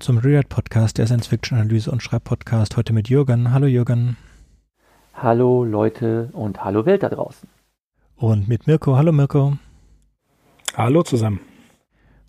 willkommen 0.00 0.22
zum 0.22 0.30
Reread 0.30 0.48
Podcast, 0.48 0.96
der 0.96 1.06
Science-Fiction-Analyse 1.06 1.90
und 1.90 2.02
Schreibpodcast. 2.02 2.76
Heute 2.78 2.94
mit 2.94 3.10
Jürgen. 3.10 3.52
Hallo 3.52 3.66
Jürgen. 3.66 4.16
Hallo 5.12 5.62
Leute 5.62 6.30
und 6.32 6.64
hallo 6.64 6.86
Welt 6.86 7.02
da 7.02 7.10
draußen. 7.10 7.46
Und 8.16 8.48
mit 8.48 8.66
Mirko. 8.66 8.96
Hallo 8.96 9.12
Mirko. 9.12 9.58
Hallo 10.74 11.02
zusammen. 11.02 11.40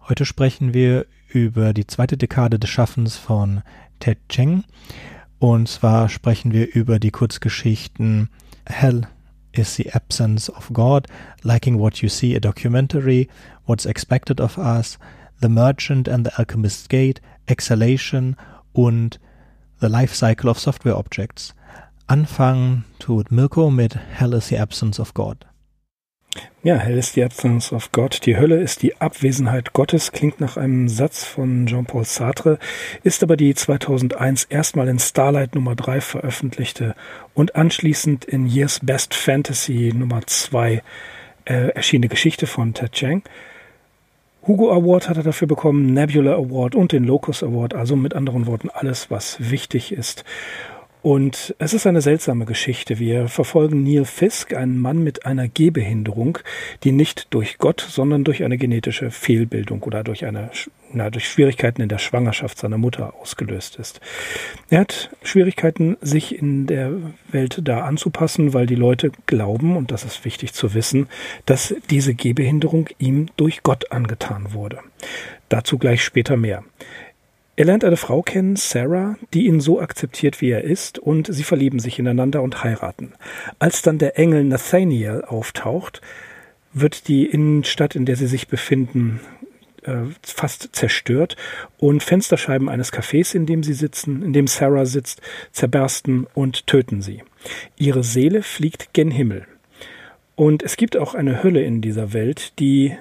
Heute 0.09 0.25
sprechen 0.25 0.73
wir 0.73 1.05
über 1.29 1.73
die 1.73 1.87
zweite 1.87 2.17
Dekade 2.17 2.59
des 2.59 2.69
Schaffens 2.69 3.15
von 3.15 3.61
Ted 3.99 4.17
Cheng. 4.27 4.65
Und 5.39 5.69
zwar 5.69 6.09
sprechen 6.09 6.51
wir 6.51 6.75
über 6.75 6.99
die 6.99 7.11
Kurzgeschichten 7.11 8.29
Hell 8.65 9.07
is 9.53 9.75
the 9.75 9.93
Absence 9.93 10.49
of 10.49 10.71
God, 10.73 11.07
Liking 11.43 11.79
What 11.79 11.97
You 12.01 12.09
See, 12.09 12.35
a 12.35 12.41
Documentary, 12.41 13.29
What's 13.65 13.85
Expected 13.85 14.41
of 14.41 14.57
Us, 14.57 14.99
The 15.41 15.49
Merchant 15.49 16.09
and 16.09 16.25
the 16.25 16.37
Alchemist's 16.37 16.89
Gate, 16.89 17.21
Exhalation 17.45 18.35
und 18.73 19.19
The 19.79 19.87
Life 19.87 20.15
Cycle 20.15 20.49
of 20.49 20.59
Software 20.59 20.97
Objects. 20.97 21.55
Anfangen 22.07 22.85
tut 22.99 23.31
Mirko 23.31 23.71
mit 23.71 23.95
Hell 23.95 24.33
is 24.33 24.47
the 24.49 24.59
Absence 24.59 24.99
of 24.99 25.13
God. 25.13 25.45
Ja, 26.63 26.75
Hell 26.75 26.97
is 26.97 27.13
the 27.13 27.23
Absence 27.23 27.73
of 27.73 27.91
God. 27.91 28.25
Die 28.25 28.37
Hölle 28.37 28.61
ist 28.61 28.83
die 28.83 29.01
Abwesenheit 29.01 29.73
Gottes, 29.73 30.11
klingt 30.11 30.39
nach 30.39 30.55
einem 30.55 30.87
Satz 30.87 31.23
von 31.23 31.65
Jean-Paul 31.65 32.05
Sartre, 32.05 32.59
ist 33.03 33.23
aber 33.23 33.35
die 33.35 33.53
2001 33.55 34.45
erstmal 34.45 34.87
in 34.87 34.99
Starlight 34.99 35.55
Nummer 35.55 35.75
3 35.75 35.99
veröffentlichte 36.01 36.95
und 37.33 37.55
anschließend 37.55 38.25
in 38.25 38.45
Years 38.45 38.79
Best 38.83 39.13
Fantasy 39.13 39.91
Nummer 39.93 40.21
2 40.25 40.83
äh, 41.45 41.53
erschienene 41.69 42.09
Geschichte 42.09 42.45
von 42.45 42.73
Ted 42.73 42.91
Chiang. 42.91 43.23
Hugo 44.47 44.71
Award 44.71 45.07
hat 45.07 45.17
er 45.17 45.23
dafür 45.23 45.47
bekommen, 45.47 45.93
Nebula 45.93 46.33
Award 46.33 46.73
und 46.73 46.93
den 46.93 47.03
Locus 47.03 47.43
Award, 47.43 47.75
also 47.75 47.95
mit 47.95 48.15
anderen 48.15 48.47
Worten 48.47 48.71
alles, 48.71 49.11
was 49.11 49.51
wichtig 49.51 49.91
ist. 49.91 50.23
Und 51.01 51.55
es 51.57 51.73
ist 51.73 51.87
eine 51.87 52.01
seltsame 52.01 52.45
Geschichte. 52.45 52.99
Wir 52.99 53.27
verfolgen 53.27 53.83
Neil 53.83 54.05
Fisk, 54.05 54.53
einen 54.53 54.77
Mann 54.77 55.03
mit 55.03 55.25
einer 55.25 55.47
Gehbehinderung, 55.47 56.37
die 56.83 56.91
nicht 56.91 57.33
durch 57.33 57.57
Gott, 57.57 57.81
sondern 57.81 58.23
durch 58.23 58.43
eine 58.43 58.57
genetische 58.57 59.09
Fehlbildung 59.09 59.81
oder 59.81 60.03
durch 60.03 60.25
eine, 60.25 60.51
na, 60.93 61.09
durch 61.09 61.27
Schwierigkeiten 61.27 61.81
in 61.81 61.89
der 61.89 61.97
Schwangerschaft 61.97 62.59
seiner 62.59 62.77
Mutter 62.77 63.15
ausgelöst 63.19 63.77
ist. 63.77 63.99
Er 64.69 64.81
hat 64.81 65.09
Schwierigkeiten, 65.23 65.97
sich 66.01 66.37
in 66.37 66.67
der 66.67 66.91
Welt 67.31 67.61
da 67.63 67.83
anzupassen, 67.85 68.53
weil 68.53 68.67
die 68.67 68.75
Leute 68.75 69.11
glauben, 69.25 69.77
und 69.77 69.89
das 69.89 70.03
ist 70.03 70.23
wichtig 70.23 70.53
zu 70.53 70.75
wissen, 70.75 71.07
dass 71.47 71.73
diese 71.89 72.13
Gehbehinderung 72.13 72.89
ihm 72.99 73.25
durch 73.37 73.63
Gott 73.63 73.91
angetan 73.91 74.53
wurde. 74.53 74.77
Dazu 75.49 75.79
gleich 75.79 76.03
später 76.03 76.37
mehr. 76.37 76.63
Er 77.55 77.65
lernt 77.65 77.83
eine 77.83 77.97
Frau 77.97 78.21
kennen, 78.21 78.55
Sarah, 78.55 79.17
die 79.33 79.45
ihn 79.45 79.59
so 79.59 79.81
akzeptiert, 79.81 80.41
wie 80.41 80.51
er 80.51 80.63
ist, 80.63 80.99
und 80.99 81.27
sie 81.31 81.43
verlieben 81.43 81.79
sich 81.79 81.99
ineinander 81.99 82.41
und 82.41 82.63
heiraten. 82.63 83.13
Als 83.59 83.81
dann 83.81 83.97
der 83.97 84.17
Engel 84.17 84.43
Nathaniel 84.45 85.23
auftaucht, 85.23 86.01
wird 86.73 87.07
die 87.07 87.25
Innenstadt, 87.25 87.95
in 87.95 88.05
der 88.05 88.15
sie 88.15 88.27
sich 88.27 88.47
befinden, 88.47 89.19
äh, 89.83 90.03
fast 90.23 90.69
zerstört 90.73 91.35
und 91.77 92.03
Fensterscheiben 92.03 92.69
eines 92.69 92.93
Cafés, 92.93 93.35
in 93.35 93.45
dem 93.45 93.63
sie 93.63 93.73
sitzen, 93.73 94.23
in 94.23 94.31
dem 94.31 94.47
Sarah 94.47 94.85
sitzt, 94.85 95.21
zerbersten 95.51 96.27
und 96.33 96.67
töten 96.67 97.01
sie. 97.01 97.23
Ihre 97.77 98.03
Seele 98.03 98.43
fliegt 98.43 98.93
gen 98.93 99.11
Himmel. 99.11 99.45
Und 100.35 100.63
es 100.63 100.77
gibt 100.77 100.97
auch 100.97 101.13
eine 101.13 101.43
Hölle 101.43 101.63
in 101.63 101.81
dieser 101.81 102.13
Welt, 102.13 102.57
die 102.59 102.95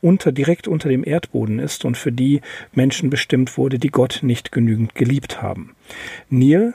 unter, 0.00 0.32
direkt 0.32 0.68
unter 0.68 0.88
dem 0.88 1.04
Erdboden 1.04 1.58
ist 1.58 1.84
und 1.84 1.96
für 1.96 2.12
die 2.12 2.40
Menschen 2.72 3.10
bestimmt 3.10 3.56
wurde, 3.56 3.78
die 3.78 3.90
Gott 3.90 4.20
nicht 4.22 4.52
genügend 4.52 4.94
geliebt 4.94 5.42
haben. 5.42 5.74
Neil 6.30 6.74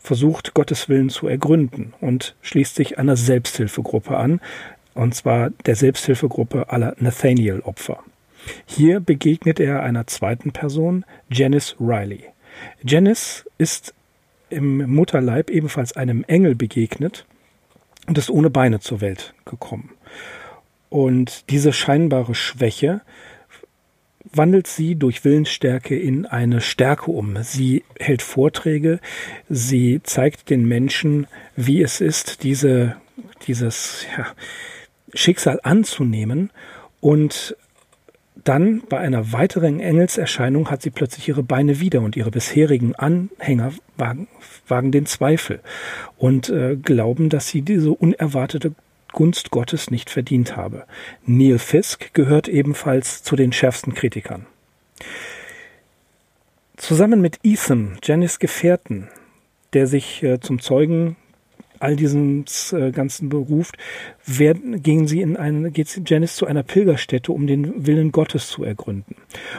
versucht 0.00 0.54
Gottes 0.54 0.88
Willen 0.88 1.10
zu 1.10 1.28
ergründen 1.28 1.94
und 2.00 2.34
schließt 2.42 2.74
sich 2.74 2.98
einer 2.98 3.16
Selbsthilfegruppe 3.16 4.16
an, 4.16 4.40
und 4.94 5.14
zwar 5.14 5.50
der 5.50 5.76
Selbsthilfegruppe 5.76 6.70
aller 6.70 6.96
Nathaniel-Opfer. 6.98 8.02
Hier 8.66 9.00
begegnet 9.00 9.60
er 9.60 9.82
einer 9.82 10.06
zweiten 10.06 10.52
Person, 10.52 11.04
Janice 11.30 11.76
Riley. 11.80 12.24
Janice 12.82 13.48
ist 13.58 13.94
im 14.50 14.92
Mutterleib 14.92 15.48
ebenfalls 15.50 15.96
einem 15.96 16.24
Engel 16.24 16.54
begegnet 16.54 17.24
und 18.06 18.18
ist 18.18 18.28
ohne 18.28 18.50
Beine 18.50 18.80
zur 18.80 19.00
Welt 19.00 19.32
gekommen. 19.44 19.90
Und 20.92 21.48
diese 21.48 21.72
scheinbare 21.72 22.34
Schwäche 22.34 23.00
wandelt 24.30 24.66
sie 24.66 24.94
durch 24.94 25.24
Willensstärke 25.24 25.98
in 25.98 26.26
eine 26.26 26.60
Stärke 26.60 27.10
um. 27.10 27.42
Sie 27.42 27.82
hält 27.98 28.20
Vorträge, 28.20 29.00
sie 29.48 30.02
zeigt 30.02 30.50
den 30.50 30.68
Menschen, 30.68 31.28
wie 31.56 31.80
es 31.80 32.02
ist, 32.02 32.42
diese, 32.42 32.96
dieses 33.46 34.04
ja, 34.18 34.26
Schicksal 35.14 35.60
anzunehmen. 35.62 36.50
Und 37.00 37.56
dann 38.44 38.82
bei 38.86 38.98
einer 38.98 39.32
weiteren 39.32 39.80
Engelserscheinung 39.80 40.70
hat 40.70 40.82
sie 40.82 40.90
plötzlich 40.90 41.26
ihre 41.26 41.42
Beine 41.42 41.80
wieder 41.80 42.02
und 42.02 42.18
ihre 42.18 42.30
bisherigen 42.30 42.94
Anhänger 42.96 43.72
wagen, 43.96 44.28
wagen 44.68 44.92
den 44.92 45.06
Zweifel 45.06 45.60
und 46.18 46.50
äh, 46.50 46.76
glauben, 46.76 47.30
dass 47.30 47.48
sie 47.48 47.62
diese 47.62 47.92
unerwartete 47.92 48.74
Gunst 49.12 49.50
Gottes 49.50 49.90
nicht 49.90 50.10
verdient 50.10 50.56
habe. 50.56 50.84
Neil 51.24 51.58
Fisk 51.58 52.12
gehört 52.14 52.48
ebenfalls 52.48 53.22
zu 53.22 53.36
den 53.36 53.52
schärfsten 53.52 53.94
Kritikern. 53.94 54.46
Zusammen 56.76 57.20
mit 57.20 57.38
Ethan, 57.44 57.98
Janice 58.02 58.38
Gefährten, 58.38 59.08
der 59.72 59.86
sich 59.86 60.22
äh, 60.22 60.40
zum 60.40 60.60
Zeugen 60.60 61.16
all 61.78 61.96
diesen 61.96 62.44
äh, 62.72 62.90
ganzen 62.92 63.28
beruft, 63.28 63.76
werden, 64.24 64.82
gehen 64.82 65.06
sie 65.06 65.20
in 65.20 65.36
eine, 65.36 65.70
geht 65.70 66.00
Janice 66.08 66.36
zu 66.36 66.46
einer 66.46 66.62
Pilgerstätte, 66.62 67.32
um 67.32 67.46
den 67.46 67.86
Willen 67.86 68.12
Gottes 68.12 68.48
zu 68.48 68.64
ergründen. 68.64 69.16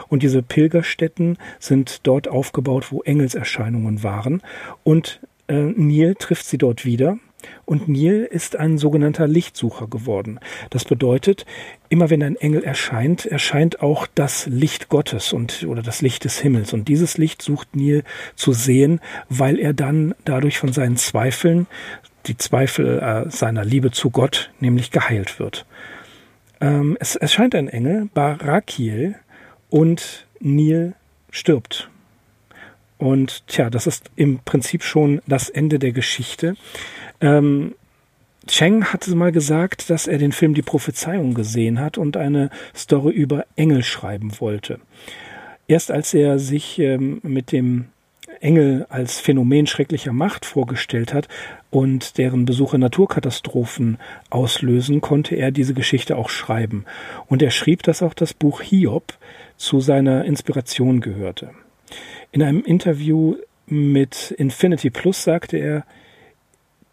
Und 0.08 0.22
diese 0.22 0.42
Pilgerstätten 0.42 1.36
sind 1.58 2.06
dort 2.06 2.28
aufgebaut, 2.28 2.90
wo 2.90 3.02
Engelserscheinungen 3.02 4.02
waren. 4.02 4.42
Und 4.84 5.20
äh, 5.48 5.54
Neil 5.54 6.14
trifft 6.14 6.46
sie 6.46 6.58
dort 6.58 6.84
wieder 6.84 7.18
und 7.64 7.88
Neil 7.88 8.28
ist 8.30 8.56
ein 8.56 8.78
sogenannter 8.78 9.26
Lichtsucher 9.26 9.86
geworden. 9.86 10.38
Das 10.70 10.84
bedeutet, 10.84 11.46
immer 11.88 12.10
wenn 12.10 12.22
ein 12.22 12.36
Engel 12.36 12.62
erscheint, 12.62 13.26
erscheint 13.26 13.80
auch 13.80 14.06
das 14.14 14.46
Licht 14.46 14.88
Gottes 14.88 15.32
und 15.32 15.64
oder 15.64 15.82
das 15.82 16.02
Licht 16.02 16.24
des 16.24 16.38
Himmels. 16.38 16.72
Und 16.72 16.88
dieses 16.88 17.18
Licht 17.18 17.42
sucht 17.42 17.74
Neil 17.74 18.04
zu 18.36 18.52
sehen, 18.52 19.00
weil 19.28 19.58
er 19.58 19.72
dann 19.72 20.14
dadurch 20.24 20.58
von 20.58 20.72
seinen 20.72 20.96
Zweifeln, 20.96 21.66
die 22.26 22.36
Zweifel 22.36 22.98
äh, 23.00 23.30
seiner 23.30 23.64
Liebe 23.64 23.90
zu 23.90 24.10
Gott, 24.10 24.50
nämlich 24.60 24.90
geheilt 24.90 25.38
wird. 25.38 25.66
Ähm, 26.60 26.96
es 27.00 27.16
erscheint 27.16 27.54
ein 27.54 27.68
Engel, 27.68 28.08
Barakiel, 28.12 29.16
und 29.70 30.26
Neil 30.40 30.94
stirbt. 31.30 31.90
Und 32.96 33.46
tja, 33.48 33.70
das 33.70 33.86
ist 33.86 34.10
im 34.14 34.38
Prinzip 34.44 34.84
schon 34.84 35.20
das 35.26 35.50
Ende 35.50 35.78
der 35.78 35.92
Geschichte. 35.92 36.56
Ähm, 37.20 37.74
Cheng 38.46 38.84
hatte 38.92 39.14
mal 39.14 39.32
gesagt, 39.32 39.88
dass 39.88 40.06
er 40.06 40.18
den 40.18 40.32
Film 40.32 40.54
Die 40.54 40.62
Prophezeiung 40.62 41.34
gesehen 41.34 41.80
hat 41.80 41.96
und 41.96 42.16
eine 42.16 42.50
Story 42.74 43.12
über 43.12 43.46
Engel 43.56 43.82
schreiben 43.82 44.32
wollte. 44.38 44.80
Erst 45.66 45.90
als 45.90 46.12
er 46.12 46.38
sich 46.38 46.78
ähm, 46.78 47.20
mit 47.22 47.52
dem 47.52 47.86
Engel 48.40 48.86
als 48.90 49.20
Phänomen 49.20 49.66
schrecklicher 49.66 50.12
Macht 50.12 50.44
vorgestellt 50.44 51.14
hat 51.14 51.28
und 51.70 52.18
deren 52.18 52.44
Besuche 52.44 52.78
Naturkatastrophen 52.78 53.98
auslösen, 54.28 55.00
konnte 55.00 55.36
er 55.36 55.50
diese 55.50 55.72
Geschichte 55.72 56.16
auch 56.16 56.28
schreiben. 56.28 56.84
Und 57.26 57.42
er 57.42 57.50
schrieb, 57.50 57.82
dass 57.84 58.02
auch 58.02 58.14
das 58.14 58.34
Buch 58.34 58.60
Hiob 58.60 59.14
zu 59.56 59.80
seiner 59.80 60.24
Inspiration 60.24 61.00
gehörte. 61.00 61.50
In 62.32 62.42
einem 62.42 62.62
Interview 62.64 63.36
mit 63.66 64.32
Infinity 64.32 64.90
Plus 64.90 65.24
sagte 65.24 65.56
er, 65.56 65.86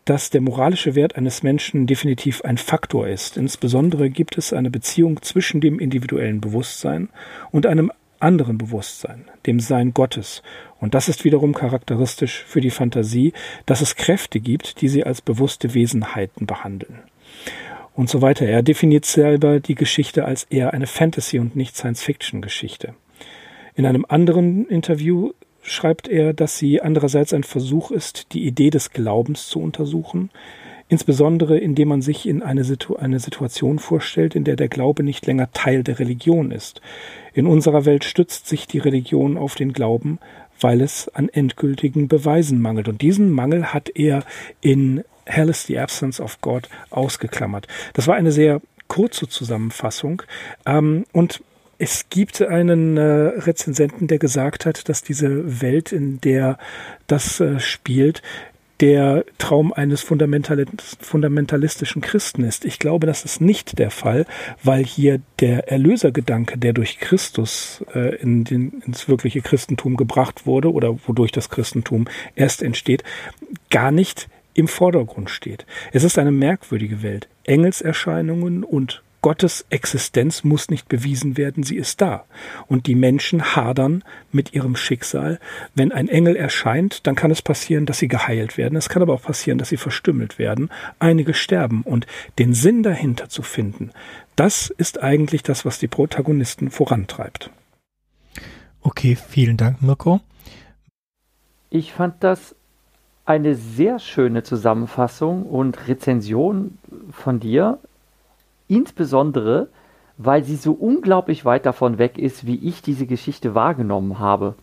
dass 0.05 0.29
der 0.29 0.41
moralische 0.41 0.95
Wert 0.95 1.15
eines 1.15 1.43
Menschen 1.43 1.87
definitiv 1.87 2.41
ein 2.41 2.57
Faktor 2.57 3.07
ist. 3.07 3.37
Insbesondere 3.37 4.09
gibt 4.09 4.37
es 4.37 4.53
eine 4.53 4.71
Beziehung 4.71 5.21
zwischen 5.21 5.61
dem 5.61 5.79
individuellen 5.79 6.41
Bewusstsein 6.41 7.09
und 7.51 7.65
einem 7.65 7.91
anderen 8.19 8.57
Bewusstsein, 8.57 9.25
dem 9.45 9.59
Sein 9.59 9.93
Gottes. 9.93 10.41
Und 10.79 10.93
das 10.93 11.09
ist 11.09 11.23
wiederum 11.23 11.53
charakteristisch 11.53 12.43
für 12.45 12.61
die 12.61 12.69
Fantasie, 12.69 13.33
dass 13.65 13.81
es 13.81 13.95
Kräfte 13.95 14.39
gibt, 14.39 14.81
die 14.81 14.89
sie 14.89 15.03
als 15.03 15.21
bewusste 15.21 15.73
Wesenheiten 15.73 16.45
behandeln. 16.45 16.99
Und 17.93 18.09
so 18.09 18.21
weiter. 18.21 18.45
Er 18.45 18.63
definiert 18.63 19.05
selber 19.05 19.59
die 19.59 19.75
Geschichte 19.75 20.25
als 20.25 20.45
eher 20.45 20.73
eine 20.73 20.87
Fantasy 20.87 21.39
und 21.39 21.55
nicht 21.55 21.75
Science-Fiction-Geschichte. 21.75 22.95
In 23.75 23.85
einem 23.85 24.05
anderen 24.07 24.67
Interview 24.67 25.31
schreibt 25.61 26.07
er, 26.07 26.33
dass 26.33 26.57
sie 26.57 26.81
andererseits 26.81 27.33
ein 27.33 27.43
Versuch 27.43 27.91
ist, 27.91 28.33
die 28.33 28.45
Idee 28.45 28.69
des 28.69 28.91
Glaubens 28.91 29.47
zu 29.47 29.59
untersuchen. 29.59 30.29
insbesondere 30.91 31.57
indem 31.57 31.87
man 31.87 32.01
sich 32.01 32.27
in 32.27 32.43
eine, 32.43 32.65
Situ 32.65 32.97
eine 32.97 33.21
Situation 33.21 33.79
vorstellt, 33.79 34.35
in 34.35 34.43
der 34.43 34.57
der 34.57 34.67
Glaube 34.67 35.03
nicht 35.03 35.25
länger 35.25 35.49
Teil 35.53 35.83
der 35.83 35.99
Religion 35.99 36.51
ist. 36.51 36.81
In 37.33 37.47
unserer 37.47 37.85
Welt 37.85 38.03
stützt 38.03 38.45
sich 38.45 38.67
die 38.67 38.79
Religion 38.79 39.37
auf 39.37 39.55
den 39.55 39.71
Glauben, 39.71 40.19
weil 40.59 40.81
es 40.81 41.07
an 41.07 41.29
endgültigen 41.29 42.09
Beweisen 42.09 42.61
mangelt. 42.61 42.89
Und 42.89 43.01
diesen 43.01 43.31
Mangel 43.31 43.67
hat 43.73 43.89
er 43.95 44.25
in 44.59 45.05
Hell 45.25 45.47
is 45.47 45.65
the 45.65 45.79
Absence 45.79 46.19
of 46.19 46.41
God 46.41 46.67
ausgeklammert. 46.89 47.69
Das 47.93 48.07
war 48.07 48.15
eine 48.15 48.33
sehr 48.33 48.59
kurze 48.89 49.29
Zusammenfassung. 49.29 50.23
Ähm, 50.65 51.05
und 51.13 51.41
es 51.81 52.09
gibt 52.11 52.39
einen 52.43 52.95
äh, 52.95 53.01
Rezensenten, 53.01 54.05
der 54.05 54.19
gesagt 54.19 54.67
hat, 54.67 54.87
dass 54.87 55.01
diese 55.01 55.61
Welt, 55.61 55.91
in 55.91 56.21
der 56.21 56.59
das 57.07 57.39
äh, 57.39 57.59
spielt, 57.59 58.21
der 58.81 59.25
Traum 59.39 59.73
eines 59.73 60.01
fundamentalistischen 60.01 62.03
Christen 62.03 62.43
ist. 62.43 62.65
Ich 62.65 62.77
glaube, 62.77 63.07
das 63.07 63.25
ist 63.25 63.41
nicht 63.41 63.79
der 63.79 63.89
Fall, 63.89 64.27
weil 64.63 64.85
hier 64.85 65.21
der 65.39 65.71
Erlösergedanke, 65.71 66.59
der 66.59 66.73
durch 66.73 66.99
Christus 66.99 67.83
äh, 67.95 68.15
in 68.17 68.43
den, 68.43 68.83
ins 68.85 69.07
wirkliche 69.07 69.41
Christentum 69.41 69.97
gebracht 69.97 70.45
wurde 70.45 70.71
oder 70.71 70.99
wodurch 71.07 71.31
das 71.31 71.49
Christentum 71.49 72.05
erst 72.35 72.61
entsteht, 72.61 73.03
gar 73.71 73.91
nicht 73.91 74.29
im 74.53 74.67
Vordergrund 74.67 75.31
steht. 75.31 75.65
Es 75.93 76.03
ist 76.03 76.19
eine 76.19 76.31
merkwürdige 76.31 77.01
Welt. 77.01 77.27
Engelserscheinungen 77.43 78.63
und 78.63 79.01
Gottes 79.21 79.65
Existenz 79.69 80.43
muss 80.43 80.69
nicht 80.69 80.89
bewiesen 80.89 81.37
werden, 81.37 81.63
sie 81.63 81.77
ist 81.77 82.01
da. 82.01 82.25
Und 82.67 82.87
die 82.87 82.95
Menschen 82.95 83.55
hadern 83.55 84.03
mit 84.31 84.53
ihrem 84.53 84.75
Schicksal. 84.75 85.39
Wenn 85.75 85.91
ein 85.91 86.07
Engel 86.07 86.35
erscheint, 86.35 87.05
dann 87.05 87.15
kann 87.15 87.29
es 87.29 87.43
passieren, 87.43 87.85
dass 87.85 87.99
sie 87.99 88.07
geheilt 88.07 88.57
werden. 88.57 88.75
Es 88.75 88.89
kann 88.89 89.03
aber 89.03 89.13
auch 89.13 89.21
passieren, 89.21 89.59
dass 89.59 89.69
sie 89.69 89.77
verstümmelt 89.77 90.39
werden. 90.39 90.71
Einige 90.97 91.35
sterben. 91.35 91.83
Und 91.83 92.07
den 92.39 92.53
Sinn 92.53 92.81
dahinter 92.81 93.29
zu 93.29 93.43
finden, 93.43 93.91
das 94.35 94.71
ist 94.75 95.03
eigentlich 95.03 95.43
das, 95.43 95.65
was 95.65 95.77
die 95.77 95.87
Protagonisten 95.87 96.71
vorantreibt. 96.71 97.51
Okay, 98.81 99.15
vielen 99.15 99.57
Dank, 99.57 99.83
Mirko. 99.83 100.21
Ich 101.69 101.93
fand 101.93 102.23
das 102.23 102.55
eine 103.25 103.53
sehr 103.53 103.99
schöne 103.99 104.41
Zusammenfassung 104.41 105.43
und 105.43 105.87
Rezension 105.87 106.79
von 107.11 107.39
dir 107.39 107.77
insbesondere 108.71 109.67
weil 110.23 110.43
sie 110.43 110.55
so 110.55 110.73
unglaublich 110.73 111.45
weit 111.45 111.65
davon 111.65 111.97
weg 111.97 112.17
ist, 112.17 112.45
wie 112.45 112.55
ich 112.55 112.81
diese 112.81 113.07
Geschichte 113.07 113.55
wahrgenommen 113.55 114.19
habe. 114.19 114.55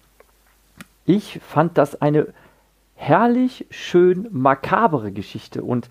Ich 1.04 1.40
fand 1.40 1.78
das 1.78 2.00
eine 2.00 2.28
herrlich 2.94 3.66
schön 3.70 4.28
makabere 4.30 5.10
Geschichte 5.10 5.62
und 5.62 5.88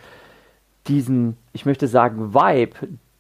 diesen, 0.88 1.38
ich 1.54 1.66
möchte 1.66 1.88
sagen, 1.88 2.34
Vibe 2.34 2.76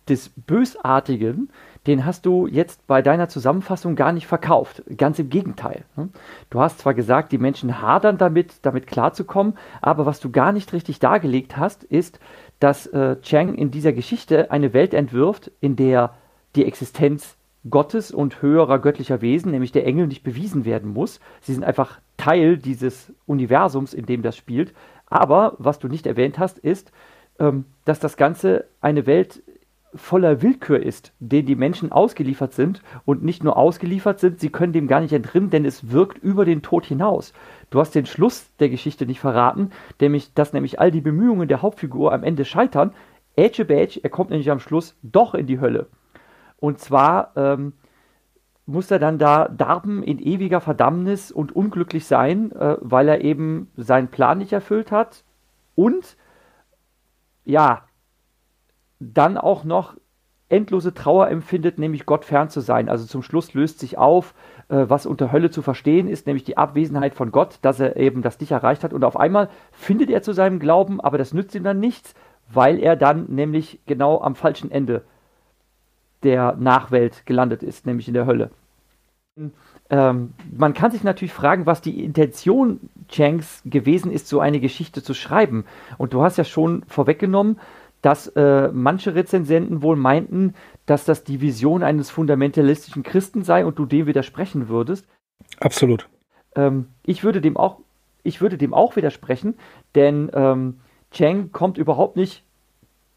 des 0.08 0.30
Bösartigen, 0.30 1.50
den 1.86 2.06
hast 2.06 2.26
du 2.26 2.48
jetzt 2.48 2.86
bei 2.88 3.02
deiner 3.02 3.28
Zusammenfassung 3.28 3.96
gar 3.96 4.14
nicht 4.14 4.28
verkauft. 4.28 4.84
Ganz 4.96 5.20
im 5.20 5.30
Gegenteil. 5.30 5.84
Ne? 5.96 6.10
Du 6.50 6.62
hast 6.62 6.80
zwar 6.80 6.94
gesagt, 6.94 7.32
die 7.32 7.38
Menschen 7.38 7.82
hadern 7.82 8.18
damit, 8.18 8.54
damit 8.62 8.88
klarzukommen, 8.88 9.58
aber 9.82 10.06
was 10.06 10.20
du 10.22 10.30
gar 10.30 10.54
nicht 10.54 10.72
richtig 10.72 11.00
dargelegt 11.00 11.58
hast, 11.58 11.84
ist, 11.84 12.20
dass 12.60 12.88
äh, 12.88 13.20
Chang 13.22 13.56
in 13.56 13.72
dieser 13.72 13.94
Geschichte 13.94 14.52
eine 14.52 14.74
Welt 14.74 14.94
entwirft, 14.94 15.52
in 15.60 15.76
der 15.76 16.16
die 16.56 16.66
Existenz 16.66 17.38
Gottes 17.70 18.12
und 18.12 18.42
höherer 18.42 18.80
göttlicher 18.80 19.22
Wesen, 19.22 19.52
nämlich 19.52 19.72
der 19.72 19.86
Engel, 19.86 20.08
nicht 20.08 20.24
bewiesen 20.24 20.66
werden 20.66 20.94
muss. 20.94 21.20
Sie 21.42 21.54
sind 21.54 21.64
einfach 21.64 22.00
Teil 22.18 22.58
dieses 22.58 23.14
Universums, 23.26 23.94
in 23.94 24.06
dem 24.06 24.22
das 24.22 24.38
spielt. 24.38 24.74
Aber 25.06 25.56
was 25.58 25.80
du 25.80 25.88
nicht 25.88 26.08
erwähnt 26.08 26.40
hast, 26.40 26.58
ist, 26.60 26.92
ähm, 27.40 27.66
dass 27.86 28.00
das 28.00 28.18
Ganze 28.18 28.66
eine 28.82 29.06
Welt 29.06 29.44
voller 29.96 30.42
Willkür 30.42 30.82
ist, 30.82 31.14
den 31.20 31.46
die 31.46 31.56
Menschen 31.56 31.92
ausgeliefert 31.92 32.54
sind 32.54 32.82
und 33.06 33.24
nicht 33.24 33.44
nur 33.44 33.58
ausgeliefert 33.58 34.20
sind, 34.20 34.40
sie 34.40 34.50
können 34.50 34.74
dem 34.74 34.88
gar 34.88 35.02
nicht 35.02 35.14
entrinnen, 35.14 35.50
denn 35.50 35.66
es 35.66 35.92
wirkt 35.92 36.18
über 36.18 36.46
den 36.46 36.62
Tod 36.62 36.86
hinaus. 36.86 37.34
Du 37.70 37.80
hast 37.80 37.96
den 37.96 38.06
Schluss 38.06 38.50
der 38.60 38.70
Geschichte 38.70 39.06
nicht 39.06 39.20
verraten, 39.20 39.72
nämlich, 40.00 40.34
dass 40.34 40.54
nämlich 40.54 40.80
all 40.80 40.92
die 40.92 41.02
Bemühungen 41.02 41.48
der 41.48 41.62
Hauptfigur 41.62 42.14
am 42.14 42.24
Ende 42.24 42.46
scheitern. 42.46 42.94
Edge 43.36 43.66
Badge, 43.66 44.00
er 44.04 44.10
kommt 44.10 44.30
nämlich 44.30 44.52
am 44.52 44.60
Schluss 44.60 44.96
doch 45.04 45.34
in 45.34 45.48
die 45.48 45.60
Hölle. 45.60 45.88
Und 46.60 46.80
zwar 46.80 47.32
ähm, 47.36 47.74
muss 48.66 48.92
er 48.92 49.00
dann 49.00 49.18
da 49.18 49.48
darben 49.48 50.04
in 50.04 50.20
ewiger 50.20 50.60
Verdammnis 50.60 51.32
und 51.32 51.56
unglücklich 51.56 52.06
sein, 52.06 52.52
äh, 52.52 52.78
weil 52.82 53.08
er 53.08 53.22
eben 53.22 53.72
seinen 53.78 54.10
Plan 54.10 54.40
nicht 54.40 54.54
erfüllt 54.54 54.92
hat 54.92 55.24
und 55.76 56.18
ja, 57.46 57.87
dann 59.00 59.38
auch 59.38 59.64
noch 59.64 59.96
endlose 60.50 60.94
Trauer 60.94 61.30
empfindet, 61.30 61.78
nämlich 61.78 62.06
Gott 62.06 62.24
fern 62.24 62.50
zu 62.50 62.62
sein. 62.62 62.88
Also 62.88 63.06
zum 63.06 63.22
Schluss 63.22 63.54
löst 63.54 63.80
sich 63.80 63.98
auf, 63.98 64.34
äh, 64.70 64.86
was 64.88 65.06
unter 65.06 65.32
Hölle 65.32 65.50
zu 65.50 65.62
verstehen 65.62 66.08
ist, 66.08 66.26
nämlich 66.26 66.46
die 66.46 66.58
Abwesenheit 66.58 67.16
von 67.16 67.32
Gott, 67.32 67.60
dass 67.62 67.80
er 67.80 67.98
eben 67.98 68.22
das 68.22 68.40
nicht 68.40 68.52
erreicht 68.52 68.84
hat. 68.84 68.94
Und 68.94 69.04
auf 69.04 69.18
einmal 69.18 69.50
findet 69.72 70.10
er 70.10 70.22
zu 70.22 70.32
seinem 70.34 70.60
Glauben, 70.60 71.02
aber 71.02 71.18
das 71.18 71.34
nützt 71.34 71.54
ihm 71.56 71.64
dann 71.64 71.80
nichts, 71.80 72.16
weil 72.50 72.80
er 72.80 72.96
dann 72.96 73.26
nämlich 73.28 73.80
genau 73.86 74.22
am 74.22 74.36
falschen 74.36 74.72
Ende 74.72 75.04
der 76.24 76.56
Nachwelt 76.56 77.26
gelandet 77.26 77.62
ist, 77.62 77.86
nämlich 77.86 78.08
in 78.08 78.14
der 78.14 78.26
Hölle. 78.26 78.52
Ähm, 79.90 80.34
man 80.58 80.74
kann 80.74 80.92
sich 80.92 81.04
natürlich 81.04 81.34
fragen, 81.34 81.66
was 81.66 81.82
die 81.82 82.04
Intention 82.04 82.90
Changs 83.08 83.62
gewesen 83.66 84.12
ist, 84.12 84.28
so 84.28 84.40
eine 84.40 84.60
Geschichte 84.60 85.04
zu 85.04 85.14
schreiben. 85.14 85.66
Und 85.98 86.14
du 86.14 86.24
hast 86.24 86.38
ja 86.38 86.44
schon 86.44 86.84
vorweggenommen, 86.88 87.60
dass 88.08 88.28
äh, 88.28 88.70
manche 88.72 89.16
Rezensenten 89.16 89.82
wohl 89.82 89.98
meinten, 89.98 90.54
dass 90.86 91.04
das 91.04 91.26
die 91.26 91.42
Vision 91.42 91.84
eines 91.84 92.10
fundamentalistischen 92.10 93.04
Christen 93.04 93.44
sei 93.44 93.66
und 93.66 93.78
du 93.78 93.86
dem 93.86 94.06
widersprechen 94.08 94.70
würdest. 94.70 95.06
Absolut. 95.60 96.08
Ähm, 96.56 96.88
ich 97.04 97.26
würde 97.26 97.42
dem 97.42 97.58
auch, 97.58 97.82
ich 98.24 98.40
würde 98.40 98.58
dem 98.58 98.74
auch 98.74 98.96
widersprechen, 98.96 99.56
denn 99.94 100.32
ähm, 100.34 100.80
Cheng 101.12 101.52
kommt 101.52 101.78
überhaupt 101.78 102.16
nicht 102.16 102.46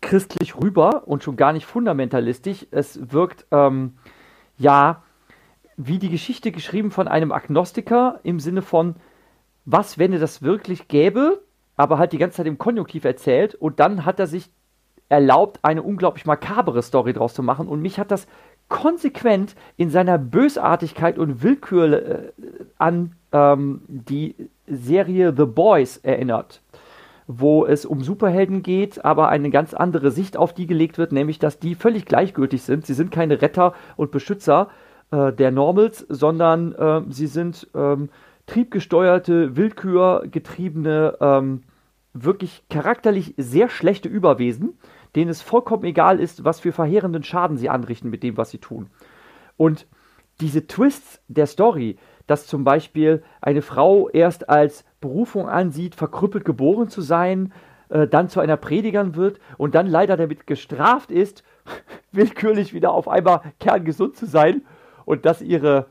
christlich 0.01 0.57
rüber 0.57 1.07
und 1.07 1.23
schon 1.23 1.37
gar 1.37 1.53
nicht 1.53 1.67
fundamentalistisch. 1.67 2.67
Es 2.73 3.13
wirkt 3.13 3.47
ähm, 3.53 3.93
ja 4.59 5.05
wie 5.77 6.01
die 6.01 6.11
Geschichte 6.11 6.51
geschrieben 6.51 6.91
von 6.91 7.07
einem 7.07 7.31
Agnostiker 7.31 8.19
im 8.25 8.41
Sinne 8.41 8.63
von, 8.63 8.97
was, 9.65 9.99
wenn 9.99 10.13
es 10.13 10.21
das 10.21 10.43
wirklich 10.43 10.89
gäbe, 10.89 11.45
aber 11.77 11.99
halt 11.99 12.13
die 12.13 12.19
ganze 12.19 12.39
Zeit 12.39 12.49
im 12.49 12.59
Konjunktiv 12.59 13.05
erzählt 13.05 13.55
und 13.55 13.79
dann 13.79 14.05
hat 14.05 14.19
er 14.19 14.27
sich 14.27 14.51
erlaubt, 15.11 15.59
eine 15.63 15.83
unglaublich 15.83 16.25
makabere 16.25 16.83
Story 16.83 17.13
draus 17.13 17.35
zu 17.35 17.43
machen. 17.43 17.69
Und 17.69 17.83
mich 17.83 17.99
hat 17.99 18.11
das 18.11 18.27
konsequent 18.69 19.57
in 19.77 19.91
seiner 19.91 20.17
Bösartigkeit 20.17 21.19
und 21.19 21.43
Willkür 21.43 21.93
äh, 21.93 22.33
an 22.79 23.17
ähm, 23.33 23.83
die 23.89 24.35
Serie 24.67 25.35
The 25.37 25.45
Boys 25.45 25.99
erinnert, 25.99 26.63
wo 27.27 27.67
es 27.67 27.85
um 27.85 28.03
Superhelden 28.03 28.63
geht, 28.63 29.05
aber 29.05 29.29
eine 29.29 29.51
ganz 29.51 29.75
andere 29.75 30.13
Sicht 30.13 30.37
auf 30.37 30.55
die 30.55 30.67
gelegt 30.67 30.97
wird, 30.97 31.13
nämlich 31.13 31.41
dass 31.41 31.59
die 31.59 31.75
völlig 31.75 32.07
gleichgültig 32.07 32.63
sind. 32.63 32.87
Sie 32.87 32.95
sind 32.95 33.11
keine 33.11 33.43
Retter 33.43 33.75
und 33.97 34.13
Beschützer 34.13 34.69
äh, 35.11 35.33
der 35.33 35.51
Normals, 35.51 36.07
sondern 36.09 36.73
äh, 36.73 37.03
sie 37.11 37.27
sind 37.27 37.69
ähm, 37.75 38.11
triebgesteuerte, 38.47 39.57
willkürgetriebene, 39.57 41.17
ähm, 41.21 41.63
wirklich 42.13 42.65
charakterlich 42.71 43.35
sehr 43.37 43.69
schlechte 43.69 44.09
Überwesen 44.09 44.79
denen 45.17 45.31
es 45.31 45.43
vollkommen 45.43 45.85
egal 45.85 46.21
ist, 46.21 46.45
was 46.45 46.61
für 46.61 46.73
verheerenden 46.73 47.23
Schaden 47.23 47.57
sie 47.57 47.69
anrichten 47.69 48.11
mit 48.11 48.23
dem, 48.23 48.37
was 48.37 48.51
sie 48.51 48.59
tun. 48.59 48.91
Und 49.57 49.87
diese 50.41 50.67
Twists 50.67 51.21
der 51.29 51.47
Story, 51.47 51.99
dass 52.27 52.47
zum 52.47 52.65
Beispiel 52.65 53.23
eine 53.41 53.63
Frau 53.63 54.09
erst 54.09 54.49
als 54.49 54.85
Berufung 55.01 55.49
ansieht, 55.49 55.95
verkrüppelt 55.95 56.45
geboren 56.45 56.89
zu 56.89 57.03
sein, 57.03 57.53
äh, 57.89 58.07
dann 58.07 58.29
zu 58.29 58.41
einer 58.41 58.57
Predigerin 58.57 59.17
wird 59.17 59.41
und 59.59 59.75
dann 59.75 59.87
leider 59.87 60.17
damit 60.17 60.47
gestraft 60.47 61.11
ist, 61.11 61.43
willkürlich 62.13 62.73
wieder 62.73 62.93
auf 62.93 63.09
einmal 63.09 63.43
kerngesund 63.59 64.17
zu 64.17 64.27
sein 64.27 64.63
und 65.05 65.27
dass 65.27 65.43
ihre, 65.43 65.87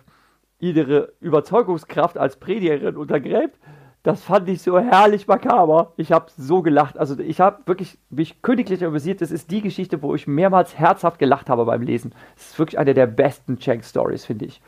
ihre 0.60 1.14
Überzeugungskraft 1.20 2.18
als 2.18 2.38
Predigerin 2.38 2.96
untergräbt, 2.96 3.60
das 4.03 4.24
fand 4.24 4.48
ich 4.48 4.62
so 4.62 4.79
herrlich 4.79 5.27
makaber. 5.27 5.94
Ich 5.98 6.12
habe 6.12 6.27
so 6.38 6.62
gelacht. 6.62 6.98
Also 6.98 7.20
ich 7.20 7.39
habe 7.39 7.63
wirklich 7.65 7.98
mich 8.10 8.41
königlich 8.41 8.84
amüsiert. 8.84 9.22
Das 9.22 9.32
ist 9.32 9.51
die 9.51 9.62
Geschichte, 9.62 10.01
wo 10.01 10.15
ich 10.15 10.25
mehrmals 10.25 10.77
herzhaft 10.77 11.20
gelacht 11.20 11.50
habe 11.50 11.65
beim 11.65 11.82
Lesen. 11.82 12.13
Das 12.36 12.51
ist 12.51 12.60
wirklich 12.60 12.79
eine 12.79 12.94
der 12.94 13.08
besten 13.08 13.60
Chang-Stories, 13.60 14.25
finde 14.25 14.46
ich. 14.46 14.62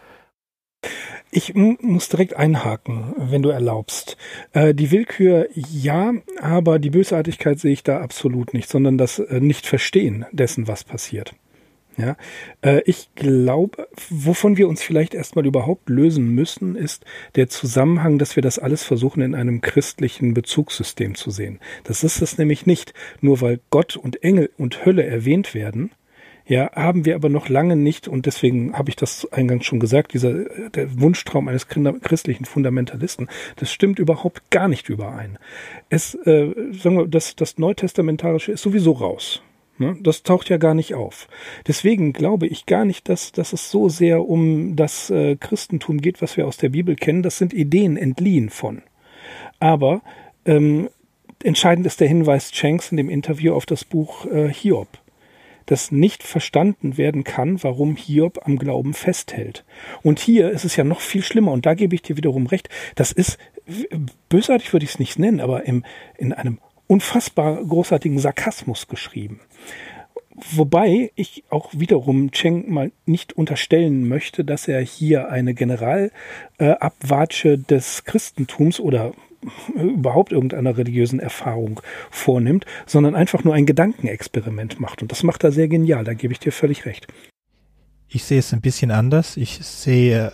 Ich 1.33 1.53
muss 1.55 2.09
direkt 2.09 2.35
einhaken, 2.35 3.13
wenn 3.17 3.41
du 3.41 3.49
erlaubst. 3.49 4.17
Äh, 4.51 4.73
die 4.73 4.91
Willkür 4.91 5.47
ja, 5.53 6.11
aber 6.41 6.77
die 6.79 6.89
Bösartigkeit 6.89 7.59
sehe 7.59 7.71
ich 7.71 7.83
da 7.83 8.01
absolut 8.01 8.53
nicht, 8.53 8.67
sondern 8.67 8.97
das 8.97 9.19
äh, 9.19 9.39
Nicht-Verstehen 9.39 10.25
dessen, 10.33 10.67
was 10.67 10.83
passiert. 10.83 11.33
Ja, 11.97 12.15
äh, 12.61 12.81
ich 12.85 13.09
glaube, 13.15 13.87
wovon 14.09 14.57
wir 14.57 14.69
uns 14.69 14.81
vielleicht 14.81 15.13
erstmal 15.13 15.45
überhaupt 15.45 15.89
lösen 15.89 16.33
müssen, 16.33 16.75
ist 16.75 17.03
der 17.35 17.49
Zusammenhang, 17.49 18.17
dass 18.17 18.35
wir 18.37 18.43
das 18.43 18.59
alles 18.59 18.83
versuchen 18.83 19.21
in 19.21 19.35
einem 19.35 19.59
christlichen 19.59 20.33
Bezugssystem 20.33 21.15
zu 21.15 21.31
sehen. 21.31 21.59
Das 21.83 22.03
ist 22.03 22.21
es 22.21 22.37
nämlich 22.37 22.65
nicht. 22.65 22.93
Nur 23.19 23.41
weil 23.41 23.59
Gott 23.71 23.97
und 23.97 24.23
Engel 24.23 24.49
und 24.57 24.85
Hölle 24.85 25.03
erwähnt 25.03 25.53
werden, 25.53 25.91
ja, 26.45 26.71
haben 26.73 27.05
wir 27.05 27.15
aber 27.15 27.29
noch 27.29 27.49
lange 27.49 27.75
nicht, 27.75 28.07
und 28.07 28.25
deswegen 28.25 28.73
habe 28.73 28.89
ich 28.89 28.95
das 28.95 29.31
eingangs 29.31 29.65
schon 29.65 29.79
gesagt, 29.79 30.13
dieser 30.13 30.33
der 30.69 30.99
Wunschtraum 30.99 31.47
eines 31.47 31.67
christlichen 31.67 32.45
Fundamentalisten, 32.45 33.29
das 33.57 33.71
stimmt 33.71 33.99
überhaupt 33.99 34.49
gar 34.49 34.67
nicht 34.67 34.89
überein. 34.89 35.37
Es, 35.89 36.15
äh, 36.15 36.53
sagen 36.71 36.97
wir, 36.97 37.07
das, 37.07 37.35
das 37.35 37.57
Neutestamentarische 37.57 38.51
ist 38.51 38.63
sowieso 38.63 38.93
raus. 38.93 39.41
Ne? 39.81 39.97
Das 39.99 40.21
taucht 40.21 40.49
ja 40.49 40.57
gar 40.57 40.75
nicht 40.75 40.93
auf. 40.93 41.27
Deswegen 41.67 42.13
glaube 42.13 42.45
ich 42.45 42.67
gar 42.67 42.85
nicht, 42.85 43.09
dass, 43.09 43.31
dass 43.31 43.51
es 43.51 43.71
so 43.71 43.89
sehr 43.89 44.23
um 44.27 44.75
das 44.75 45.09
äh, 45.09 45.35
Christentum 45.35 45.99
geht, 45.99 46.21
was 46.21 46.37
wir 46.37 46.47
aus 46.47 46.57
der 46.57 46.69
Bibel 46.69 46.95
kennen. 46.95 47.23
Das 47.23 47.39
sind 47.39 47.51
Ideen 47.51 47.97
entliehen 47.97 48.51
von. 48.51 48.83
Aber 49.59 50.01
ähm, 50.45 50.87
entscheidend 51.43 51.87
ist 51.87 51.99
der 51.99 52.07
Hinweis 52.07 52.51
Chanks 52.51 52.91
in 52.91 52.97
dem 52.97 53.09
Interview 53.09 53.53
auf 53.53 53.65
das 53.65 53.83
Buch 53.83 54.25
äh, 54.27 54.47
Hiob 54.53 54.87
dass 55.67 55.91
nicht 55.91 56.23
verstanden 56.23 56.97
werden 56.97 57.23
kann, 57.23 57.63
warum 57.63 57.95
Hiob 57.95 58.45
am 58.45 58.57
Glauben 58.57 58.93
festhält. 58.93 59.63
Und 60.01 60.19
hier 60.19 60.49
ist 60.49 60.65
es 60.65 60.75
ja 60.75 60.83
noch 60.83 60.99
viel 60.99 61.23
schlimmer, 61.23 61.53
und 61.53 61.65
da 61.65 61.75
gebe 61.75 61.95
ich 61.95 62.01
dir 62.01 62.17
wiederum 62.17 62.47
recht, 62.47 62.67
das 62.95 63.13
ist, 63.13 63.37
bösartig 64.27 64.73
würde 64.73 64.83
ich 64.83 64.91
es 64.91 64.99
nicht 64.99 65.17
nennen, 65.17 65.39
aber 65.39 65.63
im, 65.65 65.85
in 66.17 66.33
einem 66.33 66.59
unfassbar 66.91 67.63
großartigen 67.63 68.19
Sarkasmus 68.19 68.89
geschrieben. 68.89 69.39
Wobei 70.51 71.13
ich 71.15 71.45
auch 71.49 71.69
wiederum 71.71 72.31
Cheng 72.31 72.69
mal 72.69 72.91
nicht 73.05 73.31
unterstellen 73.31 74.09
möchte, 74.09 74.43
dass 74.43 74.67
er 74.67 74.81
hier 74.81 75.29
eine 75.29 75.53
Generalabwatsche 75.53 77.57
des 77.57 78.03
Christentums 78.03 78.81
oder 78.81 79.13
überhaupt 79.73 80.33
irgendeiner 80.33 80.77
religiösen 80.77 81.21
Erfahrung 81.21 81.79
vornimmt, 82.09 82.65
sondern 82.85 83.15
einfach 83.15 83.45
nur 83.45 83.53
ein 83.53 83.65
Gedankenexperiment 83.65 84.81
macht. 84.81 85.01
Und 85.01 85.13
das 85.13 85.23
macht 85.23 85.45
er 85.45 85.53
sehr 85.53 85.69
genial, 85.69 86.03
da 86.03 86.13
gebe 86.13 86.33
ich 86.33 86.39
dir 86.39 86.51
völlig 86.51 86.85
recht. 86.85 87.07
Ich 88.09 88.25
sehe 88.25 88.39
es 88.39 88.51
ein 88.51 88.59
bisschen 88.59 88.91
anders. 88.91 89.37
Ich 89.37 89.59
sehe 89.59 90.33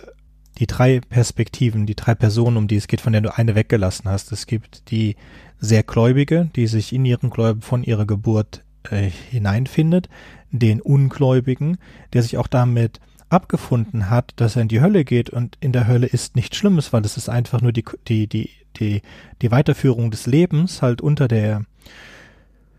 die 0.58 0.66
drei 0.66 1.00
Perspektiven, 1.08 1.86
die 1.86 1.94
drei 1.94 2.16
Personen, 2.16 2.56
um 2.56 2.66
die 2.66 2.74
es 2.74 2.88
geht, 2.88 3.00
von 3.00 3.12
denen 3.12 3.22
du 3.22 3.36
eine 3.36 3.54
weggelassen 3.54 4.10
hast. 4.10 4.32
Es 4.32 4.48
gibt 4.48 4.90
die 4.90 5.14
sehr 5.60 5.82
Gläubige, 5.82 6.50
die 6.54 6.66
sich 6.66 6.92
in 6.92 7.04
ihren 7.04 7.30
Gläubigen 7.30 7.62
von 7.62 7.82
ihrer 7.82 8.06
Geburt 8.06 8.62
äh, 8.90 9.10
hineinfindet, 9.30 10.08
den 10.50 10.80
Ungläubigen, 10.80 11.78
der 12.12 12.22
sich 12.22 12.38
auch 12.38 12.46
damit 12.46 13.00
abgefunden 13.28 14.08
hat, 14.08 14.32
dass 14.36 14.56
er 14.56 14.62
in 14.62 14.68
die 14.68 14.80
Hölle 14.80 15.04
geht 15.04 15.30
und 15.30 15.58
in 15.60 15.72
der 15.72 15.86
Hölle 15.86 16.06
ist 16.06 16.34
nichts 16.36 16.56
Schlimmes, 16.56 16.92
weil 16.92 17.02
das 17.02 17.16
ist 17.16 17.28
einfach 17.28 17.60
nur 17.60 17.72
die, 17.72 17.84
die, 18.06 18.26
die, 18.26 18.50
die, 18.76 19.02
die 19.42 19.50
Weiterführung 19.50 20.10
des 20.10 20.26
Lebens 20.26 20.80
halt 20.80 21.02
unter 21.02 21.28
der, 21.28 21.64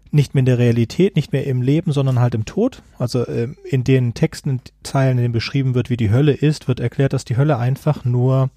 nicht 0.10 0.34
mehr 0.34 0.40
in 0.40 0.46
der 0.46 0.58
Realität, 0.58 1.16
nicht 1.16 1.34
mehr 1.34 1.46
im 1.46 1.62
Leben, 1.62 1.92
sondern 1.92 2.20
halt 2.20 2.34
im 2.34 2.46
Tod. 2.46 2.82
Also 2.98 3.26
äh, 3.28 3.50
in 3.64 3.84
den 3.84 4.16
Texten, 4.16 4.62
Zeilen, 4.82 5.18
in 5.18 5.24
denen 5.24 5.34
beschrieben 5.34 5.76
wird, 5.76 5.92
wie 5.92 5.98
die 5.98 6.10
Hölle 6.10 6.32
ist, 6.32 6.68
wird 6.68 6.80
erklärt, 6.80 7.14
dass 7.14 7.26
die 7.26 7.38
Hölle 7.38 7.58
einfach 7.58 8.04
nur 8.06 8.50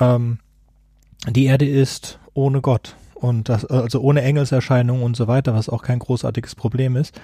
ähm, 0.00 0.38
die 1.28 1.44
Erde 1.44 1.68
ist 1.68 2.18
ohne 2.32 2.62
Gott 2.62 2.96
und 3.24 3.48
das, 3.48 3.64
also 3.64 4.00
ohne 4.00 4.20
Engelserscheinungen 4.20 5.02
und 5.02 5.16
so 5.16 5.26
weiter, 5.26 5.54
was 5.54 5.70
auch 5.70 5.82
kein 5.82 5.98
großartiges 5.98 6.54
Problem 6.54 6.94
ist. 6.94 7.18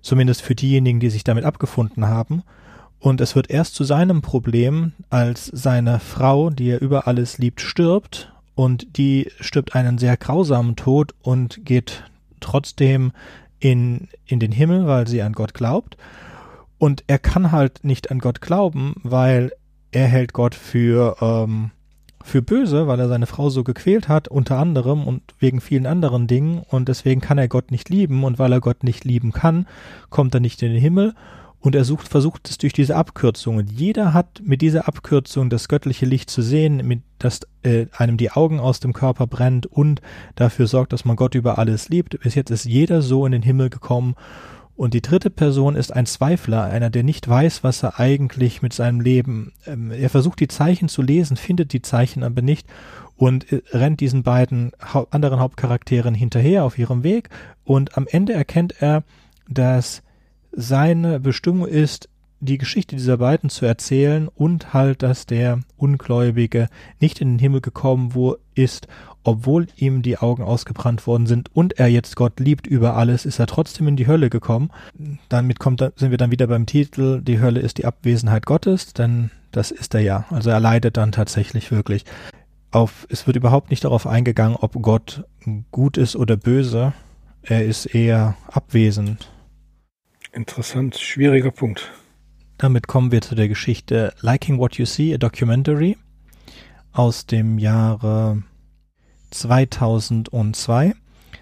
Zumindest 0.00 0.40
für 0.40 0.54
diejenigen, 0.54 0.98
die 0.98 1.10
sich 1.10 1.24
damit 1.24 1.44
abgefunden 1.44 2.06
haben. 2.06 2.42
Und 3.00 3.20
es 3.20 3.36
wird 3.36 3.50
erst 3.50 3.74
zu 3.74 3.84
seinem 3.84 4.22
Problem, 4.22 4.92
als 5.10 5.44
seine 5.46 6.00
Frau, 6.00 6.48
die 6.48 6.70
er 6.70 6.80
über 6.80 7.06
alles 7.06 7.36
liebt, 7.36 7.60
stirbt. 7.60 8.32
Und 8.54 8.96
die 8.96 9.30
stirbt 9.38 9.74
einen 9.74 9.98
sehr 9.98 10.16
grausamen 10.16 10.74
Tod 10.74 11.14
und 11.20 11.66
geht 11.66 12.04
trotzdem 12.40 13.12
in, 13.58 14.08
in 14.24 14.40
den 14.40 14.52
Himmel, 14.52 14.86
weil 14.86 15.06
sie 15.06 15.20
an 15.20 15.34
Gott 15.34 15.52
glaubt. 15.52 15.98
Und 16.78 17.04
er 17.08 17.18
kann 17.18 17.52
halt 17.52 17.84
nicht 17.84 18.10
an 18.10 18.20
Gott 18.20 18.40
glauben, 18.40 18.94
weil 19.02 19.52
er 19.92 20.06
hält 20.06 20.32
Gott 20.32 20.54
für 20.54 21.16
ähm, 21.20 21.72
für 22.26 22.42
böse, 22.42 22.86
weil 22.86 23.00
er 23.00 23.08
seine 23.08 23.26
Frau 23.26 23.50
so 23.50 23.64
gequält 23.64 24.08
hat, 24.08 24.28
unter 24.28 24.58
anderem 24.58 25.06
und 25.06 25.22
wegen 25.38 25.60
vielen 25.60 25.86
anderen 25.86 26.26
Dingen 26.26 26.62
und 26.68 26.88
deswegen 26.88 27.20
kann 27.20 27.38
er 27.38 27.48
Gott 27.48 27.70
nicht 27.70 27.88
lieben 27.88 28.24
und 28.24 28.38
weil 28.38 28.52
er 28.52 28.60
Gott 28.60 28.84
nicht 28.84 29.04
lieben 29.04 29.32
kann, 29.32 29.66
kommt 30.10 30.34
er 30.34 30.40
nicht 30.40 30.62
in 30.62 30.72
den 30.72 30.80
Himmel 30.80 31.14
und 31.60 31.74
er 31.74 31.84
sucht, 31.84 32.08
versucht 32.08 32.48
es 32.48 32.58
durch 32.58 32.72
diese 32.72 32.96
Abkürzungen. 32.96 33.66
Jeder 33.66 34.12
hat 34.12 34.42
mit 34.44 34.62
dieser 34.62 34.86
Abkürzung 34.86 35.50
das 35.50 35.68
göttliche 35.68 36.06
Licht 36.06 36.30
zu 36.30 36.42
sehen, 36.42 36.86
mit, 36.86 37.02
dass 37.18 37.40
äh, 37.62 37.86
einem 37.96 38.16
die 38.16 38.30
Augen 38.30 38.60
aus 38.60 38.80
dem 38.80 38.92
Körper 38.92 39.26
brennt 39.26 39.66
und 39.66 40.00
dafür 40.34 40.66
sorgt, 40.66 40.92
dass 40.92 41.04
man 41.04 41.16
Gott 41.16 41.34
über 41.34 41.58
alles 41.58 41.88
liebt. 41.88 42.20
Bis 42.20 42.34
jetzt 42.34 42.50
ist 42.50 42.64
jeder 42.64 43.02
so 43.02 43.24
in 43.26 43.32
den 43.32 43.42
Himmel 43.42 43.70
gekommen 43.70 44.14
und 44.76 44.92
die 44.92 45.00
dritte 45.00 45.30
Person 45.30 45.74
ist 45.74 45.92
ein 45.92 46.04
Zweifler, 46.04 46.64
einer, 46.64 46.90
der 46.90 47.02
nicht 47.02 47.26
weiß, 47.26 47.64
was 47.64 47.82
er 47.82 47.98
eigentlich 47.98 48.60
mit 48.60 48.74
seinem 48.74 49.00
Leben. 49.00 49.52
Ähm, 49.66 49.90
er 49.90 50.10
versucht 50.10 50.38
die 50.38 50.48
Zeichen 50.48 50.88
zu 50.88 51.00
lesen, 51.00 51.38
findet 51.38 51.72
die 51.72 51.82
Zeichen 51.82 52.22
aber 52.22 52.42
nicht 52.42 52.68
und 53.16 53.50
äh, 53.50 53.62
rennt 53.70 54.00
diesen 54.00 54.22
beiden 54.22 54.72
hau 54.92 55.06
anderen 55.10 55.40
Hauptcharakteren 55.40 56.14
hinterher 56.14 56.64
auf 56.64 56.78
ihrem 56.78 57.04
Weg. 57.04 57.30
Und 57.64 57.96
am 57.96 58.06
Ende 58.06 58.34
erkennt 58.34 58.74
er, 58.80 59.02
dass 59.48 60.02
seine 60.52 61.20
Bestimmung 61.20 61.66
ist, 61.66 62.10
die 62.40 62.58
Geschichte 62.58 62.96
dieser 62.96 63.16
beiden 63.16 63.48
zu 63.48 63.64
erzählen 63.64 64.28
und 64.28 64.74
halt, 64.74 65.02
dass 65.02 65.24
der 65.24 65.60
Ungläubige 65.78 66.68
nicht 67.00 67.22
in 67.22 67.30
den 67.32 67.38
Himmel 67.38 67.62
gekommen 67.62 68.14
wo 68.14 68.36
ist, 68.54 68.88
obwohl 69.26 69.66
ihm 69.76 70.02
die 70.02 70.18
Augen 70.18 70.44
ausgebrannt 70.44 71.04
worden 71.06 71.26
sind 71.26 71.50
und 71.52 71.80
er 71.80 71.88
jetzt 71.88 72.14
Gott 72.14 72.38
liebt 72.38 72.66
über 72.66 72.94
alles, 72.94 73.26
ist 73.26 73.40
er 73.40 73.48
trotzdem 73.48 73.88
in 73.88 73.96
die 73.96 74.06
Hölle 74.06 74.30
gekommen. 74.30 74.70
Damit 75.28 75.58
kommt, 75.58 75.80
sind 75.80 76.12
wir 76.12 76.16
dann 76.16 76.30
wieder 76.30 76.46
beim 76.46 76.66
Titel, 76.66 77.20
die 77.22 77.40
Hölle 77.40 77.58
ist 77.58 77.78
die 77.78 77.86
Abwesenheit 77.86 78.46
Gottes, 78.46 78.92
denn 78.92 79.30
das 79.50 79.72
ist 79.72 79.94
er 79.94 80.00
ja. 80.00 80.26
Also 80.30 80.50
er 80.50 80.60
leidet 80.60 80.96
dann 80.96 81.10
tatsächlich 81.10 81.72
wirklich. 81.72 82.04
Auf, 82.70 83.06
es 83.10 83.26
wird 83.26 83.36
überhaupt 83.36 83.70
nicht 83.70 83.84
darauf 83.84 84.06
eingegangen, 84.06 84.56
ob 84.60 84.80
Gott 84.80 85.24
gut 85.72 85.96
ist 85.96 86.14
oder 86.14 86.36
böse. 86.36 86.92
Er 87.42 87.64
ist 87.64 87.86
eher 87.86 88.36
abwesend. 88.46 89.32
Interessant, 90.32 90.96
schwieriger 90.98 91.50
Punkt. 91.50 91.90
Damit 92.58 92.86
kommen 92.86 93.10
wir 93.10 93.22
zu 93.22 93.34
der 93.34 93.48
Geschichte 93.48 94.14
Liking 94.20 94.58
What 94.58 94.76
You 94.76 94.84
See, 94.84 95.12
a 95.12 95.18
Documentary 95.18 95.96
aus 96.92 97.26
dem 97.26 97.58
Jahre 97.58 98.42
2002. 99.38 100.94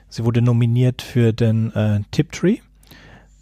Sie 0.09 0.25
wurde 0.25 0.43
nominiert 0.43 1.03
für 1.03 1.33
den 1.33 1.73
äh, 1.75 2.01
Tiptree 2.11 2.59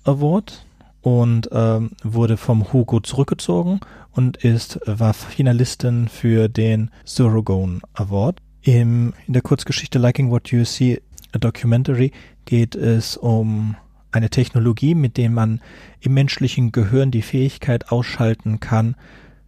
Award 0.05 0.65
und 1.01 1.49
ähm, 1.53 1.93
wurde 2.03 2.37
vom 2.37 2.73
Hugo 2.73 3.01
zurückgezogen 3.01 3.81
und 4.13 4.39
ist 4.39 4.81
war 4.87 5.15
Finalistin 5.15 6.09
für 6.09 6.49
den 6.49 6.91
Surrogone 7.05 7.81
Award. 7.95 8.41
Im, 8.63 9.13
in 9.27 9.33
der 9.33 9.43
Kurzgeschichte 9.43 9.99
Liking 9.99 10.31
What 10.31 10.49
You 10.51 10.65
See, 10.65 11.01
a 11.33 11.39
Documentary, 11.39 12.13
geht 12.45 12.75
es 12.75 13.17
um 13.17 13.77
eine 14.13 14.31
Technologie, 14.31 14.95
mit 14.95 15.17
der 15.17 15.31
man 15.31 15.61
im 16.01 16.15
menschlichen 16.15 16.71
Gehirn 16.71 17.11
die 17.11 17.23
Fähigkeit 17.23 17.91
ausschalten 17.91 18.61
kann, 18.61 18.95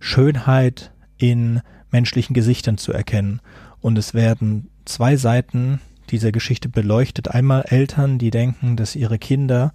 Schönheit 0.01 0.91
in 1.19 1.61
menschlichen 1.91 2.35
Gesichtern 2.35 2.79
zu 2.79 2.93
erkennen. 2.93 3.41
Und 3.81 3.99
es 3.99 4.15
werden 4.15 4.71
zwei 4.85 5.17
Seiten 5.17 5.81
dieser 6.11 6.33
Geschichte 6.33 6.69
beleuchtet. 6.69 7.29
Einmal 7.29 7.63
Eltern, 7.63 8.19
die 8.19 8.31
denken, 8.31 8.77
dass 8.77 8.97
ihre 8.97 9.19
Kinder 9.19 9.73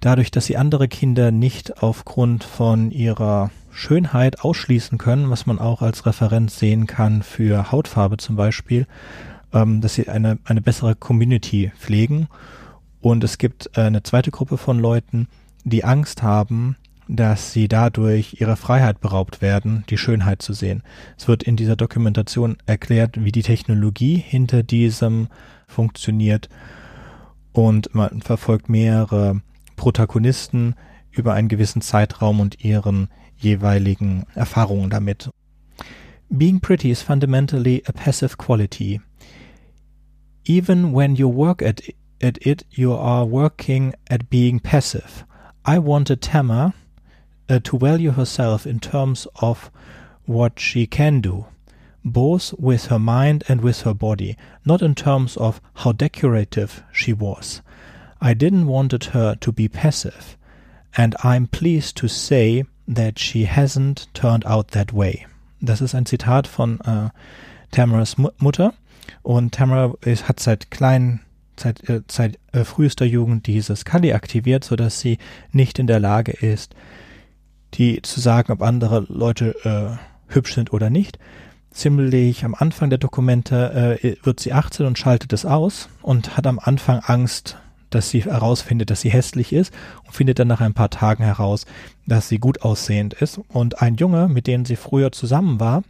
dadurch, 0.00 0.30
dass 0.30 0.46
sie 0.46 0.56
andere 0.56 0.88
Kinder 0.88 1.30
nicht 1.30 1.82
aufgrund 1.82 2.44
von 2.44 2.90
ihrer 2.90 3.50
Schönheit 3.70 4.40
ausschließen 4.40 4.98
können, 4.98 5.30
was 5.30 5.46
man 5.46 5.58
auch 5.58 5.80
als 5.80 6.04
Referenz 6.04 6.58
sehen 6.58 6.86
kann 6.86 7.22
für 7.22 7.72
Hautfarbe 7.72 8.18
zum 8.18 8.36
Beispiel, 8.36 8.86
ähm, 9.52 9.80
dass 9.80 9.94
sie 9.94 10.08
eine, 10.08 10.38
eine 10.44 10.60
bessere 10.60 10.94
Community 10.94 11.72
pflegen. 11.78 12.28
Und 13.00 13.24
es 13.24 13.38
gibt 13.38 13.76
eine 13.78 14.02
zweite 14.02 14.30
Gruppe 14.30 14.58
von 14.58 14.78
Leuten, 14.78 15.28
die 15.64 15.84
Angst 15.84 16.22
haben, 16.22 16.76
dass 17.16 17.52
sie 17.52 17.68
dadurch 17.68 18.40
ihrer 18.40 18.56
Freiheit 18.56 19.00
beraubt 19.00 19.42
werden, 19.42 19.84
die 19.90 19.98
Schönheit 19.98 20.40
zu 20.40 20.52
sehen. 20.52 20.82
Es 21.18 21.28
wird 21.28 21.42
in 21.42 21.56
dieser 21.56 21.76
Dokumentation 21.76 22.56
erklärt, 22.66 23.22
wie 23.22 23.32
die 23.32 23.42
Technologie 23.42 24.16
hinter 24.16 24.62
diesem 24.62 25.28
funktioniert 25.66 26.48
und 27.52 27.94
man 27.94 28.22
verfolgt 28.22 28.68
mehrere 28.68 29.42
Protagonisten 29.76 30.74
über 31.10 31.34
einen 31.34 31.48
gewissen 31.48 31.82
Zeitraum 31.82 32.40
und 32.40 32.64
ihren 32.64 33.08
jeweiligen 33.36 34.24
Erfahrungen 34.34 34.88
damit. 34.88 35.30
Being 36.30 36.60
pretty 36.60 36.90
is 36.90 37.02
fundamentally 37.02 37.82
a 37.86 37.92
passive 37.92 38.38
quality. 38.38 39.02
Even 40.44 40.94
when 40.94 41.14
you 41.14 41.28
work 41.28 41.62
at, 41.62 41.82
it, 42.20 42.66
you 42.70 42.94
are 42.94 43.30
working 43.30 43.92
at 44.08 44.30
being 44.30 44.58
passive. 44.58 45.26
I 45.66 45.78
wanted 45.78 46.22
Tamar 46.22 46.72
uh, 47.48 47.58
to 47.64 47.78
value 47.78 48.12
herself 48.12 48.66
in 48.66 48.80
terms 48.80 49.26
of 49.36 49.70
what 50.26 50.58
she 50.58 50.86
can 50.86 51.20
do, 51.20 51.46
both 52.04 52.54
with 52.58 52.86
her 52.86 52.98
mind 52.98 53.44
and 53.48 53.60
with 53.60 53.82
her 53.82 53.94
body, 53.94 54.36
not 54.64 54.82
in 54.82 54.94
terms 54.94 55.36
of 55.36 55.60
how 55.74 55.92
decorative 55.92 56.82
she 56.92 57.12
was. 57.12 57.62
I 58.20 58.34
didn't 58.34 58.66
wanted 58.66 59.04
her 59.06 59.34
to 59.36 59.52
be 59.52 59.68
passive, 59.68 60.36
and 60.96 61.16
I'm 61.24 61.46
pleased 61.46 61.96
to 61.98 62.08
say 62.08 62.64
that 62.86 63.18
she 63.18 63.44
hasn't 63.44 64.06
turned 64.14 64.44
out 64.46 64.68
that 64.68 64.92
way. 64.92 65.26
Das 65.60 65.80
ist 65.80 65.94
ein 65.94 66.06
Zitat 66.06 66.46
von 66.46 66.80
äh, 66.80 67.10
Tamaras 67.70 68.16
Mutter 68.38 68.74
und 69.22 69.52
Tamara 69.52 69.94
ist, 70.02 70.28
hat 70.28 70.40
seit 70.40 70.70
kleinen 70.70 71.20
seit, 71.58 71.88
äh, 71.88 72.02
seit 72.10 72.38
äh, 72.52 72.64
frühester 72.64 73.04
Jugend 73.04 73.46
dieses 73.46 73.84
Kali 73.84 74.12
aktiviert, 74.12 74.64
so 74.64 74.76
dass 74.76 75.00
sie 75.00 75.18
nicht 75.52 75.78
in 75.78 75.86
der 75.86 76.00
Lage 76.00 76.32
ist, 76.32 76.74
die 77.74 78.02
zu 78.02 78.20
sagen, 78.20 78.52
ob 78.52 78.62
andere 78.62 79.06
Leute 79.08 79.54
äh, 79.64 80.32
hübsch 80.32 80.54
sind 80.54 80.72
oder 80.72 80.90
nicht. 80.90 81.18
Ziemlich 81.70 82.44
am 82.44 82.54
Anfang 82.54 82.90
der 82.90 82.98
Dokumente 82.98 83.98
äh, 84.02 84.16
wird 84.22 84.40
sie 84.40 84.52
18 84.52 84.86
und 84.86 84.98
schaltet 84.98 85.32
es 85.32 85.46
aus 85.46 85.88
und 86.02 86.36
hat 86.36 86.46
am 86.46 86.58
Anfang 86.58 87.00
Angst, 87.00 87.56
dass 87.88 88.10
sie 88.10 88.24
herausfindet, 88.24 88.90
dass 88.90 89.00
sie 89.00 89.10
hässlich 89.10 89.52
ist 89.52 89.72
und 90.04 90.14
findet 90.14 90.38
dann 90.38 90.48
nach 90.48 90.60
ein 90.60 90.74
paar 90.74 90.90
Tagen 90.90 91.24
heraus, 91.24 91.66
dass 92.06 92.28
sie 92.28 92.38
gut 92.38 92.62
aussehend 92.62 93.14
ist. 93.14 93.40
Und 93.48 93.80
ein 93.80 93.96
Junge, 93.96 94.28
mit 94.28 94.46
dem 94.46 94.64
sie 94.64 94.76
früher 94.76 95.12
zusammen 95.12 95.60
war, 95.60 95.82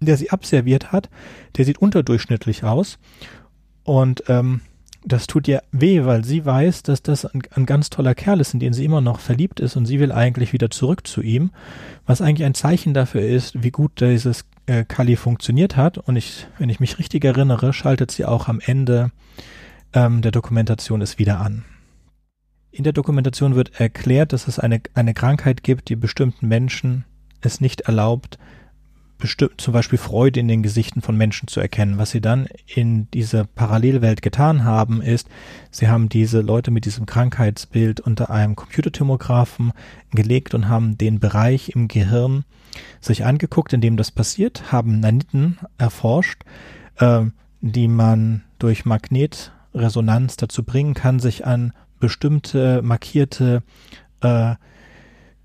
der 0.00 0.16
sie 0.16 0.30
abserviert 0.30 0.92
hat, 0.92 1.08
der 1.56 1.64
sieht 1.64 1.78
unterdurchschnittlich 1.78 2.64
aus 2.64 2.98
und 3.84 4.24
ähm, 4.28 4.60
das 5.04 5.26
tut 5.26 5.46
ihr 5.48 5.62
weh, 5.70 6.04
weil 6.04 6.24
sie 6.24 6.44
weiß, 6.44 6.82
dass 6.82 7.02
das 7.02 7.26
ein, 7.26 7.42
ein, 7.50 7.66
ganz 7.66 7.90
toller 7.90 8.14
Kerl 8.14 8.40
ist, 8.40 8.54
in 8.54 8.60
den 8.60 8.72
sie 8.72 8.84
immer 8.84 9.00
noch 9.00 9.20
verliebt 9.20 9.60
ist 9.60 9.76
und 9.76 9.86
sie 9.86 10.00
will 10.00 10.12
eigentlich 10.12 10.52
wieder 10.52 10.70
zurück 10.70 11.06
zu 11.06 11.20
ihm, 11.20 11.50
was 12.06 12.22
eigentlich 12.22 12.46
ein 12.46 12.54
Zeichen 12.54 12.94
dafür 12.94 13.22
ist, 13.22 13.62
wie 13.62 13.70
gut 13.70 14.00
dieses 14.00 14.46
äh, 14.66 14.84
Kali 14.84 15.16
funktioniert 15.16 15.76
hat. 15.76 15.98
Und 15.98 16.16
ich, 16.16 16.46
wenn 16.58 16.70
ich 16.70 16.80
mich 16.80 16.98
richtig 16.98 17.24
erinnere, 17.24 17.72
schaltet 17.72 18.10
sie 18.10 18.24
auch 18.24 18.48
am 18.48 18.60
Ende 18.64 19.10
ähm, 19.92 20.22
der 20.22 20.32
Dokumentation 20.32 21.02
es 21.02 21.18
wieder 21.18 21.40
an. 21.40 21.64
In 22.70 22.82
der 22.82 22.92
Dokumentation 22.92 23.54
wird 23.54 23.78
erklärt, 23.78 24.32
dass 24.32 24.48
es 24.48 24.58
eine, 24.58 24.80
eine 24.94 25.14
Krankheit 25.14 25.62
gibt, 25.62 25.90
die 25.90 25.96
bestimmten 25.96 26.48
Menschen 26.48 27.04
es 27.40 27.60
nicht 27.60 27.82
erlaubt, 27.82 28.38
bestimmt 29.18 29.60
zum 29.60 29.72
Beispiel 29.72 29.98
Freude 29.98 30.40
in 30.40 30.48
den 30.48 30.62
Gesichten 30.62 31.00
von 31.00 31.16
Menschen 31.16 31.48
zu 31.48 31.60
erkennen. 31.60 31.98
Was 31.98 32.10
sie 32.10 32.20
dann 32.20 32.48
in 32.66 33.10
dieser 33.12 33.44
Parallelwelt 33.44 34.22
getan 34.22 34.64
haben, 34.64 35.00
ist, 35.00 35.28
sie 35.70 35.88
haben 35.88 36.08
diese 36.08 36.40
Leute 36.40 36.70
mit 36.70 36.84
diesem 36.84 37.06
Krankheitsbild 37.06 38.00
unter 38.00 38.30
einem 38.30 38.56
Computertomographen 38.56 39.72
gelegt 40.10 40.54
und 40.54 40.68
haben 40.68 40.98
den 40.98 41.20
Bereich 41.20 41.70
im 41.70 41.88
Gehirn 41.88 42.44
sich 43.00 43.24
angeguckt, 43.24 43.72
in 43.72 43.80
dem 43.80 43.96
das 43.96 44.10
passiert, 44.10 44.72
haben 44.72 45.00
Naniten 45.00 45.58
erforscht, 45.78 46.42
äh, 46.96 47.22
die 47.60 47.88
man 47.88 48.42
durch 48.58 48.84
Magnetresonanz 48.84 50.36
dazu 50.36 50.64
bringen 50.64 50.94
kann, 50.94 51.20
sich 51.20 51.46
an 51.46 51.72
bestimmte 52.00 52.82
markierte 52.82 53.62
äh, 54.20 54.56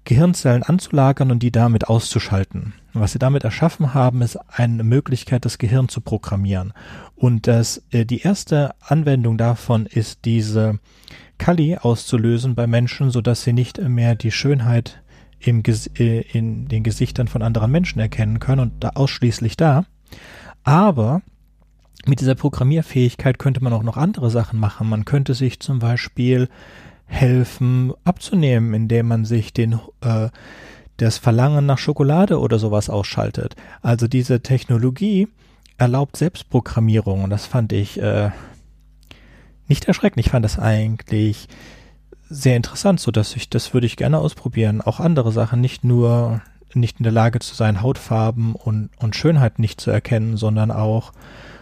Gehirnzellen 0.06 0.64
anzulagern 0.64 1.32
und 1.32 1.44
die 1.44 1.52
damit 1.52 1.88
auszuschalten. 1.88 2.74
Was 2.94 3.12
sie 3.12 3.20
damit 3.20 3.44
erschaffen 3.44 3.94
haben, 3.94 4.22
ist 4.22 4.38
eine 4.38 4.84
Möglichkeit, 4.84 5.46
das 5.46 5.58
Gehirn 5.58 5.90
zu 5.90 6.02
programmieren. 6.02 6.74
Und 7.16 7.48
das, 7.48 7.84
äh, 7.92 8.06
die 8.06 8.22
erste 8.22 8.74
Anwendung 8.80 9.38
davon 9.38 9.86
ist 9.86 10.26
diese 10.26 10.80
Kali 11.38 11.78
auszulösen 11.78 12.56
bei 12.56 12.68
Menschen, 12.68 13.12
sodass 13.12 13.44
sie 13.44 13.54
nicht 13.54 13.80
mehr 13.80 14.16
die 14.16 14.32
Schönheit 14.32 15.02
im, 15.40 15.64
äh, 15.66 16.22
in 16.22 16.68
den 16.68 16.84
Gesichtern 16.84 17.28
von 17.28 17.42
anderen 17.42 17.72
Menschen 17.72 18.00
erkennen 18.00 18.40
können 18.40 18.62
und 18.62 18.84
da 18.84 18.90
ausschließlich 18.96 19.58
da. 19.58 19.86
Aber 20.64 21.22
mit 22.06 22.22
dieser 22.22 22.36
Programmierfähigkeit 22.36 23.40
könnte 23.40 23.64
man 23.64 23.74
auch 23.74 23.84
noch 23.84 23.98
andere 23.98 24.30
Sachen 24.30 24.60
machen. 24.60 24.90
Man 24.90 25.06
könnte 25.06 25.34
sich 25.34 25.60
zum 25.60 25.80
Beispiel 25.80 26.50
helfen 27.10 27.94
abzunehmen, 28.06 28.74
indem 28.74 29.08
man 29.08 29.26
sich 29.26 29.52
den 29.52 29.80
äh, 30.02 30.30
das 30.98 31.18
Verlangen 31.18 31.66
nach 31.66 31.78
Schokolade 31.78 32.40
oder 32.40 32.60
sowas 32.60 32.90
ausschaltet. 32.90 33.56
Also 33.82 34.08
diese 34.08 34.42
Technologie 34.42 35.28
erlaubt 35.78 36.18
Selbstprogrammierung 36.18 37.24
und 37.24 37.30
das 37.30 37.46
fand 37.46 37.74
ich 37.74 38.02
äh, 38.02 38.32
nicht 39.68 39.86
erschreckend. 39.86 40.26
Ich 40.26 40.32
fand 40.32 40.44
das 40.44 40.60
eigentlich 40.60 41.48
sehr 42.30 42.56
interessant, 42.56 43.00
so 43.00 43.12
dass 43.12 43.36
ich 43.36 43.50
das 43.50 43.74
würde 43.74 43.88
ich 43.88 43.98
gerne 43.98 44.20
ausprobieren. 44.20 44.82
Auch 44.82 45.00
andere 45.00 45.32
Sachen, 45.32 45.62
nicht 45.62 45.84
nur 45.84 46.42
nicht 46.76 47.00
in 47.00 47.04
der 47.04 47.12
Lage 47.12 47.40
zu 47.40 47.56
sein, 47.56 47.82
Hautfarben 47.82 48.54
und, 48.54 48.92
und 49.00 49.16
Schönheit 49.16 49.58
nicht 49.58 49.82
zu 49.82 49.90
erkennen, 49.90 50.38
sondern 50.38 50.70
auch 50.70 51.14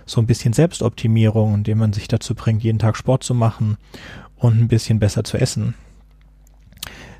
so 0.06 0.20
ein 0.20 0.28
bisschen 0.28 0.52
Selbstoptimierung, 0.52 1.56
indem 1.56 1.78
man 1.78 1.94
sich 1.94 2.10
dazu 2.10 2.36
bringt, 2.36 2.64
jeden 2.64 2.80
Tag 2.80 2.98
Sport 2.98 3.24
zu 3.24 3.34
machen 3.34 3.78
und 4.38 4.60
ein 4.60 4.68
bisschen 4.68 5.00
besser 5.00 5.24
zu 5.24 5.38
essen. 5.38 5.76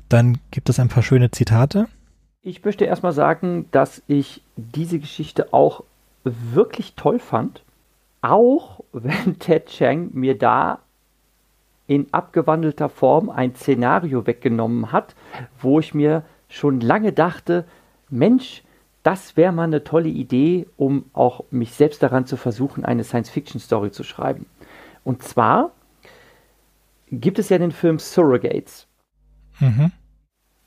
Dann 0.08 0.38
gibt 0.50 0.68
es 0.68 0.80
ein 0.80 0.88
paar 0.88 1.02
schöne 1.02 1.30
Zitate. 1.30 1.86
Ich 2.42 2.64
möchte 2.64 2.84
erstmal 2.84 3.12
sagen, 3.12 3.66
dass 3.72 4.02
ich 4.06 4.42
diese 4.56 4.98
Geschichte 4.98 5.52
auch 5.52 5.84
wirklich 6.24 6.94
toll 6.94 7.18
fand. 7.18 7.62
Auch 8.22 8.80
wenn 8.92 9.38
Ted 9.38 9.66
Chang 9.66 10.10
mir 10.12 10.36
da 10.38 10.78
in 11.86 12.12
abgewandelter 12.12 12.88
Form 12.88 13.30
ein 13.30 13.54
Szenario 13.54 14.26
weggenommen 14.26 14.92
hat, 14.92 15.14
wo 15.60 15.80
ich 15.80 15.94
mir 15.94 16.22
schon 16.48 16.80
lange 16.80 17.12
dachte, 17.12 17.64
Mensch, 18.10 18.62
das 19.02 19.36
wäre 19.36 19.52
mal 19.52 19.64
eine 19.64 19.84
tolle 19.84 20.08
Idee, 20.08 20.66
um 20.76 21.06
auch 21.12 21.44
mich 21.50 21.72
selbst 21.72 22.02
daran 22.02 22.26
zu 22.26 22.36
versuchen, 22.36 22.84
eine 22.84 23.04
Science-Fiction-Story 23.04 23.90
zu 23.90 24.04
schreiben. 24.04 24.46
Und 25.04 25.22
zwar 25.22 25.72
gibt 27.10 27.38
es 27.38 27.48
ja 27.48 27.58
den 27.58 27.72
Film 27.72 27.98
Surrogates. 27.98 28.86
Mhm. 29.60 29.92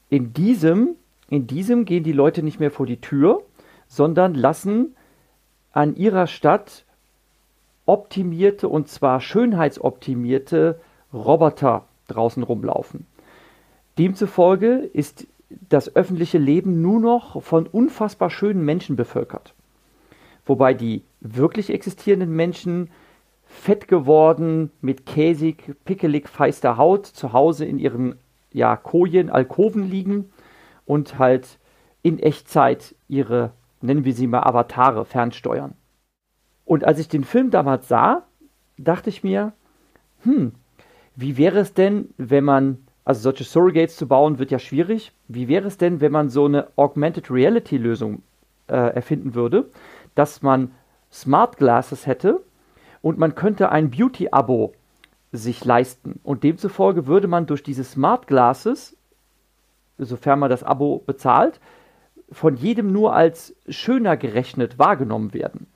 In 0.10 0.34
diesem, 0.34 0.96
in 1.30 1.48
diesem 1.48 1.86
gehen 1.86 2.04
die 2.04 2.12
Leute 2.12 2.44
nicht 2.44 2.60
mehr 2.60 2.72
vor 2.72 2.86
die 2.86 3.00
Tür, 3.00 3.44
sondern 3.88 4.34
lassen 4.34 4.96
an 5.72 5.96
ihrer 5.96 6.28
Stadt 6.28 6.86
optimierte 7.86 8.68
und 8.68 8.88
zwar 8.88 9.22
schönheitsoptimierte 9.22 10.80
Roboter 11.14 11.88
draußen 12.08 12.44
rumlaufen. 12.44 13.06
Demzufolge 13.98 14.90
ist 14.94 15.28
das 15.70 15.96
öffentliche 15.96 16.38
Leben 16.38 16.82
nur 16.82 17.00
noch 17.00 17.42
von 17.42 17.68
unfassbar 17.68 18.30
schönen 18.30 18.64
Menschen 18.64 18.96
bevölkert. 18.96 19.54
Wobei 20.46 20.74
die 20.74 21.04
wirklich 21.20 21.70
existierenden 21.70 22.32
Menschen 22.32 22.90
fett 23.52 23.88
geworden, 23.88 24.72
mit 24.82 25.06
käsig, 25.06 25.76
pickelig 25.86 26.30
feister 26.30 26.78
Haut, 26.78 27.06
zu 27.06 27.34
Hause 27.34 27.66
in 27.66 27.78
ihren 27.78 28.16
ja, 28.52 28.76
Kojen, 28.76 29.30
Alkoven 29.30 29.90
liegen 29.90 30.32
und 30.86 31.20
halt 31.20 31.60
in 32.02 32.18
Echtzeit 32.18 32.96
ihre, 33.08 33.52
nennen 33.82 34.06
wir 34.06 34.14
sie 34.14 34.28
mal, 34.28 34.44
Avatare 34.44 35.06
fernsteuern. 35.06 35.74
Und 36.66 36.86
als 36.86 37.00
ich 37.00 37.10
den 37.10 37.24
Film 37.24 37.52
damals 37.52 37.88
sah, 37.88 38.24
dachte 38.78 39.10
ich 39.10 39.24
mir, 39.24 39.52
hm, 40.24 40.54
wie 41.16 41.38
wäre 41.38 41.60
es 41.60 41.74
denn, 41.74 42.10
wenn 42.18 42.46
man, 42.46 42.88
also 43.04 43.22
solche 43.22 43.44
Surrogates 43.44 43.98
zu 43.98 44.08
bauen, 44.08 44.40
wird 44.40 44.52
ja 44.52 44.60
schwierig. 44.60 45.12
Wie 45.28 45.48
wäre 45.48 45.68
es 45.68 45.78
denn, 45.78 46.02
wenn 46.02 46.12
man 46.12 46.30
so 46.30 46.46
eine 46.46 46.68
Augmented 46.78 47.30
Reality 47.30 47.78
Lösung 47.78 48.24
äh, 48.68 48.76
erfinden 48.96 49.36
würde, 49.36 49.70
dass 50.16 50.42
man 50.42 50.72
Smart 51.12 51.58
Glasses 51.58 52.08
hätte, 52.08 52.42
und 53.02 53.18
man 53.18 53.36
könnte 53.36 53.72
ein 53.72 53.90
Beauty-Abo 53.90 54.74
sich 55.32 55.64
leisten. 55.64 56.20
Und 56.24 56.44
demzufolge 56.44 57.08
würde 57.08 57.28
man 57.28 57.46
durch 57.46 57.64
diese 57.64 57.84
Smart 57.84 58.28
Glasses, 58.28 58.98
sofern 59.98 60.40
man 60.40 60.50
das 60.50 60.64
Abo 60.64 61.04
bezahlt, 61.06 61.60
von 62.32 62.56
jedem 62.56 62.92
nur 62.92 63.14
als 63.14 63.56
schöner 63.68 64.18
gerechnet 64.18 64.80
wahrgenommen 64.80 65.34
werden. 65.34 65.68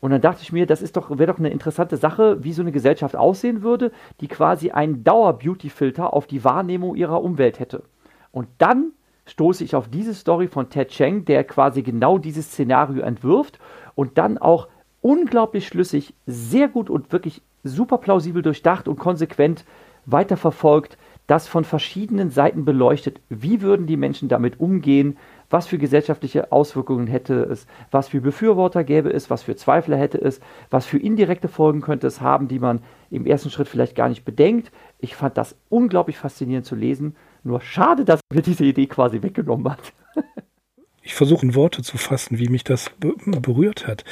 Und 0.00 0.10
dann 0.10 0.20
dachte 0.20 0.42
ich 0.42 0.52
mir, 0.52 0.66
das 0.66 0.92
doch, 0.92 1.10
wäre 1.10 1.32
doch 1.32 1.38
eine 1.38 1.50
interessante 1.50 1.96
Sache, 1.96 2.44
wie 2.44 2.52
so 2.52 2.60
eine 2.60 2.72
Gesellschaft 2.72 3.16
aussehen 3.16 3.62
würde, 3.62 3.90
die 4.20 4.28
quasi 4.28 4.70
einen 4.70 5.02
Dauer-Beauty-Filter 5.02 6.12
auf 6.12 6.26
die 6.26 6.44
Wahrnehmung 6.44 6.94
ihrer 6.94 7.22
Umwelt 7.22 7.58
hätte. 7.58 7.84
Und 8.30 8.48
dann 8.58 8.92
stoße 9.26 9.64
ich 9.64 9.74
auf 9.74 9.88
diese 9.88 10.12
Story 10.12 10.48
von 10.48 10.68
Ted 10.68 10.88
Cheng, 10.88 11.24
der 11.24 11.44
quasi 11.44 11.82
genau 11.82 12.18
dieses 12.18 12.48
Szenario 12.48 13.02
entwirft 13.02 13.58
und 13.94 14.18
dann 14.18 14.36
auch 14.36 14.68
unglaublich 15.04 15.66
schlüssig, 15.66 16.14
sehr 16.26 16.66
gut 16.66 16.88
und 16.88 17.12
wirklich 17.12 17.42
super 17.62 17.98
plausibel 17.98 18.40
durchdacht 18.40 18.88
und 18.88 18.98
konsequent 18.98 19.66
weiterverfolgt, 20.06 20.96
das 21.26 21.46
von 21.46 21.64
verschiedenen 21.64 22.30
Seiten 22.30 22.64
beleuchtet. 22.64 23.20
Wie 23.28 23.60
würden 23.60 23.86
die 23.86 23.98
Menschen 23.98 24.30
damit 24.30 24.60
umgehen? 24.60 25.18
Was 25.50 25.66
für 25.66 25.76
gesellschaftliche 25.76 26.52
Auswirkungen 26.52 27.06
hätte 27.06 27.34
es? 27.34 27.66
Was 27.90 28.08
für 28.08 28.22
Befürworter 28.22 28.82
gäbe 28.82 29.10
es? 29.12 29.28
Was 29.28 29.42
für 29.42 29.56
Zweifler 29.56 29.98
hätte 29.98 30.18
es? 30.18 30.40
Was 30.70 30.86
für 30.86 30.98
indirekte 30.98 31.48
Folgen 31.48 31.82
könnte 31.82 32.06
es 32.06 32.22
haben, 32.22 32.48
die 32.48 32.58
man 32.58 32.80
im 33.10 33.26
ersten 33.26 33.50
Schritt 33.50 33.68
vielleicht 33.68 33.96
gar 33.96 34.08
nicht 34.08 34.24
bedenkt? 34.24 34.72
Ich 35.00 35.16
fand 35.16 35.36
das 35.36 35.54
unglaublich 35.68 36.16
faszinierend 36.16 36.64
zu 36.64 36.76
lesen. 36.76 37.14
Nur 37.42 37.60
schade, 37.60 38.06
dass 38.06 38.20
mir 38.32 38.40
diese 38.40 38.64
Idee 38.64 38.86
quasi 38.86 39.22
weggenommen 39.22 39.70
hat. 39.70 39.92
ich 41.04 41.14
versuche 41.14 41.44
in 41.44 41.54
Worte 41.54 41.82
zu 41.82 41.98
fassen, 41.98 42.38
wie 42.38 42.48
mich 42.48 42.64
das 42.64 42.90
berührt 42.98 43.86
hat, 43.86 44.04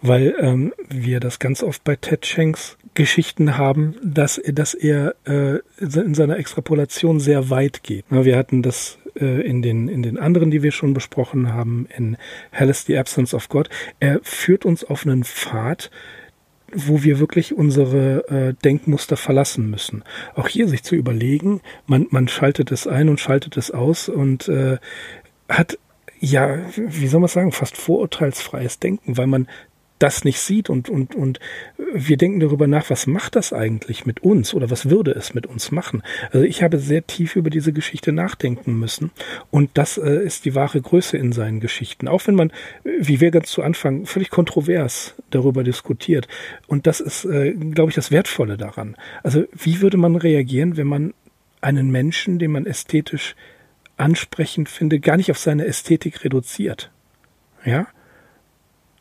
weil 0.00 0.34
ähm, 0.40 0.72
wir 0.88 1.18
das 1.18 1.40
ganz 1.40 1.62
oft 1.62 1.82
bei 1.82 1.96
Ted 1.96 2.24
Shanks 2.24 2.78
Geschichten 2.94 3.58
haben, 3.58 3.96
dass, 4.02 4.40
dass 4.46 4.72
er 4.72 5.16
äh, 5.26 5.58
in 5.78 6.14
seiner 6.14 6.38
Extrapolation 6.38 7.20
sehr 7.20 7.50
weit 7.50 7.82
geht. 7.82 8.06
Wir 8.08 8.38
hatten 8.38 8.62
das 8.62 8.98
äh, 9.16 9.42
in, 9.42 9.60
den, 9.60 9.88
in 9.88 10.02
den 10.02 10.18
anderen, 10.18 10.50
die 10.50 10.62
wir 10.62 10.72
schon 10.72 10.94
besprochen 10.94 11.52
haben, 11.52 11.88
in 11.94 12.16
Hell 12.52 12.70
is 12.70 12.86
the 12.86 12.96
Absence 12.96 13.34
of 13.34 13.48
God. 13.48 13.68
Er 14.00 14.20
führt 14.22 14.64
uns 14.64 14.84
auf 14.84 15.04
einen 15.04 15.24
Pfad, 15.24 15.90
wo 16.72 17.02
wir 17.02 17.18
wirklich 17.18 17.54
unsere 17.54 18.28
äh, 18.28 18.54
Denkmuster 18.64 19.16
verlassen 19.16 19.68
müssen. 19.68 20.04
Auch 20.34 20.48
hier 20.48 20.68
sich 20.68 20.82
zu 20.82 20.94
überlegen, 20.94 21.60
man, 21.86 22.06
man 22.10 22.28
schaltet 22.28 22.72
es 22.72 22.86
ein 22.86 23.08
und 23.08 23.20
schaltet 23.20 23.56
es 23.56 23.70
aus 23.72 24.08
und 24.08 24.48
äh, 24.48 24.78
hat 25.48 25.78
ja, 26.26 26.58
wie 26.76 27.06
soll 27.06 27.20
man 27.20 27.28
sagen, 27.28 27.52
fast 27.52 27.76
vorurteilsfreies 27.76 28.78
Denken, 28.78 29.16
weil 29.16 29.26
man 29.26 29.46
das 29.98 30.24
nicht 30.24 30.40
sieht 30.40 30.68
und, 30.68 30.90
und, 30.90 31.14
und 31.14 31.40
wir 31.94 32.18
denken 32.18 32.40
darüber 32.40 32.66
nach, 32.66 32.90
was 32.90 33.06
macht 33.06 33.34
das 33.34 33.54
eigentlich 33.54 34.04
mit 34.04 34.22
uns 34.22 34.52
oder 34.52 34.68
was 34.68 34.90
würde 34.90 35.12
es 35.12 35.32
mit 35.32 35.46
uns 35.46 35.70
machen? 35.70 36.02
Also 36.32 36.44
ich 36.44 36.62
habe 36.62 36.78
sehr 36.78 37.06
tief 37.06 37.34
über 37.34 37.48
diese 37.48 37.72
Geschichte 37.72 38.12
nachdenken 38.12 38.78
müssen 38.78 39.10
und 39.50 39.70
das 39.74 39.96
äh, 39.96 40.22
ist 40.22 40.44
die 40.44 40.54
wahre 40.54 40.82
Größe 40.82 41.16
in 41.16 41.32
seinen 41.32 41.60
Geschichten. 41.60 42.08
Auch 42.08 42.26
wenn 42.26 42.34
man, 42.34 42.52
wie 42.84 43.22
wir 43.22 43.30
ganz 43.30 43.50
zu 43.50 43.62
Anfang, 43.62 44.04
völlig 44.04 44.28
kontrovers 44.28 45.14
darüber 45.30 45.64
diskutiert 45.64 46.28
und 46.66 46.86
das 46.86 47.00
ist, 47.00 47.24
äh, 47.24 47.52
glaube 47.52 47.90
ich, 47.90 47.94
das 47.94 48.10
Wertvolle 48.10 48.58
daran. 48.58 48.96
Also 49.22 49.44
wie 49.52 49.80
würde 49.80 49.96
man 49.96 50.16
reagieren, 50.16 50.76
wenn 50.76 50.88
man 50.88 51.14
einen 51.62 51.90
Menschen, 51.90 52.38
den 52.38 52.50
man 52.50 52.66
ästhetisch 52.66 53.34
ansprechend 53.96 54.68
finde, 54.68 55.00
gar 55.00 55.16
nicht 55.16 55.30
auf 55.30 55.38
seine 55.38 55.66
Ästhetik 55.66 56.24
reduziert. 56.24 56.90
Ja? 57.64 57.86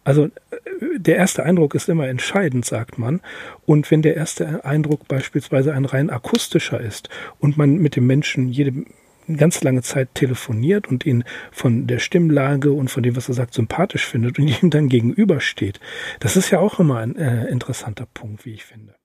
Also 0.03 0.25
äh, 0.25 0.29
der 0.97 1.17
erste 1.17 1.43
Eindruck 1.43 1.75
ist 1.75 1.89
immer 1.89 2.07
entscheidend, 2.07 2.65
sagt 2.65 2.97
man. 2.97 3.21
Und 3.65 3.91
wenn 3.91 4.01
der 4.01 4.15
erste 4.15 4.63
Eindruck 4.63 5.07
beispielsweise 5.07 5.73
ein 5.73 5.85
rein 5.85 6.09
akustischer 6.09 6.79
ist 6.79 7.09
und 7.39 7.57
man 7.57 7.77
mit 7.77 7.95
dem 7.95 8.07
Menschen 8.07 8.47
jede 8.47 8.85
ganz 9.37 9.63
lange 9.63 9.81
Zeit 9.81 10.13
telefoniert 10.13 10.87
und 10.87 11.05
ihn 11.05 11.23
von 11.51 11.87
der 11.87 11.97
Stimmlage 11.97 12.71
und 12.71 12.89
von 12.89 13.01
dem, 13.01 13.15
was 13.15 13.27
er 13.27 13.33
sagt, 13.33 13.55
sympathisch 13.55 14.05
findet 14.05 14.37
und 14.37 14.47
ihm 14.63 14.69
dann 14.69 14.87
gegenübersteht, 14.87 15.79
das 16.19 16.37
ist 16.37 16.51
ja 16.51 16.59
auch 16.59 16.79
immer 16.79 16.99
ein 16.99 17.15
äh, 17.15 17.47
interessanter 17.47 18.05
Punkt, 18.13 18.45
wie 18.45 18.53
ich 18.53 18.65
finde. 18.65 18.95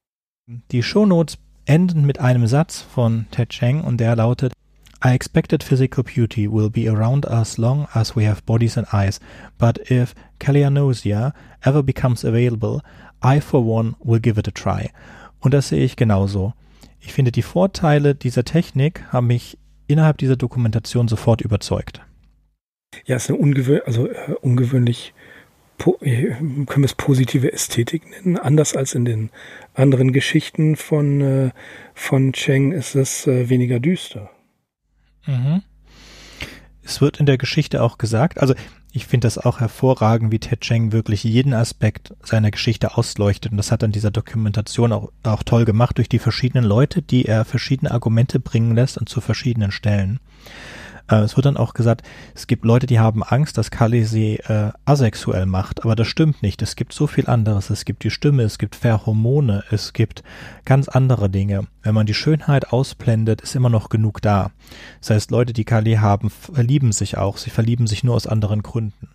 Die 0.70 0.82
Shownotes 0.82 1.38
enden 1.64 2.04
mit 2.04 2.18
einem 2.20 2.46
Satz 2.46 2.80
von 2.80 3.26
Ted 3.30 3.50
Cheng 3.50 3.82
und 3.82 3.98
der 3.98 4.16
lautet 4.16 4.52
I 5.02 5.14
expected 5.14 5.62
physical 5.62 6.02
beauty 6.02 6.46
will 6.46 6.68
be 6.68 6.86
around 6.86 7.24
as 7.24 7.56
long 7.56 7.88
as 7.94 8.14
we 8.14 8.24
have 8.24 8.44
bodies 8.44 8.76
and 8.76 8.86
eyes, 8.92 9.18
but 9.56 9.78
if 9.90 10.14
Calianosia 10.38 11.32
ever 11.64 11.82
becomes 11.82 12.22
available, 12.22 12.82
I 13.22 13.40
for 13.40 13.62
one 13.62 13.96
will 14.04 14.20
give 14.20 14.38
it 14.38 14.46
a 14.46 14.50
try. 14.50 14.90
Und 15.40 15.54
das 15.54 15.68
sehe 15.68 15.84
ich 15.84 15.96
genauso. 15.96 16.52
Ich 17.00 17.14
finde, 17.14 17.32
die 17.32 17.42
Vorteile 17.42 18.14
dieser 18.14 18.44
Technik 18.44 19.02
haben 19.10 19.28
mich 19.28 19.56
innerhalb 19.86 20.18
dieser 20.18 20.36
Dokumentation 20.36 21.08
sofort 21.08 21.40
überzeugt. 21.40 22.02
Ja, 23.06 23.16
es 23.16 23.24
ist 23.24 23.30
eine 23.30 23.38
ungewöhnlich, 23.38 23.86
also 23.86 24.06
äh, 24.06 24.34
ungewöhnlich, 24.42 25.14
äh, 25.78 26.26
können 26.34 26.66
wir 26.66 26.84
es 26.84 26.94
positive 26.94 27.50
Ästhetik 27.50 28.02
nennen. 28.10 28.36
Anders 28.36 28.76
als 28.76 28.94
in 28.94 29.06
den 29.06 29.30
anderen 29.72 30.12
Geschichten 30.12 30.76
von, 30.76 31.20
äh, 31.22 31.50
von 31.94 32.34
Cheng 32.34 32.72
ist 32.72 32.94
es 32.94 33.26
äh, 33.26 33.48
weniger 33.48 33.80
düster. 33.80 34.30
Mhm. 35.30 35.62
Es 36.82 37.00
wird 37.00 37.20
in 37.20 37.26
der 37.26 37.38
Geschichte 37.38 37.82
auch 37.82 37.98
gesagt, 37.98 38.40
also 38.40 38.54
ich 38.92 39.06
finde 39.06 39.26
das 39.26 39.38
auch 39.38 39.60
hervorragend, 39.60 40.32
wie 40.32 40.40
Ted 40.40 40.62
Cheng 40.62 40.90
wirklich 40.90 41.22
jeden 41.22 41.54
Aspekt 41.54 42.12
seiner 42.22 42.50
Geschichte 42.50 42.96
ausleuchtet. 42.96 43.52
Und 43.52 43.58
das 43.58 43.70
hat 43.70 43.84
an 43.84 43.92
dieser 43.92 44.10
Dokumentation 44.10 44.92
auch, 44.92 45.12
auch 45.22 45.44
toll 45.44 45.64
gemacht 45.64 45.98
durch 45.98 46.08
die 46.08 46.18
verschiedenen 46.18 46.64
Leute, 46.64 47.00
die 47.00 47.26
er 47.26 47.44
verschiedene 47.44 47.92
Argumente 47.92 48.40
bringen 48.40 48.74
lässt 48.74 48.98
und 48.98 49.08
zu 49.08 49.20
verschiedenen 49.20 49.70
Stellen. 49.70 50.18
Äh, 51.10 51.16
es 51.16 51.36
wird 51.36 51.46
dann 51.46 51.56
auch 51.56 51.74
gesagt, 51.74 52.02
es 52.34 52.46
gibt 52.46 52.64
Leute, 52.64 52.86
die 52.86 53.00
haben 53.00 53.22
Angst, 53.22 53.58
dass 53.58 53.70
Kali 53.70 54.04
sie 54.04 54.36
äh, 54.36 54.70
asexuell 54.84 55.46
macht, 55.46 55.84
aber 55.84 55.96
das 55.96 56.06
stimmt 56.06 56.42
nicht. 56.42 56.62
Es 56.62 56.76
gibt 56.76 56.92
so 56.92 57.06
viel 57.06 57.28
anderes. 57.28 57.70
Es 57.70 57.84
gibt 57.84 58.04
die 58.04 58.10
Stimme, 58.10 58.42
es 58.44 58.58
gibt 58.58 58.76
Pheromone, 58.76 59.64
es 59.70 59.92
gibt 59.92 60.22
ganz 60.64 60.88
andere 60.88 61.28
Dinge. 61.28 61.66
Wenn 61.82 61.94
man 61.94 62.06
die 62.06 62.14
Schönheit 62.14 62.72
ausblendet, 62.72 63.40
ist 63.40 63.56
immer 63.56 63.70
noch 63.70 63.88
genug 63.88 64.22
da. 64.22 64.50
Das 65.00 65.10
heißt, 65.10 65.30
Leute, 65.30 65.52
die 65.52 65.64
Kali 65.64 65.94
haben, 65.94 66.30
verlieben 66.30 66.92
sich 66.92 67.18
auch. 67.18 67.36
Sie 67.36 67.50
verlieben 67.50 67.86
sich 67.86 68.04
nur 68.04 68.14
aus 68.14 68.26
anderen 68.26 68.62
Gründen. 68.62 69.08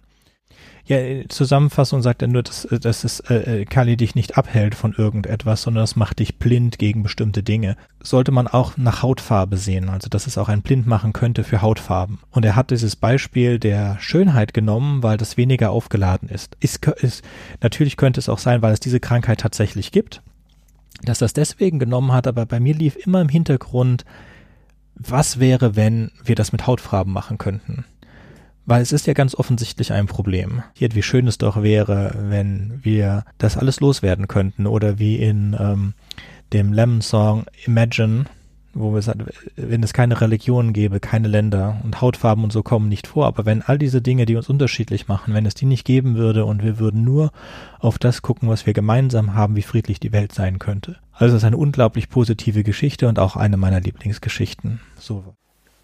Ja, 0.88 0.98
Zusammenfassung 1.30 2.04
sagt 2.04 2.22
er 2.22 2.28
nur, 2.28 2.44
dass, 2.44 2.68
dass 2.70 3.04
es 3.04 3.20
äh, 3.22 3.62
äh, 3.62 3.66
Kali 3.66 3.98
dich 3.98 4.14
nicht 4.14 4.38
abhält 4.38 4.76
von 4.76 4.94
irgendetwas, 4.94 5.64
sondern 5.64 5.82
das 5.82 5.96
macht 5.96 6.20
dich 6.20 6.38
blind 6.38 6.78
gegen 6.78 7.02
bestimmte 7.02 7.42
Dinge. 7.42 7.76
Sollte 8.04 8.32
man 8.32 8.48
auch 8.48 8.78
nach 8.78 9.02
Hautfarbe 9.02 9.58
sehen, 9.58 9.90
also 9.90 10.10
dass 10.10 10.28
es 10.28 10.38
auch 10.38 10.48
ein 10.48 10.62
Blind 10.62 10.86
machen 10.86 11.12
könnte 11.12 11.44
für 11.44 11.64
Hautfarben. 11.64 12.20
Und 12.30 12.46
er 12.46 12.56
hat 12.56 12.70
dieses 12.70 12.96
Beispiel 12.96 13.58
der 13.58 13.98
Schönheit 14.00 14.54
genommen, 14.54 15.02
weil 15.02 15.18
das 15.18 15.38
weniger 15.38 15.72
aufgeladen 15.72 16.30
ist. 16.30 16.56
ist, 16.60 16.86
ist 16.86 17.26
natürlich 17.62 17.98
könnte 17.98 18.20
es 18.20 18.30
auch 18.30 18.40
sein, 18.40 18.62
weil 18.62 18.74
es 18.74 18.80
diese 18.80 19.00
Krankheit 19.00 19.40
tatsächlich 19.40 19.92
gibt, 19.92 20.22
dass 21.02 21.18
das 21.18 21.34
deswegen 21.34 21.80
genommen 21.80 22.12
hat, 22.12 22.28
aber 22.28 22.46
bei 22.46 22.60
mir 22.60 22.76
lief 22.76 22.96
immer 22.96 23.22
im 23.22 23.30
Hintergrund, 23.30 24.06
was 24.94 25.40
wäre, 25.40 25.76
wenn 25.76 26.12
wir 26.24 26.36
das 26.36 26.52
mit 26.52 26.68
Hautfarben 26.68 27.12
machen 27.12 27.38
könnten? 27.38 27.86
Weil 28.66 28.82
es 28.82 28.92
ist 28.92 29.06
ja 29.06 29.14
ganz 29.14 29.36
offensichtlich 29.36 29.92
ein 29.94 30.08
Problem. 30.08 30.64
Hier, 30.74 30.94
wie 30.96 31.04
schön 31.04 31.28
es 31.28 31.38
doch 31.38 31.62
wäre, 31.62 32.16
wenn 32.18 32.80
wir 32.84 33.26
das 33.38 33.58
alles 33.58 33.80
loswerden 33.80 34.28
könnten. 34.28 34.66
Oder 34.66 34.98
wie 34.98 35.18
in 35.18 35.56
ähm, 35.60 35.94
dem 36.52 36.74
Lemon-Song 36.74 37.46
Imagine, 37.66 38.26
wo 38.76 38.94
wir 38.94 39.02
sagen, 39.02 39.26
wenn 39.56 39.84
es 39.84 39.94
keine 39.94 40.20
Religion 40.20 40.74
gäbe, 40.74 41.00
keine 41.00 41.28
Länder 41.28 41.78
und 41.84 42.02
Hautfarben 42.02 42.44
und 42.44 42.52
so 42.52 42.62
kommen 42.62 42.90
nicht 42.90 43.08
vor, 43.08 43.26
aber 43.26 43.46
wenn 43.46 43.62
all 43.62 43.78
diese 43.78 44.02
Dinge, 44.02 44.26
die 44.26 44.36
uns 44.36 44.50
unterschiedlich 44.50 45.08
machen, 45.08 45.34
wenn 45.34 45.46
es 45.46 45.56
die 45.56 45.66
nicht 45.66 45.86
geben 45.86 46.16
würde 46.16 46.46
und 46.46 46.62
wir 46.62 46.78
würden 46.78 47.04
nur 47.04 47.32
auf 47.80 47.98
das 47.98 48.22
gucken, 48.22 48.50
was 48.50 48.66
wir 48.66 48.74
gemeinsam 48.74 49.34
haben, 49.34 49.56
wie 49.56 49.62
friedlich 49.62 50.00
die 50.00 50.12
Welt 50.12 50.34
sein 50.34 50.60
könnte. 50.60 50.98
Also 51.14 51.36
es 51.36 51.44
ist 51.44 51.48
eine 51.48 51.58
unglaublich 51.58 52.10
positive 52.10 52.64
Geschichte 52.64 53.08
und 53.08 53.18
auch 53.18 53.38
eine 53.38 53.56
meiner 53.56 53.80
Lieblingsgeschichten. 53.80 54.82
So. 55.00 55.24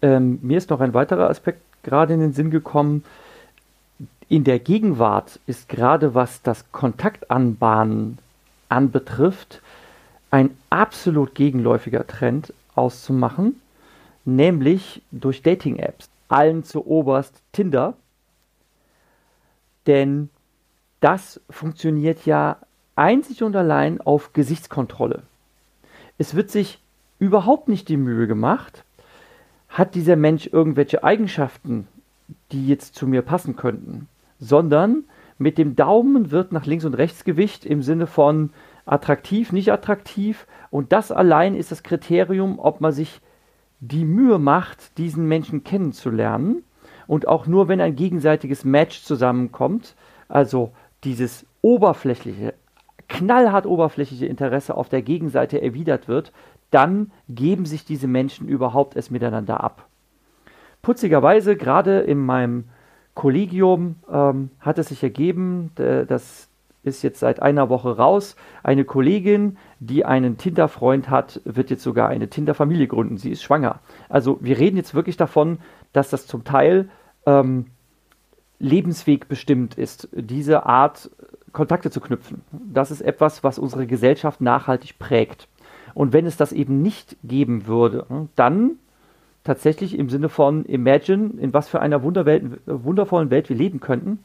Ähm, 0.02 0.38
mir 0.42 0.58
ist 0.58 0.68
noch 0.68 0.80
ein 0.80 0.92
weiterer 0.92 1.30
Aspekt 1.30 1.62
gerade 1.82 2.14
in 2.14 2.20
den 2.20 2.32
Sinn 2.32 2.50
gekommen. 2.50 3.04
In 4.28 4.44
der 4.44 4.58
Gegenwart 4.58 5.40
ist 5.46 5.68
gerade 5.68 6.14
was 6.14 6.42
das 6.42 6.70
Kontaktanbahnen 6.72 8.18
anbetrifft, 8.68 9.60
ein 10.30 10.56
absolut 10.70 11.34
gegenläufiger 11.34 12.06
Trend 12.06 12.54
auszumachen, 12.74 13.60
nämlich 14.24 15.02
durch 15.10 15.42
Dating-Apps. 15.42 16.08
Allen 16.28 16.64
zu 16.64 16.86
oberst 16.86 17.42
Tinder. 17.52 17.92
Denn 19.86 20.30
das 21.00 21.40
funktioniert 21.50 22.24
ja 22.24 22.56
einzig 22.96 23.42
und 23.42 23.54
allein 23.54 24.00
auf 24.00 24.32
Gesichtskontrolle. 24.32 25.22
Es 26.16 26.34
wird 26.34 26.50
sich 26.50 26.78
überhaupt 27.18 27.68
nicht 27.68 27.88
die 27.88 27.98
Mühe 27.98 28.26
gemacht, 28.26 28.84
hat 29.72 29.94
dieser 29.94 30.16
Mensch 30.16 30.48
irgendwelche 30.52 31.02
Eigenschaften, 31.02 31.88
die 32.52 32.68
jetzt 32.68 32.94
zu 32.94 33.06
mir 33.06 33.22
passen 33.22 33.56
könnten, 33.56 34.08
sondern 34.38 35.04
mit 35.38 35.58
dem 35.58 35.74
Daumen 35.74 36.30
wird 36.30 36.52
nach 36.52 36.66
links 36.66 36.84
und 36.84 36.94
rechts 36.94 37.24
Gewicht 37.24 37.64
im 37.64 37.82
Sinne 37.82 38.06
von 38.06 38.50
attraktiv, 38.84 39.50
nicht 39.52 39.72
attraktiv. 39.72 40.46
Und 40.70 40.92
das 40.92 41.10
allein 41.10 41.54
ist 41.54 41.72
das 41.72 41.82
Kriterium, 41.82 42.58
ob 42.58 42.80
man 42.80 42.92
sich 42.92 43.20
die 43.80 44.04
Mühe 44.04 44.38
macht, 44.38 44.98
diesen 44.98 45.26
Menschen 45.26 45.64
kennenzulernen. 45.64 46.62
Und 47.06 47.26
auch 47.26 47.46
nur 47.46 47.68
wenn 47.68 47.80
ein 47.80 47.96
gegenseitiges 47.96 48.64
Match 48.64 49.02
zusammenkommt, 49.02 49.96
also 50.28 50.72
dieses 51.02 51.46
oberflächliche, 51.62 52.54
knallhart 53.08 53.66
oberflächliche 53.66 54.26
Interesse 54.26 54.76
auf 54.76 54.88
der 54.88 55.02
Gegenseite 55.02 55.60
erwidert 55.60 56.08
wird, 56.08 56.32
dann 56.72 57.12
geben 57.28 57.66
sich 57.66 57.84
diese 57.84 58.08
Menschen 58.08 58.48
überhaupt 58.48 58.96
erst 58.96 59.10
miteinander 59.10 59.62
ab. 59.62 59.86
Putzigerweise, 60.82 61.56
gerade 61.56 62.00
in 62.00 62.18
meinem 62.18 62.64
Kollegium 63.14 63.96
ähm, 64.10 64.50
hat 64.58 64.78
es 64.78 64.88
sich 64.88 65.02
ergeben, 65.02 65.70
das 65.76 66.48
ist 66.82 67.02
jetzt 67.02 67.20
seit 67.20 67.40
einer 67.40 67.68
Woche 67.68 67.96
raus, 67.96 68.36
eine 68.62 68.84
Kollegin, 68.84 69.58
die 69.78 70.04
einen 70.04 70.36
Tinder-Freund 70.36 71.10
hat, 71.10 71.40
wird 71.44 71.70
jetzt 71.70 71.82
sogar 71.82 72.08
eine 72.08 72.28
Tinder-Familie 72.28 72.88
gründen. 72.88 73.18
Sie 73.18 73.30
ist 73.30 73.42
schwanger. 73.42 73.80
Also 74.08 74.38
wir 74.40 74.58
reden 74.58 74.76
jetzt 74.76 74.94
wirklich 74.94 75.16
davon, 75.16 75.58
dass 75.92 76.10
das 76.10 76.26
zum 76.26 76.42
Teil 76.42 76.88
ähm, 77.26 77.66
Lebensweg 78.58 79.28
bestimmt 79.28 79.76
ist, 79.76 80.08
diese 80.12 80.66
Art 80.66 81.10
Kontakte 81.52 81.90
zu 81.90 82.00
knüpfen. 82.00 82.42
Das 82.50 82.90
ist 82.90 83.02
etwas, 83.02 83.44
was 83.44 83.58
unsere 83.58 83.86
Gesellschaft 83.86 84.40
nachhaltig 84.40 84.98
prägt. 84.98 85.48
Und 85.94 86.12
wenn 86.12 86.26
es 86.26 86.36
das 86.36 86.52
eben 86.52 86.82
nicht 86.82 87.16
geben 87.22 87.66
würde, 87.66 88.06
hm, 88.08 88.28
dann 88.36 88.72
tatsächlich 89.44 89.98
im 89.98 90.08
Sinne 90.08 90.28
von 90.28 90.64
Imagine, 90.66 91.30
in 91.38 91.52
was 91.52 91.68
für 91.68 91.80
einer 91.80 92.02
Wunderwelt, 92.02 92.60
wundervollen 92.66 93.30
Welt 93.30 93.48
wir 93.48 93.56
leben 93.56 93.80
könnten, 93.80 94.18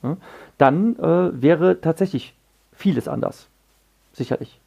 dann 0.57 0.97
äh, 0.99 1.41
wäre 1.41 1.81
tatsächlich 1.81 2.35
vieles 2.73 3.07
anders. 3.07 3.47
Sicherlich. 4.13 4.59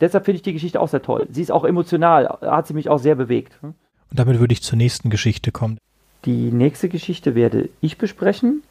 Deshalb 0.00 0.24
finde 0.24 0.36
ich 0.36 0.42
die 0.42 0.52
Geschichte 0.52 0.80
auch 0.80 0.88
sehr 0.88 1.02
toll. 1.02 1.26
Sie 1.30 1.42
ist 1.42 1.52
auch 1.52 1.64
emotional, 1.64 2.26
hat 2.42 2.66
sie 2.66 2.74
mich 2.74 2.88
auch 2.88 2.98
sehr 2.98 3.14
bewegt. 3.14 3.58
Und 3.62 3.74
damit 4.10 4.40
würde 4.40 4.52
ich 4.52 4.62
zur 4.62 4.76
nächsten 4.76 5.10
Geschichte 5.10 5.52
kommen. 5.52 5.78
Die 6.24 6.50
nächste 6.50 6.88
Geschichte 6.88 7.34
werde 7.34 7.68
ich 7.80 7.98
besprechen. 7.98 8.62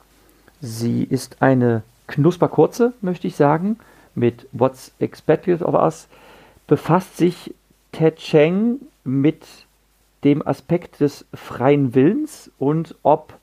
Sie 0.60 1.04
ist 1.04 1.42
eine 1.42 1.84
knusperkurze, 2.08 2.94
möchte 3.02 3.28
ich 3.28 3.36
sagen, 3.36 3.78
mit 4.14 4.48
What's 4.52 4.92
Expected 5.00 5.62
of 5.62 5.74
Us. 5.74 6.08
Befasst 6.72 7.18
sich 7.18 7.54
Ted 7.92 8.16
Cheng 8.16 8.80
mit 9.04 9.46
dem 10.24 10.48
Aspekt 10.48 11.02
des 11.02 11.26
freien 11.34 11.96
Willens 11.96 12.50
und 12.58 12.96
ob 13.04 13.38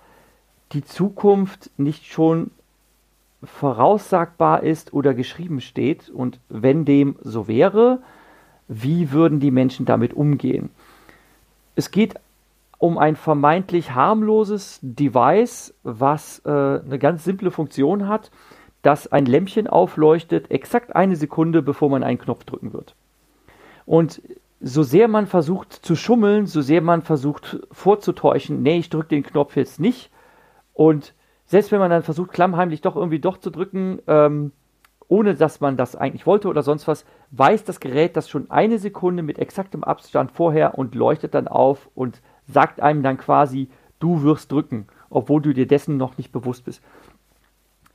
die 0.73 0.83
Zukunft 0.83 1.69
nicht 1.77 2.07
schon 2.07 2.53
voraussagbar 3.45 4.63
ist 4.63 4.95
oder 4.95 5.13
geschrieben 5.13 5.61
steht 5.61 6.09
und 6.09 6.41
wenn 6.49 6.87
dem 6.87 7.17
so 7.21 7.49
wäre, 7.49 8.01
wie 8.67 9.13
würden 9.13 9.41
die 9.41 9.51
Menschen 9.51 9.85
damit 9.85 10.15
umgehen? 10.15 10.71
Es 11.75 11.91
geht 11.91 12.15
um 12.79 12.97
ein 12.97 13.15
vermeintlich 13.15 13.95
harmloses 13.95 14.79
Device, 14.81 15.75
was 15.83 16.41
äh, 16.47 16.49
eine 16.49 16.99
ganz 16.99 17.25
simple 17.25 17.51
Funktion 17.51 18.09
hat, 18.09 18.31
dass 18.81 19.13
ein 19.13 19.27
Lämpchen 19.27 19.67
aufleuchtet, 19.67 20.51
exakt 20.51 20.97
eine 20.97 21.17
Sekunde, 21.17 21.61
bevor 21.61 21.91
man 21.91 22.03
einen 22.03 22.17
Knopf 22.17 22.45
drücken 22.45 22.73
wird. 22.73 22.95
Und 23.89 24.21
so 24.61 24.83
sehr 24.83 25.09
man 25.09 25.27
versucht 25.27 25.73
zu 25.73 25.97
schummeln, 25.97 26.45
so 26.45 26.61
sehr 26.61 26.83
man 26.83 27.01
versucht 27.01 27.59
vorzutäuschen, 27.73 28.63
nee, 28.63 28.77
ich 28.77 28.91
drücke 28.91 29.09
den 29.09 29.23
Knopf 29.23 29.57
jetzt 29.57 29.81
nicht. 29.81 30.11
Und 30.75 31.15
selbst 31.47 31.73
wenn 31.73 31.79
man 31.79 31.91
dann 31.91 32.03
versucht, 32.03 32.33
klammheimlich 32.33 32.83
doch 32.83 32.97
irgendwie 32.97 33.19
doch 33.19 33.39
zu 33.39 33.49
drücken, 33.49 34.01
ähm, 34.07 34.53
ohne 35.09 35.35
dass 35.35 35.63
man 35.63 35.79
das 35.79 35.97
eigentlich 35.97 36.27
wollte 36.27 36.49
oder 36.49 36.63
sonst 36.63 36.87
was, 36.87 37.07
weiß 37.31 37.65
das 37.65 37.81
Gerät 37.81 38.15
das 38.15 38.29
schon 38.29 38.51
eine 38.51 38.79
Sekunde 38.79 39.23
mit 39.23 39.39
exaktem 39.39 39.83
Abstand 39.83 40.33
vorher 40.33 40.77
und 40.77 40.95
leuchtet 40.95 41.33
dann 41.33 41.49
auf 41.49 41.89
und 41.95 42.21
sagt 42.47 42.83
einem 42.83 43.03
dann 43.03 43.17
quasi, 43.17 43.71
du 44.01 44.23
wirst 44.23 44.53
drücken, 44.53 44.87
obwohl 45.09 45.41
du 45.41 45.55
dir 45.55 45.67
dessen 45.67 45.97
noch 45.97 46.19
nicht 46.19 46.31
bewusst 46.31 46.67
bist. 46.67 46.83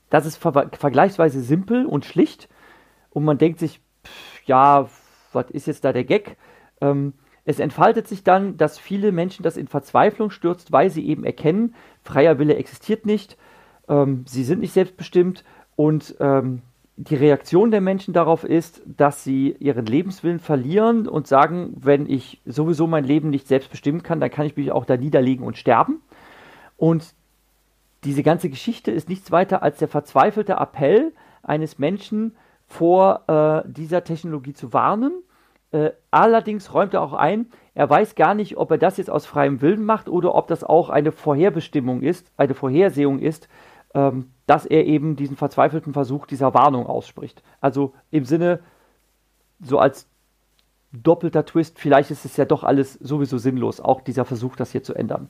Das 0.09 0.25
ist 0.25 0.37
ver 0.37 0.71
vergleichsweise 0.71 1.41
simpel 1.41 1.85
und 1.85 2.03
schlicht 2.03 2.49
und 3.11 3.25
man 3.25 3.37
denkt 3.37 3.59
sich, 3.59 3.79
pff, 4.03 4.47
ja, 4.47 4.87
was 5.35 5.49
ist 5.51 5.67
jetzt 5.67 5.83
da 5.83 5.93
der 5.93 6.03
Gag? 6.03 6.37
Ähm, 6.81 7.13
es 7.45 7.59
entfaltet 7.59 8.07
sich 8.07 8.23
dann, 8.23 8.57
dass 8.57 8.79
viele 8.79 9.11
Menschen 9.11 9.43
das 9.43 9.57
in 9.57 9.67
Verzweiflung 9.67 10.29
stürzt, 10.29 10.71
weil 10.71 10.89
sie 10.89 11.05
eben 11.07 11.25
erkennen, 11.25 11.75
freier 12.03 12.39
Wille 12.39 12.55
existiert 12.55 13.05
nicht, 13.05 13.37
ähm, 13.89 14.23
sie 14.27 14.43
sind 14.43 14.61
nicht 14.61 14.73
selbstbestimmt 14.73 15.43
und 15.75 16.15
ähm, 16.19 16.61
die 16.95 17.15
Reaktion 17.15 17.71
der 17.71 17.81
Menschen 17.81 18.13
darauf 18.13 18.43
ist, 18.43 18.81
dass 18.85 19.23
sie 19.23 19.55
ihren 19.59 19.85
Lebenswillen 19.85 20.39
verlieren 20.39 21.07
und 21.07 21.27
sagen, 21.27 21.73
wenn 21.75 22.07
ich 22.07 22.39
sowieso 22.45 22.85
mein 22.85 23.03
Leben 23.03 23.29
nicht 23.29 23.47
selbst 23.47 23.71
bestimmen 23.71 24.03
kann, 24.03 24.19
dann 24.19 24.29
kann 24.29 24.45
ich 24.45 24.55
mich 24.55 24.71
auch 24.71 24.85
da 24.85 24.95
niederlegen 24.95 25.45
und 25.45 25.57
sterben. 25.57 26.01
Und 26.77 27.15
diese 28.03 28.21
ganze 28.21 28.49
Geschichte 28.49 28.91
ist 28.91 29.09
nichts 29.09 29.31
weiter 29.31 29.63
als 29.63 29.79
der 29.79 29.87
verzweifelte 29.87 30.53
Appell 30.53 31.13
eines 31.41 31.79
Menschen, 31.79 32.35
vor 32.73 33.23
äh, 33.27 33.69
dieser 33.69 34.03
Technologie 34.03 34.53
zu 34.53 34.73
warnen. 34.73 35.21
Äh, 35.71 35.91
allerdings 36.11 36.73
räumt 36.73 36.93
er 36.93 37.01
auch 37.01 37.13
ein, 37.13 37.47
er 37.75 37.89
weiß 37.89 38.15
gar 38.15 38.33
nicht, 38.33 38.57
ob 38.57 38.71
er 38.71 38.77
das 38.77 38.97
jetzt 38.97 39.09
aus 39.09 39.25
freiem 39.25 39.61
Willen 39.61 39.85
macht 39.85 40.09
oder 40.09 40.35
ob 40.35 40.47
das 40.47 40.63
auch 40.63 40.89
eine 40.89 41.11
Vorherbestimmung 41.11 42.01
ist, 42.01 42.31
eine 42.35 42.53
Vorhersehung 42.53 43.19
ist, 43.19 43.47
ähm, 43.93 44.31
dass 44.47 44.65
er 44.65 44.85
eben 44.85 45.15
diesen 45.15 45.37
verzweifelten 45.37 45.93
Versuch 45.93 46.25
dieser 46.25 46.53
Warnung 46.53 46.87
ausspricht. 46.87 47.43
Also 47.61 47.93
im 48.11 48.25
Sinne, 48.25 48.59
so 49.61 49.77
als 49.77 50.07
doppelter 50.91 51.45
Twist, 51.45 51.79
vielleicht 51.79 52.11
ist 52.11 52.25
es 52.25 52.37
ja 52.37 52.45
doch 52.45 52.63
alles 52.63 52.93
sowieso 52.93 53.37
sinnlos, 53.37 53.79
auch 53.81 54.01
dieser 54.01 54.25
Versuch, 54.25 54.55
das 54.55 54.71
hier 54.71 54.83
zu 54.83 54.93
ändern. 54.93 55.29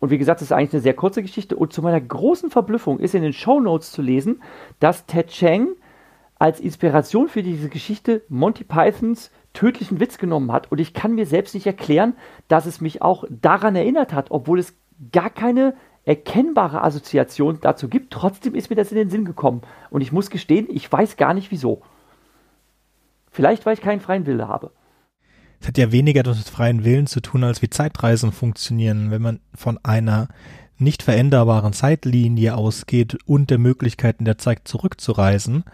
Und 0.00 0.10
wie 0.10 0.18
gesagt, 0.18 0.40
das 0.40 0.48
ist 0.48 0.52
eigentlich 0.52 0.72
eine 0.72 0.82
sehr 0.82 0.94
kurze 0.94 1.22
Geschichte. 1.22 1.56
Und 1.56 1.72
zu 1.72 1.82
meiner 1.82 2.00
großen 2.00 2.50
Verblüffung 2.50 2.98
ist 2.98 3.14
in 3.14 3.22
den 3.22 3.34
Show 3.34 3.60
Notes 3.60 3.92
zu 3.92 4.02
lesen, 4.02 4.42
dass 4.80 5.06
Ted 5.06 5.28
Chang 5.28 5.68
als 6.38 6.58
Inspiration 6.58 7.28
für 7.28 7.42
diese 7.42 7.68
Geschichte 7.68 8.22
Monty 8.28 8.64
Pythons 8.64 9.30
tödlichen 9.52 10.00
Witz 10.00 10.16
genommen 10.16 10.52
hat. 10.52 10.72
Und 10.72 10.80
ich 10.80 10.94
kann 10.94 11.14
mir 11.14 11.26
selbst 11.26 11.54
nicht 11.54 11.66
erklären, 11.66 12.14
dass 12.48 12.64
es 12.64 12.80
mich 12.80 13.02
auch 13.02 13.24
daran 13.28 13.76
erinnert 13.76 14.14
hat, 14.14 14.30
obwohl 14.30 14.58
es 14.58 14.74
gar 15.12 15.28
keine 15.28 15.74
erkennbare 16.06 16.82
Assoziation 16.82 17.58
dazu 17.60 17.88
gibt. 17.88 18.10
Trotzdem 18.10 18.54
ist 18.54 18.70
mir 18.70 18.76
das 18.76 18.90
in 18.90 18.96
den 18.96 19.10
Sinn 19.10 19.26
gekommen. 19.26 19.60
Und 19.90 20.00
ich 20.00 20.12
muss 20.12 20.30
gestehen, 20.30 20.66
ich 20.70 20.90
weiß 20.90 21.18
gar 21.18 21.34
nicht 21.34 21.50
wieso. 21.50 21.82
Vielleicht, 23.30 23.66
weil 23.66 23.74
ich 23.74 23.82
keinen 23.82 24.00
freien 24.00 24.26
Wille 24.26 24.48
habe. 24.48 24.70
Es 25.60 25.68
hat 25.68 25.78
ja 25.78 25.92
weniger 25.92 26.26
mit 26.26 26.48
freien 26.48 26.84
Willen 26.84 27.06
zu 27.06 27.20
tun, 27.20 27.44
als 27.44 27.60
wie 27.60 27.68
Zeitreisen 27.68 28.32
funktionieren. 28.32 29.10
Wenn 29.10 29.22
man 29.22 29.40
von 29.54 29.78
einer 29.82 30.28
nicht 30.78 31.02
veränderbaren 31.02 31.74
Zeitlinie 31.74 32.56
ausgeht 32.56 33.18
und 33.26 33.50
der 33.50 33.58
Möglichkeit 33.58 34.16
in 34.18 34.24
der 34.24 34.38
Zeit 34.38 34.62
zurückzureisen, 34.64 35.64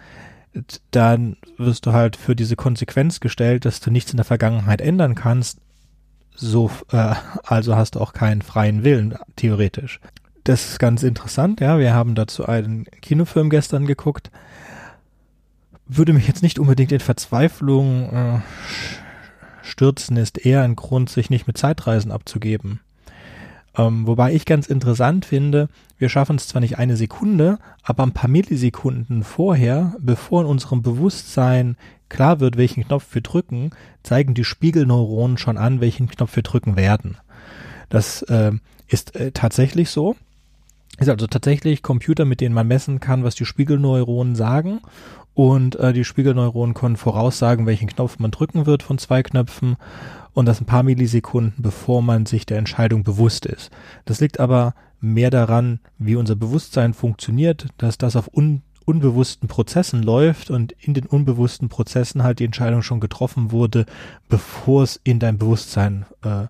dann 0.91 1.37
wirst 1.57 1.87
du 1.87 1.93
halt 1.93 2.17
für 2.17 2.35
diese 2.35 2.57
Konsequenz 2.57 3.21
gestellt, 3.21 3.65
dass 3.65 3.81
du 3.81 3.91
nichts 3.91 4.11
in 4.11 4.17
der 4.17 4.25
Vergangenheit 4.25 4.81
ändern 4.81 5.15
kannst. 5.15 5.61
So, 6.35 6.71
äh, 6.91 7.15
also 7.45 7.77
hast 7.77 7.95
du 7.95 8.01
auch 8.01 8.13
keinen 8.13 8.43
freien 8.43 8.83
Willen, 8.83 9.15
theoretisch. 9.37 10.01
Das 10.45 10.71
ist 10.71 10.79
ganz 10.79 11.03
interessant, 11.03 11.61
ja. 11.61 11.79
Wir 11.79 11.95
haben 11.95 12.15
dazu 12.15 12.47
einen 12.47 12.87
Kinofilm 13.03 13.51
gestern 13.51 13.87
geguckt. 13.87 14.31
Würde 15.87 16.13
mich 16.13 16.27
jetzt 16.27 16.43
nicht 16.43 16.59
unbedingt 16.59 16.93
in 16.93 17.01
Verzweiflung 17.01 18.13
äh, 18.13 18.39
stürzen, 19.67 20.17
ist 20.17 20.45
eher 20.45 20.63
ein 20.63 20.77
Grund, 20.77 21.11
sich 21.11 21.31
nicht 21.31 21.47
mit 21.47 21.59
Zeitreisen 21.59 22.11
abzugeben. 22.11 22.81
Ähm, 23.77 24.07
wobei 24.07 24.33
ich 24.35 24.47
ganz 24.47 24.67
interessant 24.67 25.27
finde, 25.27 25.69
wir 25.99 26.09
schaffen 26.09 26.37
es 26.37 26.49
zwar 26.49 26.61
nicht 26.61 26.79
eine 26.79 26.97
Sekunde, 26.97 27.59
aber 27.83 28.05
ein 28.05 28.13
paar 28.13 28.31
Millisekunden 28.31 29.23
vorher, 29.23 29.95
bevor 29.99 30.43
in 30.43 30.47
unserem 30.47 30.83
Bewusstsein 30.83 31.77
klar 32.09 32.41
wird, 32.41 32.57
welchen 32.57 32.85
Knopf 32.85 33.15
wir 33.15 33.23
drücken, 33.23 33.71
zeigen 34.03 34.35
die 34.35 34.45
Spiegelneuronen 34.45 35.39
schon 35.39 35.59
an, 35.59 35.81
welchen 35.81 36.09
Knopf 36.09 36.37
wir 36.37 36.43
drücken 36.43 36.77
werden. 36.77 37.19
Das 37.89 38.23
äh, 38.23 38.53
ist 38.89 39.15
äh, 39.17 39.33
tatsächlich 39.33 39.91
so. 39.91 40.17
Ist 40.99 41.11
also 41.11 41.27
tatsächlich 41.27 41.83
Computer, 41.83 42.25
mit 42.25 42.41
denen 42.41 42.55
man 42.55 42.67
messen 42.67 43.01
kann, 43.01 43.23
was 43.23 43.35
die 43.35 43.45
Spiegelneuronen 43.45 44.35
sagen. 44.35 44.81
Und 45.37 45.77
äh, 45.77 45.93
die 45.93 46.07
Spiegelneuronen 46.07 46.75
können 46.75 46.97
voraussagen, 46.97 47.67
welchen 47.67 47.89
Knopf 47.89 48.19
man 48.19 48.31
drücken 48.31 48.65
wird 48.65 48.83
von 48.83 48.97
zwei 48.97 49.23
Knöpfen 49.23 49.77
und 50.33 50.47
das 50.47 50.63
ein 50.63 50.65
paar 50.65 50.83
Millisekunden, 50.83 51.63
bevor 51.63 52.01
man 52.01 52.25
sich 52.25 52.47
der 52.47 52.57
Entscheidung 52.57 53.05
bewusst 53.05 53.45
ist. 53.45 53.71
Das 54.07 54.19
liegt 54.19 54.41
aber 54.41 54.75
mehr 54.99 55.29
daran, 55.29 55.81
wie 55.99 56.17
unser 56.17 56.37
Bewusstsein 56.37 56.95
funktioniert, 56.95 57.67
dass 57.77 57.99
das 57.99 58.17
auf 58.17 58.35
un 58.35 58.63
unbewussten 58.87 59.47
Prozessen 59.47 60.03
läuft 60.03 60.51
und 60.51 60.73
in 60.73 60.95
den 60.95 61.05
unbewussten 61.05 61.69
Prozessen 61.69 62.23
halt 62.23 62.39
die 62.39 62.45
Entscheidung 62.45 62.81
schon 62.81 63.01
getroffen 63.01 63.51
wurde, 63.51 63.85
bevor 64.31 64.85
es 64.85 64.99
in 65.05 65.19
dein 65.19 65.37
Bewusstsein 65.37 66.07
äh, 66.23 66.47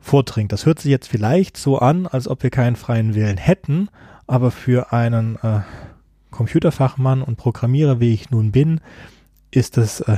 vordringt. 0.00 0.52
Das 0.52 0.66
hört 0.66 0.80
sich 0.80 0.90
jetzt 0.90 1.08
vielleicht 1.08 1.56
so 1.56 1.78
an, 1.78 2.06
als 2.06 2.28
ob 2.28 2.42
wir 2.42 2.50
keinen 2.50 2.76
freien 2.76 3.14
Willen 3.14 3.38
hätten, 3.38 3.88
aber 4.26 4.50
für 4.50 4.92
einen 4.92 5.36
äh, 5.36 5.60
Computerfachmann 6.30 7.22
und 7.22 7.36
Programmierer, 7.36 8.00
wie 8.00 8.14
ich 8.14 8.30
nun 8.30 8.52
bin, 8.52 8.80
ist 9.50 9.76
das 9.76 10.00
äh, 10.00 10.16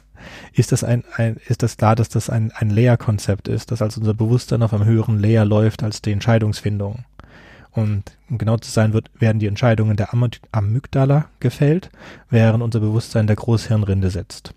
ist 0.52 0.72
das 0.72 0.84
ein, 0.84 1.04
ein 1.16 1.36
ist 1.48 1.62
das 1.62 1.76
klar, 1.76 1.94
dass 1.94 2.08
das 2.08 2.30
ein, 2.30 2.52
ein 2.54 2.70
Layer-Konzept 2.70 3.48
ist, 3.48 3.70
dass 3.70 3.82
also 3.82 4.00
unser 4.00 4.14
Bewusstsein 4.14 4.62
auf 4.62 4.72
einem 4.72 4.84
höheren 4.84 5.18
Layer 5.18 5.44
läuft 5.44 5.82
als 5.82 6.02
die 6.02 6.12
Entscheidungsfindung. 6.12 7.04
Und 7.72 8.16
um 8.28 8.38
genau 8.38 8.56
zu 8.56 8.70
sein, 8.70 8.92
wird, 8.92 9.10
werden 9.18 9.38
die 9.38 9.46
Entscheidungen 9.46 9.96
der 9.96 10.12
Amygdala 10.52 11.26
gefällt, 11.38 11.90
während 12.28 12.62
unser 12.62 12.80
Bewusstsein 12.80 13.26
der 13.26 13.36
Großhirnrinde 13.36 14.10
sitzt. 14.10 14.52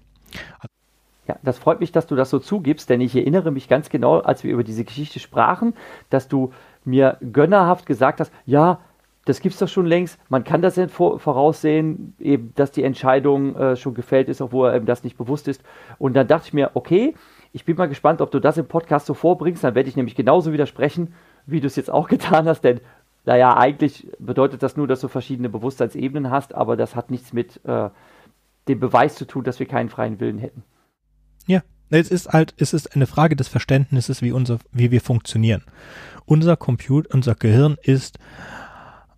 Ja, 1.28 1.36
das 1.44 1.60
freut 1.60 1.80
mich, 1.80 1.92
dass 1.92 2.08
du 2.08 2.16
das 2.16 2.30
so 2.30 2.40
zugibst, 2.40 2.90
denn 2.90 3.00
ich 3.00 3.16
erinnere 3.16 3.52
mich 3.52 3.68
ganz 3.68 3.90
genau, 3.90 4.20
als 4.20 4.44
wir 4.44 4.52
über 4.52 4.64
diese 4.64 4.84
Geschichte 4.84 5.20
sprachen, 5.20 5.76
dass 6.10 6.28
du 6.28 6.52
mir 6.84 7.18
gönnerhaft 7.32 7.86
gesagt 7.86 8.20
hast, 8.20 8.32
ja, 8.46 8.80
das 9.26 9.40
gibt 9.40 9.54
es 9.54 9.60
doch 9.60 9.68
schon 9.68 9.86
längst. 9.86 10.20
Man 10.30 10.44
kann 10.44 10.62
das 10.62 10.80
voraussehen, 10.94 12.16
eben, 12.20 12.54
dass 12.56 12.72
die 12.72 12.84
Entscheidung 12.84 13.56
äh, 13.56 13.76
schon 13.76 13.94
gefällt 13.94 14.30
ist, 14.30 14.42
obwohl 14.42 14.70
er 14.70 14.76
eben 14.76 14.86
das 14.86 15.04
nicht 15.04 15.18
bewusst 15.18 15.48
ist. 15.48 15.62
Und 16.00 16.14
dann 16.14 16.28
dachte 16.28 16.48
ich 16.48 16.54
mir, 16.54 16.72
okay, 16.74 17.14
ich 17.54 17.66
bin 17.66 17.78
mal 17.78 17.88
gespannt, 17.90 18.22
ob 18.22 18.32
du 18.32 18.40
das 18.40 18.58
im 18.58 18.68
Podcast 18.68 19.06
so 19.06 19.14
vorbringst. 19.14 19.64
Dann 19.64 19.76
werde 19.76 19.90
ich 19.90 19.96
nämlich 19.96 20.16
genauso 20.16 20.54
widersprechen, 20.54 21.14
wie 21.46 21.60
du 21.60 21.68
es 21.68 21.76
jetzt 21.76 21.92
auch 21.92 22.08
getan 22.10 22.48
hast. 22.48 22.62
Denn, 22.62 22.82
naja, 23.26 23.56
eigentlich 23.56 24.08
bedeutet 24.18 24.64
das 24.64 24.76
nur, 24.76 24.88
dass 24.88 25.02
du 25.02 25.08
verschiedene 25.08 25.50
Bewusstseinsebenen 25.50 26.32
hast, 26.32 26.56
aber 26.56 26.76
das 26.76 26.96
hat 26.96 27.12
nichts 27.12 27.32
mit 27.32 27.64
äh, 27.66 27.90
dem 28.68 28.80
Beweis 28.80 29.16
zu 29.16 29.26
tun, 29.26 29.44
dass 29.44 29.60
wir 29.60 29.68
keinen 29.68 29.90
freien 29.90 30.20
Willen 30.20 30.40
hätten. 30.40 30.64
Ja, 31.46 31.62
Es 31.92 32.10
ist 32.10 32.30
halt, 32.30 32.56
es 32.58 32.74
ist 32.74 32.96
eine 32.96 33.06
Frage 33.06 33.36
des 33.36 33.48
Verständnisses, 33.50 34.24
wie 34.24 34.32
unser, 34.32 34.60
wie 34.72 34.90
wir 34.90 35.02
funktionieren. 35.02 35.64
Unser 36.26 36.56
Computer, 36.56 37.14
unser 37.14 37.36
Gehirn 37.36 37.78
ist 37.84 38.18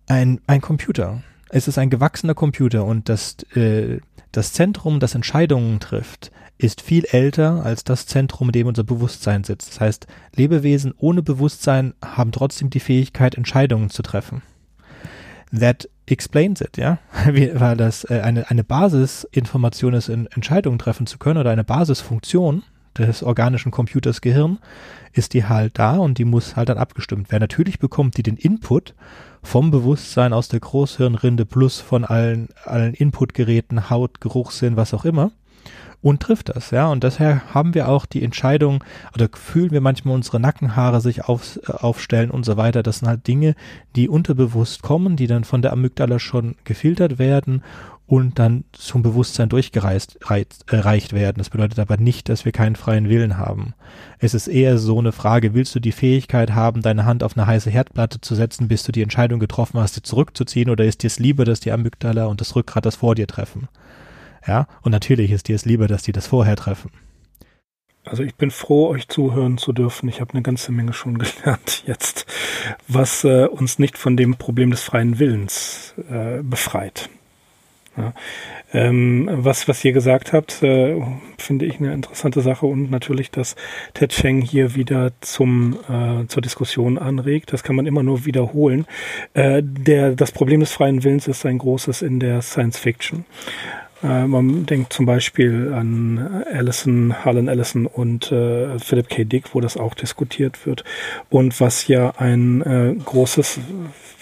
ein, 0.06 0.40
ein 0.46 0.60
Computer. 0.60 1.22
Es 1.50 1.68
ist 1.68 1.78
ein 1.78 1.90
gewachsener 1.90 2.34
Computer 2.34 2.84
und 2.84 3.08
das, 3.08 3.36
äh, 3.54 4.00
das 4.32 4.52
Zentrum, 4.52 5.00
das 5.00 5.14
Entscheidungen 5.14 5.80
trifft, 5.80 6.32
ist 6.58 6.80
viel 6.80 7.04
älter 7.06 7.64
als 7.64 7.84
das 7.84 8.06
Zentrum, 8.06 8.48
in 8.48 8.52
dem 8.52 8.66
unser 8.66 8.84
Bewusstsein 8.84 9.44
sitzt. 9.44 9.72
Das 9.72 9.80
heißt, 9.80 10.06
Lebewesen 10.34 10.94
ohne 10.96 11.22
Bewusstsein 11.22 11.94
haben 12.02 12.32
trotzdem 12.32 12.70
die 12.70 12.80
Fähigkeit, 12.80 13.34
Entscheidungen 13.34 13.90
zu 13.90 14.02
treffen. 14.02 14.42
That 15.58 15.88
explains 16.06 16.60
it, 16.60 16.76
ja, 16.76 16.98
weil 17.54 17.76
das 17.76 18.04
äh, 18.10 18.20
eine, 18.20 18.50
eine 18.50 18.64
Basisinformation 18.64 19.94
ist, 19.94 20.08
in 20.08 20.26
Entscheidungen 20.26 20.78
treffen 20.78 21.06
zu 21.06 21.18
können 21.18 21.38
oder 21.38 21.50
eine 21.50 21.64
Basisfunktion 21.64 22.62
des 22.96 23.22
organischen 23.22 23.72
Computers 23.72 24.20
Gehirn, 24.20 24.58
ist 25.12 25.34
die 25.34 25.44
halt 25.44 25.78
da 25.78 25.96
und 25.96 26.18
die 26.18 26.24
muss 26.24 26.56
halt 26.56 26.68
dann 26.68 26.78
abgestimmt 26.78 27.30
werden. 27.30 27.42
Natürlich 27.42 27.78
bekommt 27.78 28.16
die 28.16 28.22
den 28.22 28.36
Input 28.36 28.94
vom 29.44 29.70
Bewusstsein 29.70 30.32
aus 30.32 30.48
der 30.48 30.60
Großhirnrinde 30.60 31.46
plus 31.46 31.80
von 31.80 32.04
allen, 32.04 32.48
allen 32.64 32.94
Inputgeräten, 32.94 33.90
Haut, 33.90 34.20
Geruchssinn, 34.20 34.76
was 34.76 34.94
auch 34.94 35.04
immer 35.04 35.30
und 36.04 36.20
trifft 36.20 36.50
das, 36.50 36.70
ja. 36.70 36.88
Und 36.88 37.02
daher 37.02 37.54
haben 37.54 37.72
wir 37.72 37.88
auch 37.88 38.04
die 38.04 38.22
Entscheidung 38.22 38.84
oder 39.14 39.28
fühlen 39.32 39.70
wir 39.70 39.80
manchmal 39.80 40.14
unsere 40.14 40.38
Nackenhaare 40.38 41.00
sich 41.00 41.24
auf, 41.24 41.58
äh, 41.66 41.72
aufstellen 41.72 42.30
und 42.30 42.44
so 42.44 42.58
weiter. 42.58 42.82
Das 42.82 42.98
sind 42.98 43.08
halt 43.08 43.26
Dinge, 43.26 43.54
die 43.96 44.10
unterbewusst 44.10 44.82
kommen, 44.82 45.16
die 45.16 45.26
dann 45.26 45.44
von 45.44 45.62
der 45.62 45.72
Amygdala 45.72 46.18
schon 46.18 46.56
gefiltert 46.64 47.18
werden 47.18 47.62
und 48.06 48.38
dann 48.38 48.64
zum 48.72 49.02
Bewusstsein 49.02 49.48
durchgereicht 49.48 50.18
erreicht 50.66 51.12
äh, 51.12 51.16
werden. 51.16 51.38
Das 51.38 51.50
bedeutet 51.50 51.78
aber 51.78 51.96
nicht, 51.96 52.28
dass 52.28 52.44
wir 52.44 52.52
keinen 52.52 52.76
freien 52.76 53.08
Willen 53.08 53.38
haben. 53.38 53.74
Es 54.18 54.34
ist 54.34 54.46
eher 54.46 54.78
so 54.78 54.98
eine 54.98 55.12
Frage, 55.12 55.54
willst 55.54 55.74
du 55.74 55.80
die 55.80 55.92
Fähigkeit 55.92 56.52
haben, 56.52 56.82
deine 56.82 57.06
Hand 57.06 57.22
auf 57.22 57.36
eine 57.36 57.46
heiße 57.46 57.70
Herdplatte 57.70 58.20
zu 58.20 58.34
setzen, 58.34 58.68
bis 58.68 58.82
du 58.82 58.92
die 58.92 59.02
Entscheidung 59.02 59.40
getroffen 59.40 59.80
hast, 59.80 59.94
sie 59.94 60.02
zurückzuziehen, 60.02 60.68
oder 60.68 60.84
ist 60.84 61.02
dir 61.02 61.06
es 61.06 61.18
lieber, 61.18 61.44
dass 61.44 61.60
die 61.60 61.72
Amygdala 61.72 62.26
und 62.26 62.40
das 62.40 62.54
Rückgrat 62.54 62.84
das 62.84 62.96
vor 62.96 63.14
dir 63.14 63.26
treffen? 63.26 63.68
Ja, 64.46 64.66
und 64.82 64.92
natürlich 64.92 65.30
ist 65.30 65.48
dir 65.48 65.56
es 65.56 65.64
lieber, 65.64 65.88
dass 65.88 66.02
die 66.02 66.12
das 66.12 66.26
vorher 66.26 66.56
treffen. 66.56 66.90
Also 68.04 68.22
ich 68.22 68.34
bin 68.34 68.50
froh, 68.50 68.88
euch 68.88 69.08
zuhören 69.08 69.56
zu 69.56 69.72
dürfen. 69.72 70.10
Ich 70.10 70.20
habe 70.20 70.34
eine 70.34 70.42
ganze 70.42 70.72
Menge 70.72 70.92
schon 70.92 71.16
gelernt 71.18 71.84
jetzt, 71.86 72.26
was 72.86 73.24
äh, 73.24 73.46
uns 73.46 73.78
nicht 73.78 73.96
von 73.96 74.18
dem 74.18 74.36
Problem 74.36 74.70
des 74.70 74.82
freien 74.82 75.18
Willens 75.18 75.94
äh, 76.10 76.42
befreit. 76.42 77.08
Ja. 77.96 78.12
Ähm, 78.72 79.28
was, 79.30 79.68
was 79.68 79.84
ihr 79.84 79.92
gesagt 79.92 80.32
habt, 80.32 80.62
äh, 80.62 81.00
finde 81.38 81.64
ich 81.64 81.78
eine 81.78 81.92
interessante 81.92 82.40
Sache 82.40 82.66
und 82.66 82.90
natürlich, 82.90 83.30
dass 83.30 83.54
Ted 83.92 84.10
Cheng 84.10 84.40
hier 84.40 84.74
wieder 84.74 85.12
zum, 85.20 85.78
äh, 85.88 86.26
zur 86.26 86.42
Diskussion 86.42 86.98
anregt. 86.98 87.52
Das 87.52 87.62
kann 87.62 87.76
man 87.76 87.86
immer 87.86 88.02
nur 88.02 88.24
wiederholen. 88.24 88.86
Äh, 89.34 89.62
der, 89.62 90.16
das 90.16 90.32
Problem 90.32 90.60
des 90.60 90.72
freien 90.72 91.04
Willens 91.04 91.28
ist 91.28 91.46
ein 91.46 91.58
großes 91.58 92.02
in 92.02 92.18
der 92.18 92.42
Science 92.42 92.78
Fiction. 92.78 93.24
Äh, 94.04 94.26
man 94.26 94.66
denkt 94.66 94.92
zum 94.92 95.06
Beispiel 95.06 95.72
an 95.72 96.44
Allison, 96.52 97.24
Harlan 97.24 97.48
Allison 97.48 97.86
und 97.86 98.30
äh, 98.30 98.78
Philip 98.78 99.08
K. 99.08 99.24
Dick, 99.24 99.54
wo 99.54 99.60
das 99.60 99.76
auch 99.76 99.94
diskutiert 99.94 100.66
wird. 100.66 100.84
Und 101.30 101.60
was 101.60 101.88
ja 101.88 102.12
ein 102.18 102.60
äh, 102.62 102.94
großes, 103.02 103.60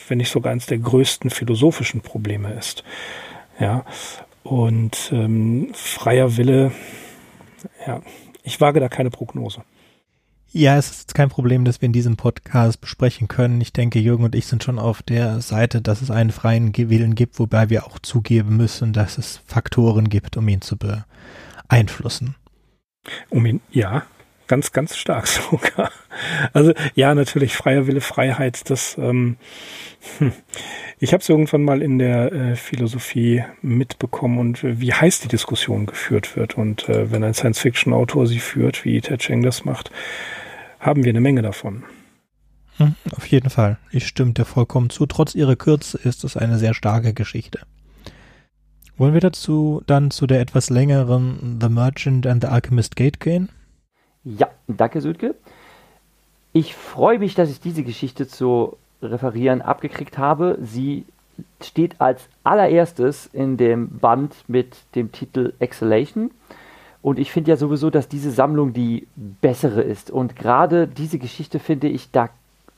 wenn 0.08 0.18
nicht 0.18 0.30
sogar 0.30 0.52
eines 0.52 0.66
der 0.66 0.78
größten 0.78 1.30
philosophischen 1.30 2.00
Probleme 2.00 2.52
ist. 2.52 2.85
Ja. 3.62 3.85
Und 4.42 5.11
ähm, 5.12 5.70
freier 5.72 6.37
Wille, 6.37 6.72
ja, 7.87 8.03
ich 8.42 8.61
wage 8.61 8.81
da 8.81 8.88
keine 8.88 9.11
Prognose. 9.11 9.62
Ja, 10.51 10.77
es 10.77 10.90
ist 10.90 11.14
kein 11.14 11.29
Problem, 11.29 11.64
dass 11.64 11.81
wir 11.81 11.87
in 11.87 11.92
diesem 11.92 12.16
Podcast 12.16 12.81
besprechen 12.81 13.29
können. 13.29 13.61
Ich 13.61 13.72
denke, 13.72 14.01
Jürgen 14.01 14.25
und 14.25 14.35
ich 14.35 14.46
sind 14.46 14.64
schon 14.64 14.81
auf 14.81 15.01
der 15.01 15.40
Seite, 15.40 15.81
dass 15.81 16.03
es 16.03 16.11
einen 16.11 16.33
freien 16.33 16.77
Willen 16.77 17.14
gibt, 17.14 17.38
wobei 17.38 17.70
wir 17.70 17.87
auch 17.87 18.01
zugeben 18.01 18.57
müssen, 18.57 18.92
dass 18.92 19.16
es 19.16 19.40
Faktoren 19.46 20.09
gibt, 20.09 20.37
um 20.37 20.48
ihn 20.48 20.61
zu 20.61 20.77
beeinflussen. 20.77 22.35
Um 23.31 23.46
ihn, 23.46 23.61
ja, 23.70 24.03
ganz, 24.53 24.73
ganz 24.73 24.99
stark 24.99 25.27
sogar. 25.51 25.91
Also 26.53 26.75
ja, 26.95 27.15
natürlich 27.15 27.55
freier 27.55 27.87
Wille, 27.87 28.03
Freiheit, 28.03 28.69
das 28.69 28.99
ähm, 28.99 29.38
hm. 30.19 30.33
ich 30.99 31.15
habe 31.15 31.23
es 31.23 31.29
irgendwann 31.31 31.62
mal 31.62 31.81
in 31.81 31.99
der 31.99 32.31
äh, 32.33 32.57
Philosophie 32.57 33.45
mitbekommen 33.62 34.38
und 34.38 34.62
äh, 34.62 34.79
wie 34.79 34.93
heiß 34.93 35.21
die 35.21 35.29
Diskussion 35.29 35.87
geführt 35.87 36.37
wird. 36.37 36.59
Und 36.59 36.87
äh, 36.91 37.11
wenn 37.11 37.25
ein 37.25 37.33
Science-Fiction-Autor 37.33 38.27
sie 38.27 38.41
führt, 38.41 38.85
wie 38.85 39.01
Ted 39.01 39.21
Cheng 39.21 39.43
das 39.43 39.65
macht, 39.65 39.91
haben 40.81 41.03
wir 41.03 41.11
eine 41.11 41.23
Menge 41.23 41.41
davon. 41.41 41.85
Hm, 42.77 42.95
auf 43.17 43.27
jeden 43.29 43.49
Fall. 43.49 43.79
Ich 43.91 44.07
stimme 44.07 44.33
dir 44.33 44.45
vollkommen 44.45 44.91
zu. 44.91 45.07
Trotz 45.07 45.35
ihrer 45.35 45.57
Kürze 45.57 45.97
ist 45.97 46.25
es 46.25 46.37
eine 46.37 46.59
sehr 46.59 46.75
starke 46.75 47.15
Geschichte. 47.15 47.61
Wollen 48.99 49.15
wir 49.15 49.23
dazu 49.23 49.81
dann 49.87 50.11
zu 50.11 50.27
der 50.27 50.41
etwas 50.41 50.69
längeren 50.69 51.59
The 51.59 51.71
Merchant 51.71 52.27
and 52.27 52.43
the 52.43 52.49
Alchemist 52.49 52.97
Gate 52.97 53.19
gehen? 53.19 53.49
Ja, 54.24 54.48
danke 54.68 55.00
Südke. 55.00 55.35
Ich 56.52 56.74
freue 56.74 57.18
mich, 57.18 57.35
dass 57.35 57.50
ich 57.50 57.61
diese 57.61 57.82
Geschichte 57.82 58.28
zu 58.28 58.76
referieren 59.02 59.62
abgekriegt 59.62 60.18
habe. 60.18 60.58
Sie 60.61 61.04
steht 61.62 62.00
als 62.00 62.28
allererstes 62.44 63.26
in 63.32 63.56
dem 63.56 63.98
Band 63.98 64.35
mit 64.48 64.76
dem 64.94 65.11
Titel 65.12 65.54
Exhalation. 65.58 66.30
Und 67.00 67.18
ich 67.18 67.32
finde 67.32 67.50
ja 67.50 67.56
sowieso, 67.56 67.90
dass 67.90 68.08
diese 68.08 68.30
Sammlung 68.30 68.72
die 68.72 69.08
bessere 69.16 69.82
ist. 69.82 70.11
Und 70.11 70.37
gerade 70.37 70.87
diese 70.87 71.18
Geschichte 71.18 71.58
finde 71.58 71.88
ich, 71.88 72.12
da 72.12 72.28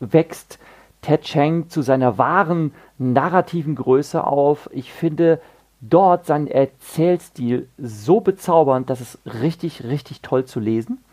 wächst 0.01 0.59
Ted 1.03 1.23
Cheng 1.23 1.69
zu 1.69 1.83
seiner 1.83 2.17
wahren 2.17 2.73
narrativen 2.97 3.75
Größe 3.75 4.27
auf. 4.27 4.71
Ich 4.73 4.93
finde 4.93 5.41
dort 5.83 6.25
seinen 6.25 6.47
Erzählstil 6.47 7.69
so 7.77 8.21
bezaubernd, 8.21 8.89
dass 8.89 9.03
es 9.03 9.19
richtig, 9.27 9.85
richtig 9.85 10.23
toll 10.23 10.47
zu 10.47 10.59
lesen. 10.59 11.04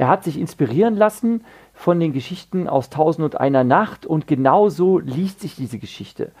Er 0.00 0.08
hat 0.08 0.24
sich 0.24 0.40
inspirieren 0.40 0.96
lassen 0.96 1.44
von 1.74 2.00
den 2.00 2.14
Geschichten 2.14 2.68
aus 2.68 2.88
Tausend 2.88 3.22
und 3.22 3.38
einer 3.38 3.64
Nacht 3.64 4.06
und 4.06 4.26
genauso 4.26 4.98
liest 4.98 5.40
sich 5.40 5.56
diese 5.56 5.78
Geschichte. 5.78 6.32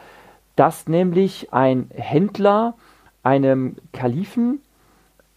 Dass 0.56 0.88
nämlich 0.88 1.52
ein 1.52 1.90
Händler 1.92 2.72
einem 3.22 3.76
Kalifen 3.92 4.62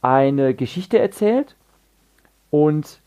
eine 0.01 0.53
Geschichte 0.53 0.99
erzählt 0.99 1.57
und 2.49 3.01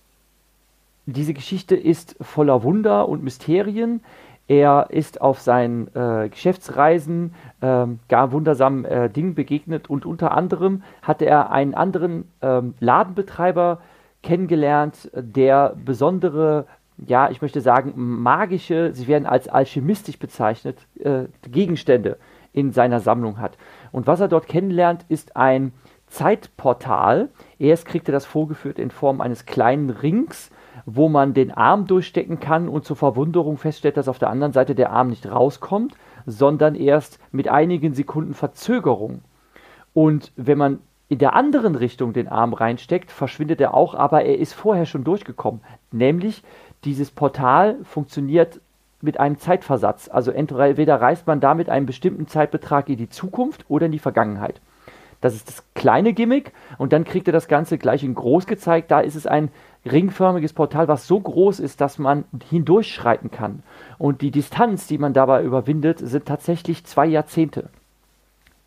diese 1.06 1.32
Geschichte 1.32 1.76
ist 1.76 2.16
voller 2.20 2.62
Wunder 2.62 3.08
und 3.08 3.24
Mysterien. 3.24 4.02
Er 4.48 4.88
ist 4.90 5.22
auf 5.22 5.40
seinen 5.40 5.88
äh, 5.94 6.28
Geschäftsreisen 6.28 7.32
äh, 7.62 7.86
gar 8.10 8.32
wundersamen 8.32 8.84
äh, 8.84 9.08
Dingen 9.08 9.34
begegnet 9.34 9.88
und 9.88 10.04
unter 10.04 10.32
anderem 10.32 10.82
hatte 11.00 11.24
er 11.24 11.52
einen 11.52 11.72
anderen 11.72 12.30
ähm, 12.42 12.74
Ladenbetreiber 12.80 13.80
kennengelernt, 14.26 15.08
der 15.14 15.76
besondere, 15.84 16.66
ja, 16.98 17.30
ich 17.30 17.42
möchte 17.42 17.60
sagen, 17.60 17.92
magische, 17.96 18.92
sie 18.92 19.06
werden 19.06 19.24
als 19.24 19.48
alchemistisch 19.48 20.18
bezeichnet, 20.18 20.78
äh, 20.98 21.26
Gegenstände 21.42 22.18
in 22.52 22.72
seiner 22.72 22.98
Sammlung 22.98 23.38
hat. 23.38 23.56
Und 23.92 24.08
was 24.08 24.18
er 24.18 24.26
dort 24.26 24.48
kennenlernt, 24.48 25.04
ist 25.08 25.36
ein 25.36 25.72
Zeitportal. 26.08 27.28
Erst 27.60 27.86
kriegt 27.86 28.08
er 28.08 28.12
das 28.12 28.26
vorgeführt 28.26 28.80
in 28.80 28.90
Form 28.90 29.20
eines 29.20 29.46
kleinen 29.46 29.90
Rings, 29.90 30.50
wo 30.86 31.08
man 31.08 31.32
den 31.32 31.52
Arm 31.52 31.86
durchstecken 31.86 32.40
kann 32.40 32.68
und 32.68 32.84
zur 32.84 32.96
Verwunderung 32.96 33.58
feststellt, 33.58 33.96
dass 33.96 34.08
auf 34.08 34.18
der 34.18 34.30
anderen 34.30 34.52
Seite 34.52 34.74
der 34.74 34.90
Arm 34.90 35.08
nicht 35.08 35.30
rauskommt, 35.30 35.94
sondern 36.26 36.74
erst 36.74 37.20
mit 37.30 37.46
einigen 37.48 37.94
Sekunden 37.94 38.34
Verzögerung. 38.34 39.20
Und 39.94 40.32
wenn 40.36 40.58
man 40.58 40.80
in 41.08 41.18
der 41.18 41.34
anderen 41.34 41.76
Richtung 41.76 42.12
den 42.12 42.28
Arm 42.28 42.52
reinsteckt, 42.52 43.10
verschwindet 43.10 43.60
er 43.60 43.74
auch, 43.74 43.94
aber 43.94 44.24
er 44.24 44.38
ist 44.38 44.54
vorher 44.54 44.86
schon 44.86 45.04
durchgekommen. 45.04 45.60
Nämlich 45.92 46.42
dieses 46.84 47.10
Portal 47.10 47.76
funktioniert 47.84 48.60
mit 49.00 49.20
einem 49.20 49.38
Zeitversatz. 49.38 50.08
Also 50.08 50.30
entweder 50.32 51.00
reist 51.00 51.26
man 51.26 51.40
damit 51.40 51.68
einen 51.68 51.86
bestimmten 51.86 52.26
Zeitbetrag 52.26 52.88
in 52.88 52.96
die 52.96 53.08
Zukunft 53.08 53.64
oder 53.68 53.86
in 53.86 53.92
die 53.92 53.98
Vergangenheit. 53.98 54.60
Das 55.20 55.34
ist 55.34 55.48
das 55.48 55.64
kleine 55.74 56.12
Gimmick 56.12 56.52
und 56.76 56.92
dann 56.92 57.04
kriegt 57.04 57.26
er 57.26 57.32
das 57.32 57.48
Ganze 57.48 57.78
gleich 57.78 58.04
in 58.04 58.14
groß 58.14 58.46
gezeigt. 58.46 58.90
Da 58.90 59.00
ist 59.00 59.14
es 59.14 59.26
ein 59.26 59.50
ringförmiges 59.84 60.52
Portal, 60.52 60.88
was 60.88 61.06
so 61.06 61.18
groß 61.18 61.60
ist, 61.60 61.80
dass 61.80 61.98
man 61.98 62.24
hindurchschreiten 62.50 63.30
kann. 63.30 63.62
Und 63.98 64.20
die 64.20 64.30
Distanz, 64.30 64.86
die 64.86 64.98
man 64.98 65.14
dabei 65.14 65.42
überwindet, 65.42 66.00
sind 66.00 66.26
tatsächlich 66.26 66.84
zwei 66.84 67.06
Jahrzehnte. 67.06 67.70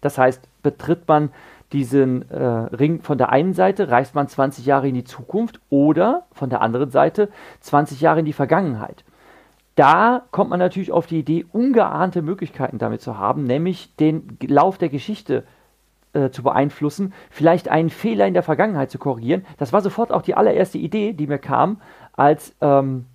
Das 0.02 0.18
heißt, 0.18 0.42
betritt 0.64 1.08
man 1.08 1.30
diesen 1.72 2.30
äh, 2.32 2.43
Ring 2.43 3.01
von 3.01 3.17
der 3.17 3.30
einen 3.30 3.53
Seite, 3.53 3.89
reist 3.89 4.15
man 4.15 4.28
20 4.28 4.65
Jahre 4.65 4.88
in 4.88 4.95
die 4.95 5.03
Zukunft 5.03 5.59
oder 5.70 6.26
von 6.32 6.49
der 6.49 6.61
anderen 6.61 6.89
Seite 6.89 7.30
20 7.61 8.01
Jahre 8.01 8.20
in 8.20 8.26
die 8.26 8.34
Vergangenheit. 8.34 9.03
Da 9.76 10.24
kommt 10.32 10.49
man 10.49 10.59
natürlich 10.59 10.91
auf 10.91 11.05
die 11.05 11.20
Idee, 11.20 11.45
ungeahnte 11.51 12.22
Möglichkeiten 12.22 12.80
damit 12.80 13.01
zu 13.01 13.17
haben, 13.17 13.43
nämlich 13.43 13.95
den 13.95 14.38
Lauf 14.45 14.78
der 14.78 14.89
Geschichte 14.89 15.45
äh, 16.11 16.32
zu 16.32 16.43
beeinflussen, 16.43 17.13
vielleicht 17.30 17.70
einen 17.70 17.89
Fehler 17.89 18.28
in 18.28 18.34
der 18.34 18.43
Vergangenheit 18.43 18.89
zu 18.89 18.97
korrigieren. 18.97 19.45
Das 19.57 19.72
war 19.72 19.82
sofort 19.82 20.11
auch 20.11 20.24
die 20.24 20.36
allererste 20.36 20.80
Idee, 20.80 21.13
die 21.13 21.28
mir 21.28 21.38
kam, 21.38 21.80
als 22.13 22.55
ähm, 22.61 23.05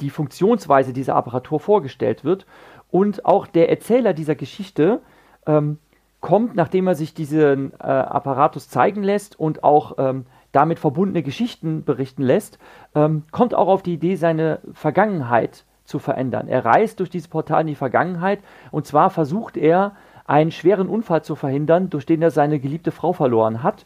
die 0.00 0.10
Funktionsweise 0.10 0.92
dieser 0.92 1.16
Apparatur 1.16 1.60
vorgestellt 1.60 2.24
wird. 2.24 2.46
Und 2.90 3.24
auch 3.24 3.46
der 3.46 3.70
Erzähler 3.70 4.12
dieser 4.12 4.34
Geschichte 4.34 5.00
ähm, 5.46 5.78
kommt, 6.20 6.54
nachdem 6.54 6.86
er 6.86 6.94
sich 6.94 7.14
diesen 7.14 7.72
äh, 7.80 7.84
Apparatus 7.84 8.68
zeigen 8.68 9.02
lässt 9.02 9.38
und 9.38 9.64
auch 9.64 9.94
ähm, 9.98 10.26
damit 10.52 10.78
verbundene 10.78 11.22
Geschichten 11.22 11.84
berichten 11.84 12.22
lässt, 12.22 12.58
ähm, 12.94 13.24
kommt 13.30 13.54
auch 13.54 13.68
auf 13.68 13.82
die 13.82 13.94
Idee, 13.94 14.16
seine 14.16 14.60
Vergangenheit 14.72 15.64
zu 15.84 15.98
verändern. 15.98 16.48
Er 16.48 16.64
reist 16.64 17.00
durch 17.00 17.10
dieses 17.10 17.28
Portal 17.28 17.62
in 17.62 17.66
die 17.68 17.74
Vergangenheit 17.74 18.40
und 18.70 18.86
zwar 18.86 19.10
versucht 19.10 19.56
er, 19.56 19.92
einen 20.26 20.52
schweren 20.52 20.88
Unfall 20.88 21.24
zu 21.24 21.34
verhindern, 21.34 21.90
durch 21.90 22.06
den 22.06 22.22
er 22.22 22.30
seine 22.30 22.60
geliebte 22.60 22.92
Frau 22.92 23.12
verloren 23.12 23.64
hat. 23.64 23.84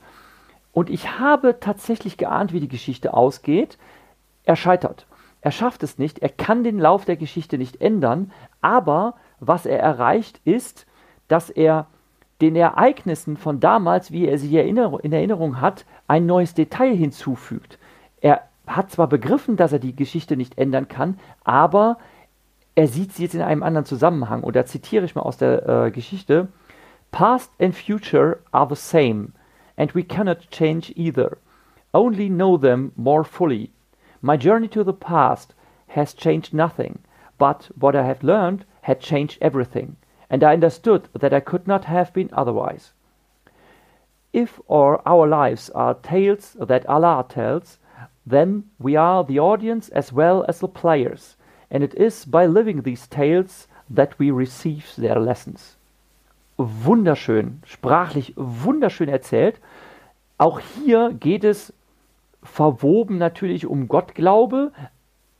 Und 0.72 0.90
ich 0.90 1.18
habe 1.18 1.58
tatsächlich 1.58 2.18
geahnt, 2.18 2.52
wie 2.52 2.60
die 2.60 2.68
Geschichte 2.68 3.14
ausgeht. 3.14 3.78
Er 4.42 4.56
scheitert. 4.56 5.06
Er 5.40 5.52
schafft 5.52 5.82
es 5.82 5.96
nicht. 5.96 6.18
Er 6.18 6.28
kann 6.28 6.62
den 6.62 6.78
Lauf 6.78 7.06
der 7.06 7.16
Geschichte 7.16 7.56
nicht 7.56 7.80
ändern. 7.80 8.30
Aber 8.60 9.14
was 9.40 9.64
er 9.64 9.78
erreicht, 9.78 10.40
ist, 10.44 10.86
dass 11.28 11.48
er 11.48 11.86
den 12.40 12.56
Ereignissen 12.56 13.36
von 13.36 13.60
damals, 13.60 14.10
wie 14.10 14.26
er 14.26 14.38
sie 14.38 14.58
in 14.58 14.76
Erinnerung 15.12 15.60
hat, 15.60 15.84
ein 16.08 16.26
neues 16.26 16.54
Detail 16.54 16.94
hinzufügt. 16.94 17.78
Er 18.20 18.42
hat 18.66 18.90
zwar 18.90 19.08
begriffen, 19.08 19.56
dass 19.56 19.72
er 19.72 19.78
die 19.78 19.94
Geschichte 19.94 20.36
nicht 20.36 20.58
ändern 20.58 20.88
kann, 20.88 21.18
aber 21.44 21.98
er 22.74 22.88
sieht 22.88 23.12
sie 23.12 23.24
jetzt 23.24 23.34
in 23.34 23.42
einem 23.42 23.62
anderen 23.62 23.84
Zusammenhang. 23.84 24.42
Und 24.42 24.56
da 24.56 24.66
zitiere 24.66 25.04
ich 25.04 25.14
mal 25.14 25.22
aus 25.22 25.36
der 25.36 25.68
äh, 25.68 25.90
Geschichte: 25.90 26.48
Past 27.10 27.52
and 27.60 27.74
future 27.74 28.38
are 28.50 28.68
the 28.68 28.80
same, 28.80 29.28
and 29.76 29.94
we 29.94 30.02
cannot 30.02 30.50
change 30.50 30.92
either. 30.96 31.36
Only 31.92 32.28
know 32.28 32.58
them 32.58 32.92
more 32.96 33.24
fully. 33.24 33.70
My 34.20 34.36
journey 34.36 34.68
to 34.68 34.82
the 34.82 34.92
past 34.92 35.54
has 35.88 36.16
changed 36.16 36.52
nothing, 36.52 36.98
but 37.38 37.70
what 37.78 37.94
I 37.94 38.02
have 38.02 38.24
learned 38.24 38.64
had 38.82 39.00
changed 39.00 39.38
everything, 39.40 39.96
and 40.34 40.42
I 40.42 40.54
understood 40.54 41.08
that 41.12 41.32
I 41.32 41.38
could 41.38 41.68
not 41.68 41.84
have 41.84 42.12
been 42.12 42.28
otherwise. 42.32 42.92
If 44.32 44.60
or 44.66 45.00
our 45.06 45.28
lives 45.28 45.70
are 45.70 45.94
tales 45.94 46.56
that 46.58 46.84
Allah 46.88 47.24
tells, 47.28 47.78
then 48.26 48.64
we 48.80 48.96
are 48.96 49.22
the 49.22 49.38
audience 49.38 49.88
as 49.90 50.12
well 50.12 50.44
as 50.48 50.58
the 50.58 50.66
players 50.66 51.36
and 51.70 51.84
it 51.84 51.94
is 51.94 52.24
by 52.24 52.46
living 52.46 52.82
these 52.82 53.06
tales 53.06 53.68
that 53.88 54.18
we 54.18 54.32
receive 54.32 54.92
their 54.96 55.20
lessons. 55.20 55.76
Wunderschön, 56.58 57.62
sprachlich 57.64 58.32
wunderschön 58.34 59.08
erzählt. 59.08 59.60
Auch 60.36 60.58
hier 60.58 61.12
geht 61.12 61.44
es 61.44 61.72
verwoben 62.42 63.18
natürlich 63.18 63.66
um 63.66 63.86
Gottglaube. 63.86 64.72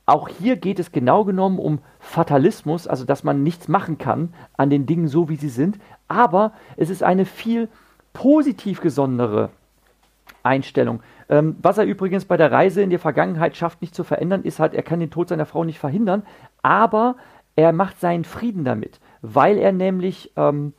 Auch 0.05 0.29
hier 0.29 0.55
geht 0.55 0.79
es 0.79 0.91
genau 0.91 1.23
genommen 1.25 1.57
um 1.57 1.79
Fatalismus, 1.99 2.87
also 2.87 3.05
dass 3.05 3.23
man 3.23 3.41
nichts 3.41 3.67
machen 3.67 3.97
kann 3.97 4.33
an 4.55 4.69
den 4.69 4.85
Dingen 4.85 5.07
so, 5.07 5.29
wie 5.29 5.35
sie 5.35 5.49
sind. 5.49 5.79
Aber 6.07 6.53
es 6.77 6.89
ist 6.89 7.01
eine 7.01 7.25
viel 7.25 7.69
positiv 8.13 8.81
gesonnenere 8.81 9.49
Einstellung. 10.43 11.01
Ähm, 11.27 11.55
was 11.61 11.79
er 11.79 11.85
übrigens 11.85 12.25
bei 12.25 12.37
der 12.37 12.51
Reise 12.51 12.81
in 12.81 12.91
die 12.91 12.99
Vergangenheit 12.99 13.57
schafft, 13.57 13.81
nicht 13.81 13.95
zu 13.95 14.03
verändern, 14.03 14.43
ist 14.43 14.59
halt, 14.59 14.75
er 14.75 14.83
kann 14.83 14.99
den 14.99 15.09
Tod 15.09 15.29
seiner 15.29 15.47
Frau 15.47 15.63
nicht 15.63 15.79
verhindern, 15.79 16.23
aber 16.61 17.15
er 17.55 17.71
macht 17.73 17.99
seinen 17.99 18.25
Frieden 18.25 18.63
damit, 18.63 18.99
weil 19.21 19.57
er 19.57 19.71
nämlich 19.71 20.31
ähm, 20.35 20.73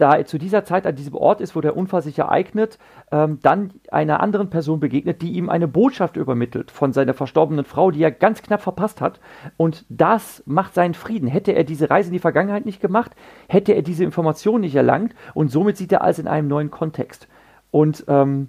da 0.00 0.16
er 0.16 0.26
zu 0.26 0.38
dieser 0.38 0.64
Zeit 0.64 0.86
an 0.86 0.96
diesem 0.96 1.14
Ort 1.14 1.40
ist, 1.40 1.54
wo 1.54 1.60
der 1.60 1.76
Unfall 1.76 2.02
sich 2.02 2.18
ereignet, 2.18 2.78
ähm, 3.12 3.38
dann 3.42 3.72
einer 3.90 4.20
anderen 4.20 4.50
Person 4.50 4.80
begegnet, 4.80 5.22
die 5.22 5.32
ihm 5.32 5.48
eine 5.48 5.68
Botschaft 5.68 6.16
übermittelt 6.16 6.70
von 6.70 6.92
seiner 6.92 7.14
verstorbenen 7.14 7.64
Frau, 7.64 7.90
die 7.90 8.02
er 8.02 8.10
ganz 8.10 8.42
knapp 8.42 8.62
verpasst 8.62 9.00
hat. 9.00 9.20
Und 9.56 9.84
das 9.88 10.42
macht 10.46 10.74
seinen 10.74 10.94
Frieden. 10.94 11.28
Hätte 11.28 11.52
er 11.52 11.64
diese 11.64 11.90
Reise 11.90 12.08
in 12.08 12.14
die 12.14 12.18
Vergangenheit 12.18 12.66
nicht 12.66 12.80
gemacht, 12.80 13.12
hätte 13.48 13.72
er 13.72 13.82
diese 13.82 14.04
Information 14.04 14.60
nicht 14.60 14.74
erlangt 14.74 15.14
und 15.34 15.50
somit 15.50 15.76
sieht 15.76 15.92
er 15.92 16.02
alles 16.02 16.18
in 16.18 16.28
einem 16.28 16.48
neuen 16.48 16.70
Kontext. 16.70 17.28
Und 17.70 18.04
ähm, 18.08 18.48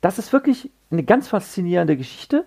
das 0.00 0.18
ist 0.18 0.32
wirklich 0.32 0.70
eine 0.90 1.02
ganz 1.02 1.28
faszinierende 1.28 1.96
Geschichte 1.96 2.44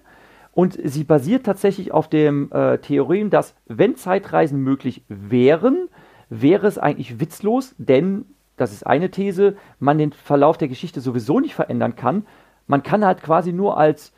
und 0.56 0.80
sie 0.82 1.04
basiert 1.04 1.46
tatsächlich 1.46 1.92
auf 1.92 2.10
dem 2.10 2.50
äh, 2.52 2.78
Theorem, 2.78 3.30
dass 3.30 3.56
wenn 3.68 3.98
Zeitreisen 3.98 4.62
möglich 4.62 5.04
wären, 5.10 5.90
wäre 6.30 6.66
es 6.66 6.78
eigentlich 6.78 7.20
witzlos, 7.20 7.76
denn, 7.78 8.26
das 8.58 8.72
ist 8.72 8.86
eine 8.86 9.12
These, 9.12 9.58
man 9.80 9.98
den 9.98 10.12
Verlauf 10.12 10.58
der 10.58 10.68
Geschichte 10.68 11.02
sowieso 11.02 11.40
nicht 11.40 11.56
verändern 11.56 11.96
kann. 11.96 12.26
Man 12.68 12.84
kann 12.84 13.06
halt 13.06 13.22
quasi 13.22 13.54
nur 13.54 13.78
als 13.78 14.14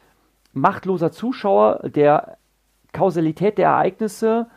machtloser 0.53 1.11
Zuschauer 1.11 1.89
der 1.89 2.37
Kausalität 2.93 3.57
der 3.57 3.69
Ereignisse 3.69 4.47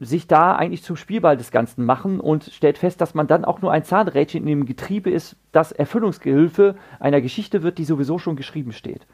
sich 0.00 0.28
da 0.28 0.54
eigentlich 0.54 0.84
zum 0.84 0.96
Spielball 0.96 1.36
des 1.36 1.50
Ganzen 1.50 1.84
machen 1.84 2.20
und 2.20 2.44
stellt 2.44 2.78
fest, 2.78 3.00
dass 3.00 3.14
man 3.14 3.26
dann 3.26 3.44
auch 3.44 3.60
nur 3.60 3.72
ein 3.72 3.82
Zahnrädchen 3.82 4.42
in 4.42 4.46
dem 4.46 4.66
Getriebe 4.66 5.10
ist, 5.10 5.36
das 5.50 5.72
Erfüllungsgehilfe 5.72 6.76
einer 7.00 7.20
Geschichte 7.20 7.62
wird, 7.62 7.78
die 7.78 7.84
sowieso 7.84 8.18
schon 8.18 8.36
geschrieben 8.36 8.72
steht. 8.72 9.06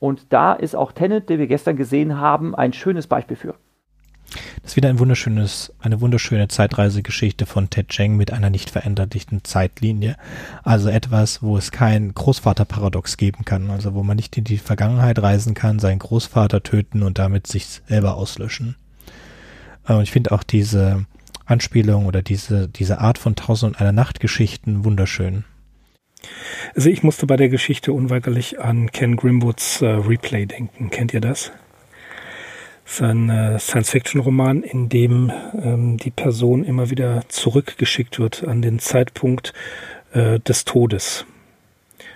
Und 0.00 0.32
da 0.32 0.52
ist 0.52 0.74
auch 0.74 0.90
Tenet, 0.90 1.28
den 1.28 1.38
wir 1.38 1.46
gestern 1.46 1.76
gesehen 1.76 2.18
haben, 2.18 2.56
ein 2.56 2.72
schönes 2.72 3.06
Beispiel 3.06 3.36
für. 3.36 3.54
Das 4.62 4.72
ist 4.72 4.76
wieder 4.76 4.88
ein 4.88 4.98
wunderschönes, 4.98 5.72
eine 5.80 6.00
wunderschöne 6.00 6.48
Zeitreisegeschichte 6.48 7.46
von 7.46 7.70
Ted 7.70 7.88
Cheng 7.88 8.16
mit 8.16 8.32
einer 8.32 8.50
nicht 8.50 8.70
veränderlichen 8.70 9.44
Zeitlinie. 9.44 10.16
Also 10.62 10.88
etwas, 10.88 11.42
wo 11.42 11.56
es 11.56 11.70
kein 11.70 12.14
Großvaterparadox 12.14 13.16
geben 13.16 13.44
kann, 13.44 13.70
also 13.70 13.94
wo 13.94 14.02
man 14.02 14.16
nicht 14.16 14.36
in 14.36 14.44
die 14.44 14.58
Vergangenheit 14.58 15.20
reisen 15.20 15.54
kann, 15.54 15.78
seinen 15.78 15.98
Großvater 15.98 16.62
töten 16.62 17.02
und 17.02 17.18
damit 17.18 17.46
sich 17.46 17.66
selber 17.86 18.16
auslöschen. 18.16 18.76
Äh, 19.86 19.94
und 19.94 20.02
ich 20.02 20.12
finde 20.12 20.32
auch 20.32 20.42
diese 20.42 21.06
Anspielung 21.44 22.06
oder 22.06 22.22
diese, 22.22 22.68
diese 22.68 22.98
Art 22.98 23.18
von 23.18 23.34
Tausend 23.34 23.74
und 23.74 23.80
einer 23.80 23.92
Nacht 23.92 24.20
Geschichten 24.20 24.84
wunderschön. 24.84 25.44
Also 26.74 26.88
ich 26.88 27.02
musste 27.02 27.26
bei 27.26 27.36
der 27.36 27.48
Geschichte 27.48 27.92
unweigerlich 27.92 28.60
an 28.60 28.90
Ken 28.92 29.16
Grimwoods 29.16 29.82
äh, 29.82 29.86
Replay 29.86 30.46
denken. 30.46 30.90
Kennt 30.90 31.12
ihr 31.12 31.20
das? 31.20 31.50
Sein 32.84 33.30
äh, 33.30 33.58
Science-Fiction-Roman, 33.58 34.62
in 34.62 34.88
dem 34.88 35.32
ähm, 35.54 35.96
die 35.98 36.10
Person 36.10 36.64
immer 36.64 36.90
wieder 36.90 37.22
zurückgeschickt 37.28 38.18
wird 38.18 38.44
an 38.44 38.60
den 38.60 38.78
Zeitpunkt 38.78 39.52
äh, 40.12 40.40
des 40.40 40.64
Todes. 40.64 41.24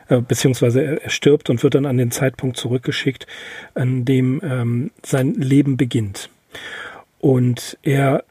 Äh, 0.08 0.20
beziehungsweise 0.20 0.82
er, 0.82 1.02
er, 1.02 1.10
stirbt 1.10 1.50
und 1.50 1.62
wird 1.62 1.74
dann 1.74 1.86
an 1.86 1.98
den 1.98 2.10
Zeitpunkt 2.10 2.56
zurückgeschickt, 2.56 3.26
an 3.74 4.04
dem 4.04 4.40
ähm, 4.44 4.90
sein 5.04 5.34
Leben 5.34 5.76
beginnt. 5.76 6.30
Und 7.18 7.78
er 7.82 8.24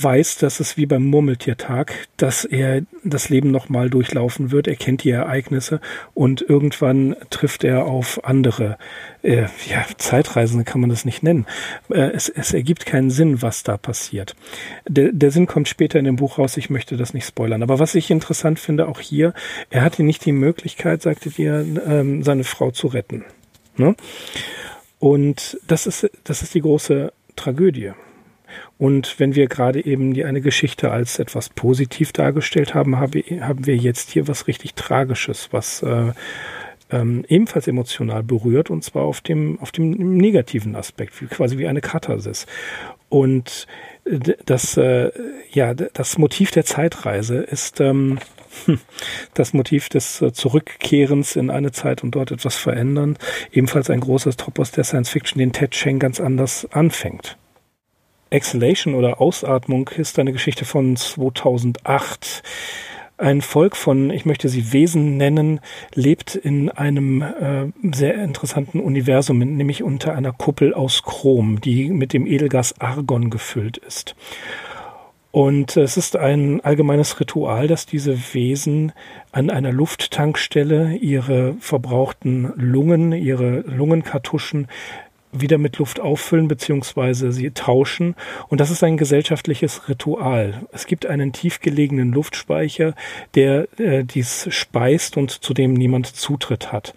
weiß, 0.00 0.38
dass 0.38 0.60
es 0.60 0.76
wie 0.76 0.86
beim 0.86 1.04
Murmeltiertag, 1.04 2.08
dass 2.16 2.44
er 2.44 2.82
das 3.04 3.28
Leben 3.28 3.50
nochmal 3.50 3.90
durchlaufen 3.90 4.50
wird. 4.50 4.68
Er 4.68 4.76
kennt 4.76 5.04
die 5.04 5.10
Ereignisse 5.10 5.80
und 6.14 6.42
irgendwann 6.42 7.16
trifft 7.30 7.64
er 7.64 7.86
auf 7.86 8.24
andere. 8.24 8.78
Äh, 9.22 9.46
ja, 9.68 9.84
Zeitreisende 9.96 10.64
kann 10.64 10.80
man 10.80 10.90
das 10.90 11.04
nicht 11.04 11.22
nennen. 11.22 11.46
Äh, 11.90 12.10
es, 12.12 12.28
es, 12.28 12.52
ergibt 12.52 12.86
keinen 12.86 13.10
Sinn, 13.10 13.42
was 13.42 13.62
da 13.62 13.76
passiert. 13.76 14.36
Der, 14.88 15.12
der 15.12 15.30
Sinn 15.30 15.46
kommt 15.46 15.68
später 15.68 15.98
in 15.98 16.04
dem 16.04 16.16
Buch 16.16 16.38
raus. 16.38 16.56
Ich 16.56 16.70
möchte 16.70 16.96
das 16.96 17.14
nicht 17.14 17.26
spoilern. 17.26 17.62
Aber 17.62 17.78
was 17.78 17.94
ich 17.94 18.10
interessant 18.10 18.58
finde, 18.58 18.88
auch 18.88 19.00
hier, 19.00 19.34
er 19.70 19.82
hatte 19.82 20.02
nicht 20.02 20.24
die 20.24 20.32
Möglichkeit, 20.32 21.02
sagte 21.02 21.30
dir, 21.30 21.64
ähm, 21.86 22.22
seine 22.22 22.44
Frau 22.44 22.70
zu 22.70 22.86
retten. 22.86 23.24
Ne? 23.76 23.94
Und 24.98 25.58
das 25.66 25.86
ist, 25.86 26.10
das 26.24 26.42
ist 26.42 26.54
die 26.54 26.60
große 26.60 27.12
Tragödie. 27.36 27.92
Und 28.78 29.18
wenn 29.18 29.34
wir 29.34 29.46
gerade 29.46 29.84
eben 29.84 30.12
die 30.12 30.24
eine 30.24 30.40
Geschichte 30.40 30.90
als 30.90 31.18
etwas 31.18 31.48
positiv 31.48 32.12
dargestellt 32.12 32.74
haben, 32.74 32.98
habe, 32.98 33.20
haben 33.40 33.66
wir 33.66 33.76
jetzt 33.76 34.10
hier 34.10 34.28
was 34.28 34.46
richtig 34.46 34.74
Tragisches, 34.74 35.48
was 35.52 35.82
äh, 35.82 36.12
ähm, 36.90 37.24
ebenfalls 37.28 37.66
emotional 37.66 38.22
berührt 38.22 38.70
und 38.70 38.84
zwar 38.84 39.02
auf 39.02 39.20
dem, 39.20 39.58
auf 39.60 39.72
dem 39.72 40.16
negativen 40.16 40.76
Aspekt, 40.76 41.20
wie, 41.20 41.26
quasi 41.26 41.58
wie 41.58 41.66
eine 41.66 41.80
Katharsis. 41.80 42.46
Und 43.08 43.66
äh, 44.04 44.34
das, 44.44 44.76
äh, 44.76 45.10
ja, 45.50 45.74
das 45.74 46.18
Motiv 46.18 46.50
der 46.50 46.64
Zeitreise 46.64 47.38
ist 47.38 47.80
ähm, 47.80 48.18
das 49.34 49.52
Motiv 49.52 49.88
des 49.88 50.22
äh, 50.22 50.32
Zurückkehrens 50.32 51.36
in 51.36 51.50
eine 51.50 51.72
Zeit 51.72 52.02
und 52.02 52.12
dort 52.14 52.30
etwas 52.30 52.56
verändern. 52.56 53.18
Ebenfalls 53.52 53.90
ein 53.90 54.00
großes 54.00 54.36
Topos 54.36 54.70
der 54.70 54.84
Science 54.84 55.10
Fiction, 55.10 55.38
den 55.38 55.52
Ted 55.52 55.72
Cheng 55.72 55.98
ganz 55.98 56.20
anders 56.20 56.66
anfängt. 56.72 57.36
Exhalation 58.30 58.94
oder 58.94 59.20
Ausatmung 59.20 59.88
ist 59.88 60.18
eine 60.18 60.32
Geschichte 60.32 60.64
von 60.64 60.96
2008. 60.96 62.42
Ein 63.18 63.40
Volk 63.40 63.76
von, 63.76 64.10
ich 64.10 64.26
möchte 64.26 64.48
sie 64.48 64.72
Wesen 64.72 65.16
nennen, 65.16 65.60
lebt 65.94 66.34
in 66.34 66.68
einem 66.68 67.22
äh, 67.22 67.66
sehr 67.94 68.14
interessanten 68.16 68.80
Universum, 68.80 69.38
nämlich 69.38 69.82
unter 69.82 70.14
einer 70.14 70.32
Kuppel 70.32 70.74
aus 70.74 71.02
Chrom, 71.02 71.60
die 71.60 71.88
mit 71.88 72.12
dem 72.12 72.26
Edelgas 72.26 72.78
Argon 72.78 73.30
gefüllt 73.30 73.78
ist. 73.78 74.16
Und 75.30 75.76
es 75.76 75.98
ist 75.98 76.16
ein 76.16 76.62
allgemeines 76.62 77.20
Ritual, 77.20 77.68
dass 77.68 77.84
diese 77.84 78.34
Wesen 78.34 78.92
an 79.32 79.50
einer 79.50 79.70
Lufttankstelle 79.70 80.96
ihre 80.96 81.54
verbrauchten 81.60 82.54
Lungen, 82.56 83.12
ihre 83.12 83.60
Lungenkartuschen 83.60 84.66
wieder 85.40 85.58
mit 85.58 85.78
Luft 85.78 86.00
auffüllen 86.00 86.48
beziehungsweise 86.48 87.32
sie 87.32 87.50
tauschen. 87.50 88.14
Und 88.48 88.60
das 88.60 88.70
ist 88.70 88.82
ein 88.82 88.96
gesellschaftliches 88.96 89.88
Ritual. 89.88 90.62
Es 90.72 90.86
gibt 90.86 91.06
einen 91.06 91.32
tiefgelegenen 91.32 92.12
Luftspeicher, 92.12 92.94
der 93.34 93.68
äh, 93.78 94.04
dies 94.04 94.48
speist 94.50 95.16
und 95.16 95.30
zu 95.30 95.54
dem 95.54 95.74
niemand 95.74 96.06
Zutritt 96.06 96.72
hat. 96.72 96.94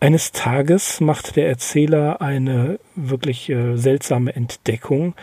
Eines 0.00 0.32
Tages 0.32 1.00
macht 1.00 1.36
der 1.36 1.48
Erzähler 1.48 2.20
eine 2.20 2.78
wirklich 2.94 3.48
äh, 3.50 3.76
seltsame 3.76 4.34
Entdeckung. 4.34 5.14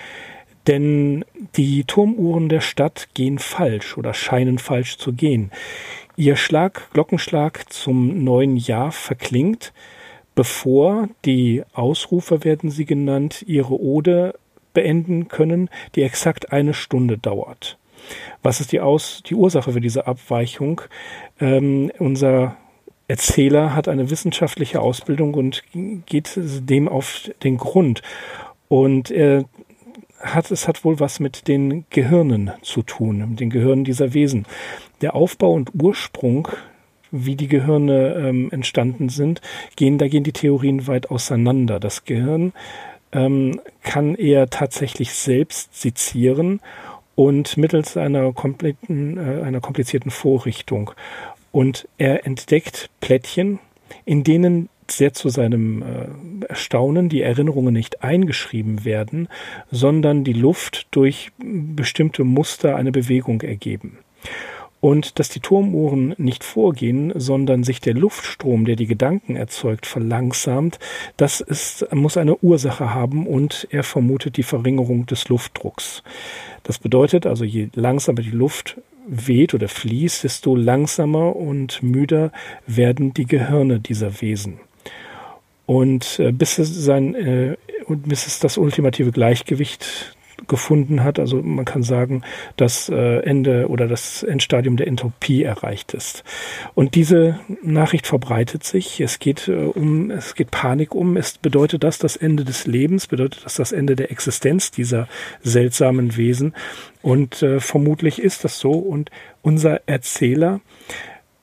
Denn 0.68 1.24
die 1.56 1.84
Turmuhren 1.84 2.50
der 2.50 2.62
Stadt 2.62 3.10
gehen 3.14 3.38
falsch 3.38 3.98
oder 3.98 4.14
scheinen 4.16 4.58
falsch 4.58 4.98
zu 4.98 5.14
gehen. 5.14 5.52
Ihr 6.18 6.38
Schlag, 6.38 6.90
Glockenschlag 6.92 7.72
zum 7.72 8.24
neuen 8.24 8.58
Jahr 8.58 8.92
verklingt 8.92 9.74
bevor 10.36 11.10
die 11.24 11.64
Ausrufer, 11.74 12.44
werden 12.44 12.70
sie 12.70 12.86
genannt, 12.86 13.44
ihre 13.48 13.80
Ode 13.80 14.36
beenden 14.74 15.28
können, 15.28 15.70
die 15.96 16.04
exakt 16.04 16.52
eine 16.52 16.74
Stunde 16.74 17.18
dauert. 17.18 17.78
Was 18.44 18.60
ist 18.60 18.72
die, 18.72 18.82
Aus 18.82 19.24
die 19.26 19.36
Ursache 19.36 19.72
für 19.72 19.82
diese 19.82 20.06
Abweichung? 20.06 20.82
Ähm, 21.40 21.92
unser 21.98 22.58
Erzähler 23.08 23.76
hat 23.76 23.88
eine 23.88 24.10
wissenschaftliche 24.10 24.82
Ausbildung 24.82 25.34
und 25.34 25.64
geht 26.06 26.32
dem 26.36 26.88
auf 26.88 27.30
den 27.44 27.58
Grund. 27.58 28.02
Und 28.68 29.12
er 29.12 29.46
hat, 30.20 30.52
es 30.52 30.68
hat 30.68 30.84
wohl 30.84 31.00
was 31.00 31.20
mit 31.20 31.48
den 31.48 31.86
Gehirnen 31.90 32.52
zu 32.62 32.82
tun, 32.82 33.30
mit 33.30 33.40
den 33.40 33.50
Gehirnen 33.50 33.84
dieser 33.84 34.14
Wesen. 34.14 34.46
Der 35.02 35.16
Aufbau 35.16 35.54
und 35.54 35.72
Ursprung 35.82 36.48
wie 37.24 37.36
die 37.36 37.48
Gehirne 37.48 38.16
ähm, 38.16 38.50
entstanden 38.52 39.10
sind, 39.10 39.42
gehen, 39.76 39.98
da 39.98 40.08
gehen 40.08 40.24
die 40.24 40.34
Theorien 40.34 40.88
weit 40.88 41.10
auseinander. 41.10 41.80
Das 41.80 42.06
Gehirn 42.06 42.54
ähm, 43.12 43.62
kann 43.84 44.16
eher 44.16 44.50
tatsächlich 44.50 45.14
selbst 45.14 45.80
sezieren 45.80 46.60
und 47.16 47.58
mittels 47.58 47.96
einer 47.98 48.34
kompletten, 48.34 49.18
äh, 49.18 49.44
einer 49.44 49.62
komplizierten 49.62 50.12
Vorrichtung. 50.12 50.92
Und 51.52 51.88
er 51.98 52.26
entdeckt 52.26 52.90
Plättchen, 53.00 53.60
in 54.04 54.24
denen 54.24 54.70
sehr 54.90 55.14
zu 55.14 55.30
seinem 55.30 55.82
äh, 55.82 56.46
Erstaunen 56.48 57.10
die 57.10 57.22
Erinnerungen 57.22 57.74
nicht 57.74 58.04
eingeschrieben 58.04 58.86
werden, 58.86 59.30
sondern 59.72 60.24
die 60.24 60.34
Luft 60.34 60.88
durch 60.92 61.32
bestimmte 61.40 62.24
Muster 62.24 62.76
eine 62.76 62.92
Bewegung 62.92 63.42
ergeben 63.42 64.00
und 64.86 65.18
dass 65.18 65.30
die 65.30 65.40
Turmuhren 65.40 66.14
nicht 66.20 66.44
vorgehen, 66.44 67.12
sondern 67.16 67.64
sich 67.64 67.82
der 67.82 67.96
Luftstrom, 67.96 68.66
der 68.66 68.76
die 68.76 68.86
Gedanken 68.86 69.36
erzeugt, 69.36 69.88
verlangsamt, 69.88 70.78
das 71.18 71.42
ist, 71.42 71.92
muss 71.92 72.18
eine 72.18 72.38
Ursache 72.38 72.94
haben 72.94 73.26
und 73.26 73.68
er 73.72 73.82
vermutet 73.82 74.38
die 74.38 74.44
Verringerung 74.44 75.08
des 75.08 75.28
Luftdrucks. 75.28 76.04
Das 76.62 76.78
bedeutet 76.78 77.26
also, 77.26 77.44
je 77.44 77.70
langsamer 77.74 78.22
die 78.22 78.30
Luft 78.30 78.80
weht 79.08 79.56
oder 79.56 79.70
fließt, 79.70 80.24
desto 80.24 80.56
langsamer 80.56 81.36
und 81.36 81.82
müder 81.82 82.32
werden 82.68 83.12
die 83.12 83.26
Gehirne 83.26 83.80
dieser 83.80 84.22
Wesen. 84.22 84.60
Und 85.66 86.20
äh, 86.20 86.32
bis 86.32 86.60
es 86.60 86.70
sein 86.76 87.16
äh, 87.16 87.58
und 87.86 88.08
bis 88.08 88.28
es 88.28 88.40
das 88.40 88.60
ultimative 88.60 89.12
Gleichgewicht 89.12 90.15
gefunden 90.48 91.04
hat. 91.04 91.20
Also 91.20 91.42
man 91.42 91.66
kann 91.66 91.84
sagen, 91.84 92.24
das 92.58 92.90
äh, 92.90 93.20
Ende 93.20 93.68
oder 93.68 93.88
das 93.88 94.24
Endstadium 94.24 94.78
der 94.78 94.88
Entropie 94.88 95.44
erreicht 95.44 95.94
ist. 95.94 96.24
Und 96.74 96.96
diese 96.96 97.40
Nachricht 97.62 98.08
verbreitet 98.08 98.64
sich. 98.64 99.00
Es 99.02 99.20
geht 99.20 99.48
äh, 99.48 99.54
um, 99.54 100.12
es 100.12 100.36
geht 100.36 100.52
Panik 100.52 100.94
um. 100.94 101.18
Es 101.18 101.38
bedeutet 101.38 101.84
das 101.84 101.98
das 101.98 102.16
Ende 102.16 102.44
des 102.44 102.68
Lebens, 102.68 103.08
bedeutet 103.08 103.46
das 103.46 103.56
das 103.56 103.72
Ende 103.72 103.96
der 103.96 104.12
Existenz 104.12 104.72
dieser 104.72 105.08
seltsamen 105.42 106.18
Wesen. 106.18 106.54
Und 107.02 107.42
äh, 107.42 107.60
vermutlich 107.60 108.22
ist 108.22 108.44
das 108.44 108.60
so. 108.60 108.72
Und 108.72 109.12
unser 109.42 109.88
Erzähler 109.88 110.62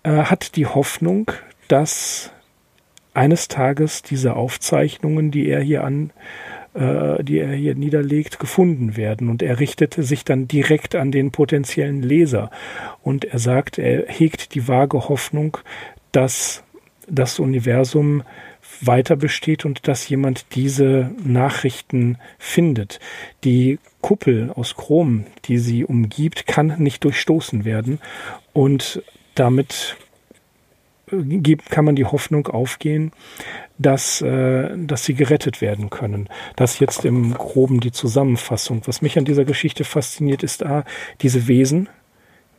äh, 0.03 0.11
hat 0.11 0.57
die 0.57 0.67
Hoffnung, 0.67 1.31
dass 1.69 2.33
eines 3.15 3.49
Tages 3.49 4.03
diese 4.03 4.35
Aufzeichnungen, 4.35 5.31
die 5.31 5.49
er 5.49 5.61
hier 5.61 5.85
an 5.85 6.13
äh, 6.75 7.23
die 7.23 7.39
er 7.39 7.53
hier 7.53 7.75
niederlegt, 7.75 8.39
gefunden 8.39 8.97
werden. 8.97 9.29
Und 9.29 9.43
er 9.43 9.61
richtete 9.61 10.03
sich 10.03 10.25
dann 10.25 10.49
direkt 10.49 10.95
an 10.95 11.13
den 11.13 11.31
potenziellen 11.31 12.03
Leser. 12.03 12.51
Und 13.03 13.25
er 13.25 13.39
sagt, 13.39 13.79
er 13.79 14.07
hegt 14.07 14.55
die 14.55 14.69
vage 14.69 15.09
Hoffnung, 15.09 15.59
dass 16.13 16.63
das 17.09 17.39
Universum 17.39 18.23
weiter 18.81 19.17
besteht 19.17 19.65
und 19.65 19.87
dass 19.89 20.09
jemand 20.09 20.55
diese 20.55 21.11
Nachrichten 21.25 22.19
findet. 22.39 23.01
Die 23.45 23.79
Kuppel 24.01 24.51
aus 24.55 24.77
Chrom, 24.77 25.27
die 25.45 25.59
sie 25.59 25.85
umgibt, 25.85 26.47
kann 26.47 26.77
nicht 26.79 27.05
durchstoßen 27.05 27.65
werden 27.65 28.01
und 28.53 29.03
damit 29.35 29.97
äh, 31.11 31.57
kann 31.71 31.85
man 31.85 31.97
die 31.97 32.05
Hoffnung 32.05 32.49
aufgehen, 32.49 33.13
dass, 33.79 34.21
äh, 34.21 34.71
dass 34.77 35.05
sie 35.05 35.15
gerettet 35.15 35.61
werden 35.61 35.91
können. 35.91 36.29
Das 36.57 36.79
jetzt 36.79 37.05
im 37.05 37.35
groben 37.35 37.81
die 37.81 37.93
Zusammenfassung. 37.93 38.83
Was 38.87 39.03
mich 39.03 39.19
an 39.19 39.25
dieser 39.25 39.45
Geschichte 39.45 39.85
fasziniert, 39.85 40.43
ist 40.43 40.65
A, 40.65 40.85
diese 41.21 41.49
Wesen, 41.49 41.89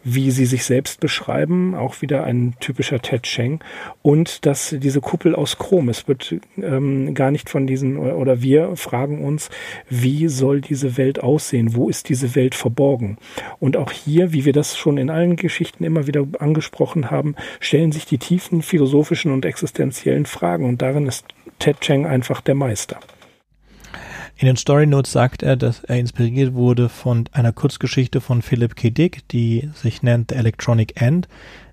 wie 0.03 0.31
sie 0.31 0.45
sich 0.45 0.65
selbst 0.65 0.99
beschreiben, 0.99 1.75
auch 1.75 2.01
wieder 2.01 2.23
ein 2.23 2.55
typischer 2.59 3.01
Ted 3.01 3.23
Cheng. 3.23 3.59
Und 4.01 4.45
dass 4.45 4.75
diese 4.77 5.01
Kuppel 5.01 5.35
aus 5.35 5.57
Chrom, 5.57 5.89
es 5.89 6.07
wird 6.07 6.35
ähm, 6.57 7.13
gar 7.13 7.31
nicht 7.31 7.49
von 7.49 7.67
diesen, 7.67 7.97
oder 7.97 8.41
wir 8.41 8.75
fragen 8.75 9.23
uns, 9.23 9.49
wie 9.89 10.27
soll 10.27 10.61
diese 10.61 10.97
Welt 10.97 11.21
aussehen? 11.21 11.75
Wo 11.75 11.89
ist 11.89 12.09
diese 12.09 12.35
Welt 12.35 12.55
verborgen? 12.55 13.17
Und 13.59 13.77
auch 13.77 13.91
hier, 13.91 14.33
wie 14.33 14.45
wir 14.45 14.53
das 14.53 14.77
schon 14.77 14.97
in 14.97 15.09
allen 15.09 15.35
Geschichten 15.35 15.83
immer 15.83 16.07
wieder 16.07 16.25
angesprochen 16.39 17.11
haben, 17.11 17.35
stellen 17.59 17.91
sich 17.91 18.05
die 18.05 18.17
tiefen 18.17 18.61
philosophischen 18.61 19.31
und 19.31 19.45
existenziellen 19.45 20.25
Fragen. 20.25 20.65
Und 20.65 20.81
darin 20.81 21.07
ist 21.07 21.25
Ted 21.59 21.79
Cheng 21.81 22.05
einfach 22.05 22.41
der 22.41 22.55
Meister. 22.55 22.99
In 24.43 24.47
den 24.47 24.57
Story 24.57 24.87
Notes 24.87 25.13
sagt 25.13 25.41
er, 25.41 25.55
dass 25.55 25.85
er 25.85 25.97
inspiriert 25.97 26.53
wurde 26.53 26.89
von 26.89 27.29
einer 27.31 27.53
Kurzgeschichte 27.53 28.19
von 28.19 28.41
Philip 28.41 28.75
K. 28.75 28.89
Dick, 28.89 29.25
die 29.29 29.69
sich 29.73 30.03
nennt 30.03 30.31
The 30.31 30.37
Electronic 30.37 31.01
End, 31.01 31.29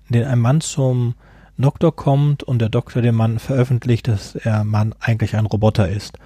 in 0.07 0.13
der 0.13 0.29
ein 0.29 0.39
Mann 0.39 0.61
zum 0.61 1.15
Doktor 1.57 1.93
kommt 1.93 2.43
und 2.43 2.59
der 2.59 2.69
Doktor 2.69 3.01
dem 3.01 3.15
Mann 3.15 3.39
veröffentlicht, 3.39 4.07
dass 4.07 4.35
er 4.35 4.63
Mann 4.63 4.95
eigentlich 5.01 5.35
ein 5.35 5.47
Roboter 5.47 5.89
ist. 5.89 6.17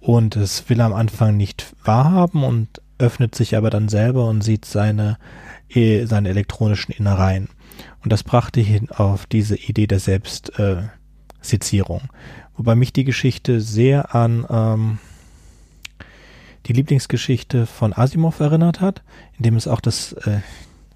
Und 0.00 0.34
es 0.34 0.68
will 0.68 0.80
er 0.80 0.86
am 0.86 0.94
Anfang 0.94 1.36
nicht 1.36 1.76
wahrhaben 1.84 2.42
und 2.42 2.82
öffnet 2.98 3.36
sich 3.36 3.56
aber 3.56 3.70
dann 3.70 3.88
selber 3.88 4.26
und 4.26 4.42
sieht 4.42 4.64
seine, 4.64 5.16
eh, 5.68 6.06
seine 6.06 6.30
elektronischen 6.30 6.92
Innereien. 6.92 7.50
Und 8.02 8.12
das 8.12 8.24
brachte 8.24 8.58
ihn 8.58 8.88
auf 8.90 9.26
diese 9.26 9.54
Idee 9.54 9.86
der 9.86 10.00
Selbstsezierung. 10.00 12.00
Äh, 12.00 12.08
Wobei 12.56 12.74
mich 12.74 12.92
die 12.92 13.04
Geschichte 13.04 13.60
sehr 13.60 14.12
an 14.12 14.44
ähm, 14.50 14.98
die 16.66 16.72
Lieblingsgeschichte 16.72 17.66
von 17.66 17.92
Asimov 17.92 18.40
erinnert 18.40 18.80
hat, 18.80 19.02
in 19.36 19.42
dem 19.42 19.56
es 19.56 19.68
auch 19.68 19.80
das 19.80 20.12
äh, 20.12 20.40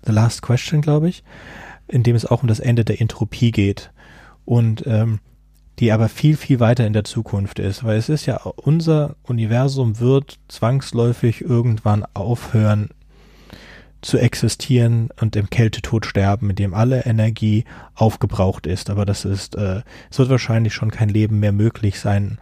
The 0.05 0.12
Last 0.12 0.43
Question, 0.43 0.81
glaube 0.81 1.09
ich, 1.09 1.23
in 1.87 2.03
dem 2.03 2.16
es 2.16 2.27
auch 2.27 2.43
um 2.43 2.49
das 2.49 2.61
Ende 2.61 2.85
der 2.85 3.01
Entropie 3.01 3.51
geht 3.51 3.91
und 4.45 4.87
ähm, 4.87 5.21
die 5.79 5.93
aber 5.93 6.09
viel, 6.09 6.37
viel 6.37 6.61
weiter 6.61 6.87
in 6.87 6.93
der 6.93 7.05
Zukunft 7.05 7.59
ist, 7.59 7.85
weil 7.85 7.99
es 7.99 8.09
ist 8.09 8.27
ja, 8.27 8.39
unser 8.39 9.16
Universum 9.23 10.01
wird 10.01 10.39
zwangsläufig 10.49 11.43
irgendwann 11.43 12.05
aufhören 12.14 12.91
zu 14.01 14.19
existieren 14.19 15.09
und 15.21 15.37
im 15.37 15.51
Kältetod 15.51 16.07
sterben, 16.07 16.51
in 16.51 16.57
dem 16.57 16.75
alle 16.75 17.05
Energie 17.05 17.64
aufgebraucht 17.95 18.66
ist. 18.66 18.91
Aber 18.91 19.05
das 19.05 19.25
ist, 19.25 19.57
äh, 19.57 19.83
es 20.11 20.19
wird 20.19 20.31
wahrscheinlich 20.31 20.73
schon 20.73 20.91
kein 20.91 21.09
Leben 21.09 21.41
mehr 21.41 21.53
möglich 21.53 21.99
sein, 21.99 22.39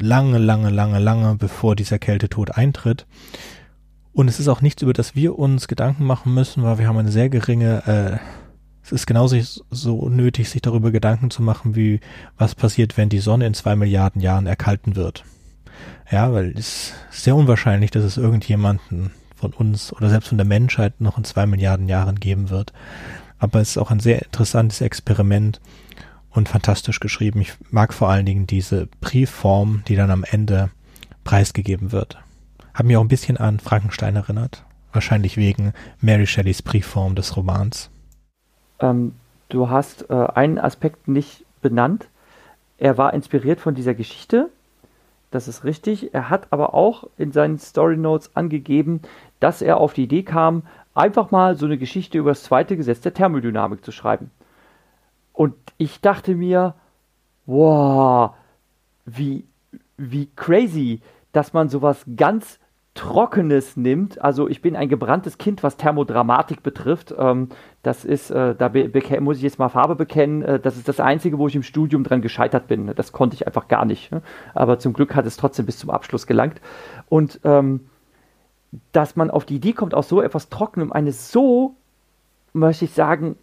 lange, 0.00 0.38
lange, 0.38 0.70
lange, 0.70 0.98
lange, 0.98 1.36
bevor 1.36 1.76
dieser 1.76 1.98
Kältetod 1.98 2.52
eintritt. 2.52 3.06
Und 4.12 4.28
es 4.28 4.40
ist 4.40 4.48
auch 4.48 4.62
nichts, 4.62 4.82
über 4.82 4.92
das 4.92 5.14
wir 5.14 5.38
uns 5.38 5.68
Gedanken 5.68 6.04
machen 6.04 6.34
müssen, 6.34 6.62
weil 6.62 6.78
wir 6.78 6.88
haben 6.88 6.98
eine 6.98 7.12
sehr 7.12 7.28
geringe, 7.28 7.82
äh, 7.86 8.18
es 8.82 8.92
ist 8.92 9.06
genauso 9.06 9.36
so 9.70 10.08
nötig, 10.08 10.48
sich 10.48 10.62
darüber 10.62 10.90
Gedanken 10.90 11.30
zu 11.30 11.42
machen, 11.42 11.76
wie 11.76 12.00
was 12.36 12.54
passiert, 12.54 12.96
wenn 12.96 13.08
die 13.08 13.20
Sonne 13.20 13.46
in 13.46 13.54
zwei 13.54 13.76
Milliarden 13.76 14.20
Jahren 14.20 14.46
erkalten 14.46 14.96
wird. 14.96 15.24
Ja, 16.10 16.32
weil 16.32 16.52
es 16.56 16.94
ist 17.10 17.24
sehr 17.24 17.36
unwahrscheinlich, 17.36 17.90
dass 17.90 18.02
es 18.02 18.16
irgendjemanden 18.16 19.12
von 19.36 19.52
uns 19.52 19.92
oder 19.92 20.08
selbst 20.08 20.28
von 20.28 20.38
der 20.38 20.46
Menschheit 20.46 21.00
noch 21.00 21.18
in 21.18 21.24
zwei 21.24 21.46
Milliarden 21.46 21.88
Jahren 21.88 22.18
geben 22.18 22.50
wird. 22.50 22.72
Aber 23.38 23.60
es 23.60 23.70
ist 23.70 23.78
auch 23.78 23.90
ein 23.90 24.00
sehr 24.00 24.22
interessantes 24.22 24.80
Experiment, 24.80 25.60
und 26.30 26.48
fantastisch 26.48 27.00
geschrieben. 27.00 27.40
Ich 27.40 27.52
mag 27.70 27.92
vor 27.92 28.08
allen 28.08 28.26
Dingen 28.26 28.46
diese 28.46 28.88
Briefform, 29.00 29.82
die 29.88 29.96
dann 29.96 30.10
am 30.10 30.24
Ende 30.24 30.70
preisgegeben 31.24 31.92
wird. 31.92 32.18
Hat 32.74 32.86
mich 32.86 32.96
auch 32.96 33.02
ein 33.02 33.08
bisschen 33.08 33.36
an 33.36 33.60
Frankenstein 33.60 34.16
erinnert. 34.16 34.64
wahrscheinlich 34.92 35.36
wegen 35.36 35.72
Mary 36.00 36.26
Shelleys 36.26 36.62
Briefform 36.62 37.14
des 37.14 37.36
Romans. 37.36 37.90
Ähm, 38.80 39.14
du 39.48 39.68
hast 39.68 40.08
äh, 40.10 40.14
einen 40.14 40.58
Aspekt 40.58 41.08
nicht 41.08 41.44
benannt. 41.60 42.08
Er 42.78 42.96
war 42.96 43.12
inspiriert 43.12 43.60
von 43.60 43.74
dieser 43.74 43.94
Geschichte. 43.94 44.48
Das 45.30 45.46
ist 45.46 45.64
richtig. 45.64 46.14
Er 46.14 46.30
hat 46.30 46.46
aber 46.50 46.74
auch 46.74 47.04
in 47.18 47.32
seinen 47.32 47.58
Story 47.58 47.96
Notes 47.96 48.34
angegeben, 48.34 49.02
dass 49.40 49.60
er 49.60 49.76
auf 49.76 49.92
die 49.92 50.04
Idee 50.04 50.22
kam, 50.22 50.62
einfach 50.94 51.30
mal 51.30 51.56
so 51.56 51.66
eine 51.66 51.78
Geschichte 51.78 52.18
über 52.18 52.30
das 52.30 52.44
zweite 52.44 52.76
Gesetz 52.76 53.00
der 53.00 53.14
Thermodynamik 53.14 53.84
zu 53.84 53.92
schreiben. 53.92 54.30
Und 55.38 55.54
ich 55.76 56.00
dachte 56.00 56.34
mir, 56.34 56.74
wow, 57.46 58.32
wie, 59.06 59.46
wie 59.96 60.26
crazy, 60.34 61.00
dass 61.30 61.52
man 61.52 61.68
sowas 61.68 62.04
ganz 62.16 62.58
Trockenes 62.94 63.76
nimmt. 63.76 64.20
Also 64.20 64.48
ich 64.48 64.62
bin 64.62 64.74
ein 64.74 64.88
gebranntes 64.88 65.38
Kind, 65.38 65.62
was 65.62 65.76
Thermodramatik 65.76 66.64
betrifft. 66.64 67.14
Ähm, 67.16 67.50
das 67.84 68.04
ist, 68.04 68.32
äh, 68.32 68.56
da 68.56 68.68
muss 69.20 69.36
ich 69.36 69.44
jetzt 69.44 69.60
mal 69.60 69.68
Farbe 69.68 69.94
bekennen. 69.94 70.42
Äh, 70.42 70.58
das 70.58 70.76
ist 70.76 70.88
das 70.88 70.98
Einzige, 70.98 71.38
wo 71.38 71.46
ich 71.46 71.54
im 71.54 71.62
Studium 71.62 72.02
dran 72.02 72.20
gescheitert 72.20 72.66
bin. 72.66 72.92
Das 72.96 73.12
konnte 73.12 73.36
ich 73.36 73.46
einfach 73.46 73.68
gar 73.68 73.84
nicht. 73.84 74.10
Ne? 74.10 74.22
Aber 74.54 74.80
zum 74.80 74.92
Glück 74.92 75.14
hat 75.14 75.24
es 75.24 75.36
trotzdem 75.36 75.66
bis 75.66 75.78
zum 75.78 75.90
Abschluss 75.90 76.26
gelangt. 76.26 76.60
Und 77.08 77.38
ähm, 77.44 77.86
dass 78.90 79.14
man 79.14 79.30
auf 79.30 79.44
die 79.44 79.54
Idee 79.54 79.72
kommt, 79.72 79.94
aus 79.94 80.08
so 80.08 80.20
etwas 80.20 80.48
Trockenem 80.48 80.92
eine 80.92 81.12
so, 81.12 81.76
möchte 82.52 82.86
ich 82.86 82.90
sagen, 82.90 83.36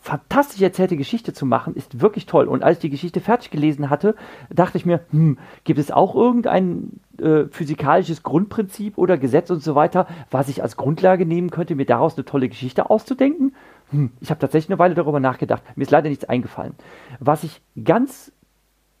fantastisch 0.00 0.60
erzählte 0.60 0.96
Geschichte 0.96 1.32
zu 1.32 1.46
machen, 1.46 1.74
ist 1.74 2.00
wirklich 2.00 2.26
toll. 2.26 2.48
Und 2.48 2.62
als 2.62 2.78
ich 2.78 2.82
die 2.82 2.90
Geschichte 2.90 3.20
fertig 3.20 3.50
gelesen 3.50 3.90
hatte, 3.90 4.14
dachte 4.50 4.78
ich 4.78 4.86
mir, 4.86 5.00
hm, 5.10 5.38
gibt 5.64 5.78
es 5.78 5.90
auch 5.90 6.14
irgendein 6.14 7.00
äh, 7.18 7.44
physikalisches 7.50 8.22
Grundprinzip 8.22 8.98
oder 8.98 9.18
Gesetz 9.18 9.50
und 9.50 9.62
so 9.62 9.74
weiter, 9.74 10.06
was 10.30 10.48
ich 10.48 10.62
als 10.62 10.76
Grundlage 10.76 11.26
nehmen 11.26 11.50
könnte, 11.50 11.74
mir 11.74 11.86
daraus 11.86 12.16
eine 12.16 12.24
tolle 12.24 12.48
Geschichte 12.48 12.90
auszudenken? 12.90 13.54
Hm, 13.90 14.10
ich 14.20 14.30
habe 14.30 14.40
tatsächlich 14.40 14.70
eine 14.70 14.78
Weile 14.78 14.94
darüber 14.94 15.20
nachgedacht. 15.20 15.62
Mir 15.76 15.82
ist 15.82 15.90
leider 15.90 16.08
nichts 16.08 16.24
eingefallen. 16.24 16.74
Was 17.20 17.44
ich 17.44 17.60
ganz 17.84 18.32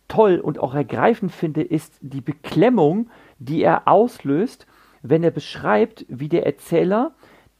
toll 0.08 0.38
und 0.38 0.58
auch 0.58 0.74
ergreifend 0.74 1.32
finde, 1.32 1.62
ist 1.62 1.94
die 2.00 2.20
Beklemmung, 2.20 3.08
die 3.38 3.62
er 3.62 3.88
auslöst, 3.88 4.66
wenn 5.02 5.24
er 5.24 5.30
beschreibt, 5.30 6.04
wie 6.08 6.28
der 6.28 6.46
Erzähler 6.46 7.12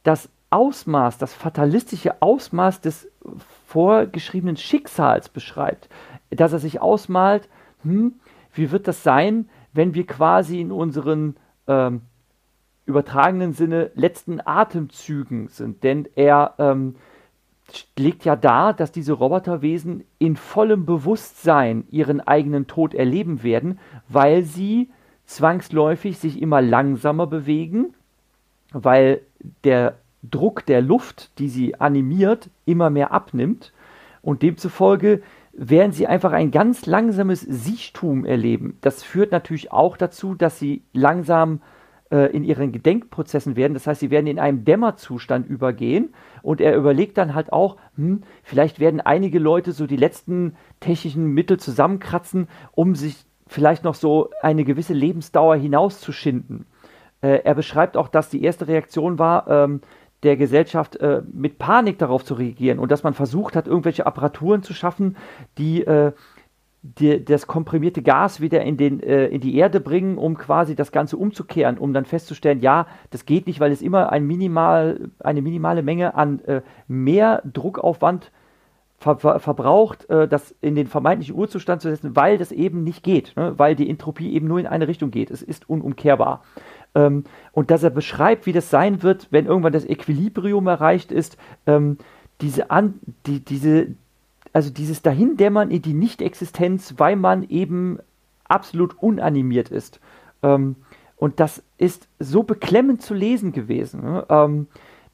das 0.03 0.29
Ausmaß, 0.53 1.17
das 1.17 1.33
fatalistische 1.33 2.21
Ausmaß 2.21 2.81
des 2.81 3.09
vorgeschriebenen 3.67 4.57
Schicksals 4.57 5.29
beschreibt. 5.29 5.89
Dass 6.29 6.53
er 6.53 6.59
sich 6.59 6.79
ausmalt, 6.79 7.49
hm, 7.83 8.13
wie 8.53 8.71
wird 8.71 8.87
das 8.87 9.03
sein, 9.03 9.49
wenn 9.73 9.95
wir 9.95 10.05
quasi 10.05 10.61
in 10.61 10.71
unseren 10.71 11.35
ähm, 11.67 12.01
übertragenen 12.85 13.53
Sinne 13.53 13.91
letzten 13.95 14.39
Atemzügen 14.45 15.47
sind. 15.47 15.83
Denn 15.83 16.07
er 16.15 16.53
ähm, 16.59 16.95
legt 17.97 18.25
ja 18.25 18.35
dar, 18.35 18.73
dass 18.73 18.91
diese 18.91 19.13
Roboterwesen 19.13 20.03
in 20.19 20.35
vollem 20.35 20.85
Bewusstsein 20.85 21.85
ihren 21.89 22.21
eigenen 22.21 22.67
Tod 22.67 22.93
erleben 22.93 23.41
werden, 23.41 23.79
weil 24.07 24.43
sie 24.43 24.91
zwangsläufig 25.25 26.19
sich 26.19 26.41
immer 26.41 26.61
langsamer 26.61 27.25
bewegen, 27.25 27.95
weil 28.71 29.21
der 29.63 29.95
Druck 30.23 30.65
der 30.65 30.81
Luft, 30.81 31.37
die 31.39 31.49
sie 31.49 31.79
animiert, 31.79 32.49
immer 32.65 32.89
mehr 32.89 33.11
abnimmt 33.11 33.73
und 34.21 34.41
demzufolge 34.41 35.21
werden 35.53 35.91
sie 35.91 36.07
einfach 36.07 36.31
ein 36.31 36.49
ganz 36.49 36.87
langsames 36.87 37.41
Siechtum 37.41 38.25
erleben. 38.25 38.77
Das 38.81 39.03
führt 39.03 39.31
natürlich 39.31 39.71
auch 39.71 39.97
dazu, 39.97 40.33
dass 40.33 40.57
sie 40.57 40.81
langsam 40.93 41.61
äh, 42.09 42.31
in 42.35 42.43
ihren 42.43 42.71
Gedenkprozessen 42.71 43.55
werden. 43.55 43.73
Das 43.73 43.85
heißt, 43.85 43.99
sie 43.99 44.09
werden 44.09 44.27
in 44.27 44.39
einem 44.39 44.65
Dämmerzustand 44.65 45.47
übergehen 45.47 46.13
und 46.41 46.59
er 46.59 46.75
überlegt 46.75 47.17
dann 47.17 47.35
halt 47.35 47.53
auch, 47.53 47.77
hm, 47.95 48.23
vielleicht 48.43 48.79
werden 48.79 49.01
einige 49.01 49.37
Leute 49.37 49.73
so 49.73 49.85
die 49.85 49.97
letzten 49.97 50.55
technischen 50.79 51.27
Mittel 51.33 51.59
zusammenkratzen, 51.59 52.47
um 52.71 52.95
sich 52.95 53.25
vielleicht 53.45 53.83
noch 53.83 53.95
so 53.95 54.31
eine 54.41 54.63
gewisse 54.63 54.93
Lebensdauer 54.93 55.55
hinauszuschinden. 55.55 56.65
Äh, 57.21 57.41
er 57.43 57.55
beschreibt 57.55 57.95
auch, 57.95 58.07
dass 58.07 58.29
die 58.29 58.43
erste 58.43 58.67
Reaktion 58.67 59.19
war, 59.19 59.47
ähm, 59.47 59.81
der 60.23 60.37
Gesellschaft 60.37 60.95
äh, 60.97 61.21
mit 61.31 61.59
Panik 61.59 61.99
darauf 61.99 62.23
zu 62.23 62.33
reagieren 62.33 62.79
und 62.79 62.91
dass 62.91 63.03
man 63.03 63.13
versucht 63.13 63.55
hat, 63.55 63.67
irgendwelche 63.67 64.05
Apparaturen 64.05 64.63
zu 64.63 64.73
schaffen, 64.73 65.17
die, 65.57 65.85
äh, 65.85 66.13
die 66.81 67.23
das 67.23 67.47
komprimierte 67.47 68.01
Gas 68.01 68.41
wieder 68.41 68.61
in, 68.61 68.77
den, 68.77 69.01
äh, 69.01 69.27
in 69.27 69.41
die 69.41 69.55
Erde 69.55 69.79
bringen, 69.79 70.17
um 70.17 70.37
quasi 70.37 70.75
das 70.75 70.91
Ganze 70.91 71.17
umzukehren, 71.17 71.77
um 71.77 71.93
dann 71.93 72.05
festzustellen, 72.05 72.59
ja, 72.59 72.87
das 73.09 73.25
geht 73.25 73.47
nicht, 73.47 73.59
weil 73.59 73.71
es 73.71 73.81
immer 73.81 74.11
ein 74.11 74.25
minimal, 74.25 75.09
eine 75.19 75.41
minimale 75.41 75.83
Menge 75.83 76.15
an 76.15 76.39
äh, 76.41 76.61
mehr 76.87 77.41
Druckaufwand 77.45 78.31
ver 78.97 79.17
ver 79.17 79.39
verbraucht, 79.39 80.09
äh, 80.09 80.27
das 80.27 80.55
in 80.61 80.75
den 80.75 80.87
vermeintlichen 80.87 81.35
Urzustand 81.35 81.81
zu 81.81 81.89
setzen, 81.89 82.15
weil 82.15 82.37
das 82.37 82.51
eben 82.51 82.83
nicht 82.83 83.03
geht, 83.03 83.33
ne? 83.35 83.53
weil 83.57 83.75
die 83.75 83.89
Entropie 83.89 84.33
eben 84.33 84.47
nur 84.47 84.59
in 84.59 84.67
eine 84.67 84.87
Richtung 84.87 85.11
geht. 85.11 85.29
Es 85.29 85.41
ist 85.41 85.69
unumkehrbar. 85.69 86.43
Ähm, 86.95 87.23
und 87.51 87.71
dass 87.71 87.83
er 87.83 87.89
beschreibt, 87.89 88.45
wie 88.45 88.53
das 88.53 88.69
sein 88.69 89.03
wird, 89.03 89.27
wenn 89.31 89.45
irgendwann 89.45 89.73
das 89.73 89.85
Equilibrium 89.85 90.67
erreicht 90.67 91.11
ist, 91.11 91.37
ähm, 91.65 91.97
diese, 92.41 92.71
An 92.71 92.95
die, 93.25 93.39
diese, 93.39 93.87
also 94.51 94.69
dieses 94.69 95.01
Dahindämmern 95.01 95.71
in 95.71 95.81
die 95.81 95.93
Nicht-Existenz, 95.93 96.95
weil 96.97 97.15
man 97.15 97.43
eben 97.43 97.99
absolut 98.45 99.01
unanimiert 99.01 99.69
ist. 99.69 99.99
Ähm, 100.41 100.75
und 101.17 101.39
das 101.39 101.63
ist 101.77 102.07
so 102.19 102.43
beklemmend 102.43 103.01
zu 103.01 103.13
lesen 103.13 103.53
gewesen. 103.53 104.01
Ne? 104.01 104.25
Ähm, 104.29 104.67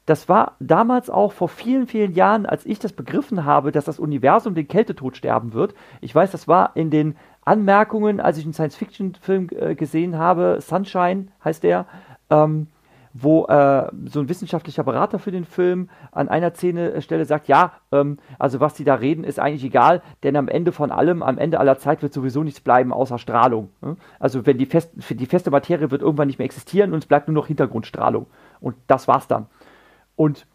das 0.06 0.28
war 0.28 0.56
damals 0.58 1.08
auch 1.08 1.32
vor 1.32 1.48
vielen, 1.48 1.86
vielen 1.86 2.14
Jahren, 2.14 2.44
als 2.44 2.66
ich 2.66 2.80
das 2.80 2.92
begriffen 2.92 3.44
habe, 3.44 3.70
dass 3.70 3.84
das 3.84 4.00
Universum 4.00 4.56
den 4.56 4.66
Kältetod 4.66 5.16
sterben 5.16 5.52
wird. 5.52 5.74
Ich 6.00 6.12
weiß, 6.12 6.32
das 6.32 6.48
war 6.48 6.74
in 6.74 6.90
den 6.90 7.16
Anmerkungen, 7.44 8.20
als 8.20 8.38
ich 8.38 8.44
einen 8.44 8.52
Science-Fiction-Film 8.52 9.48
äh, 9.56 9.74
gesehen 9.74 10.18
habe, 10.18 10.58
Sunshine 10.60 11.28
heißt 11.44 11.62
der, 11.62 11.86
ähm, 12.28 12.68
wo 13.12 13.46
äh, 13.46 13.90
so 14.06 14.20
ein 14.20 14.28
wissenschaftlicher 14.28 14.84
Berater 14.84 15.18
für 15.18 15.32
den 15.32 15.44
Film 15.44 15.88
an 16.12 16.28
einer 16.28 16.52
Szene, 16.54 16.92
äh, 16.92 17.02
Stelle 17.02 17.24
sagt, 17.24 17.48
ja, 17.48 17.72
ähm, 17.90 18.18
also 18.38 18.60
was 18.60 18.74
die 18.74 18.84
da 18.84 18.94
reden, 18.94 19.24
ist 19.24 19.40
eigentlich 19.40 19.64
egal, 19.64 20.02
denn 20.22 20.36
am 20.36 20.48
Ende 20.48 20.70
von 20.70 20.92
allem, 20.92 21.22
am 21.22 21.38
Ende 21.38 21.58
aller 21.58 21.78
Zeit 21.78 22.02
wird 22.02 22.12
sowieso 22.12 22.44
nichts 22.44 22.60
bleiben 22.60 22.92
außer 22.92 23.18
Strahlung. 23.18 23.70
Ne? 23.80 23.96
Also 24.20 24.46
wenn 24.46 24.58
die, 24.58 24.66
fest, 24.66 24.92
die 25.10 25.26
feste 25.26 25.50
Materie 25.50 25.90
wird 25.90 26.02
irgendwann 26.02 26.28
nicht 26.28 26.38
mehr 26.38 26.46
existieren 26.46 26.92
und 26.92 27.00
es 27.00 27.06
bleibt 27.06 27.26
nur 27.26 27.34
noch 27.34 27.48
Hintergrundstrahlung. 27.48 28.26
Und 28.60 28.76
das 28.86 29.08
war's 29.08 29.26
dann. 29.26 29.46
Und 30.14 30.46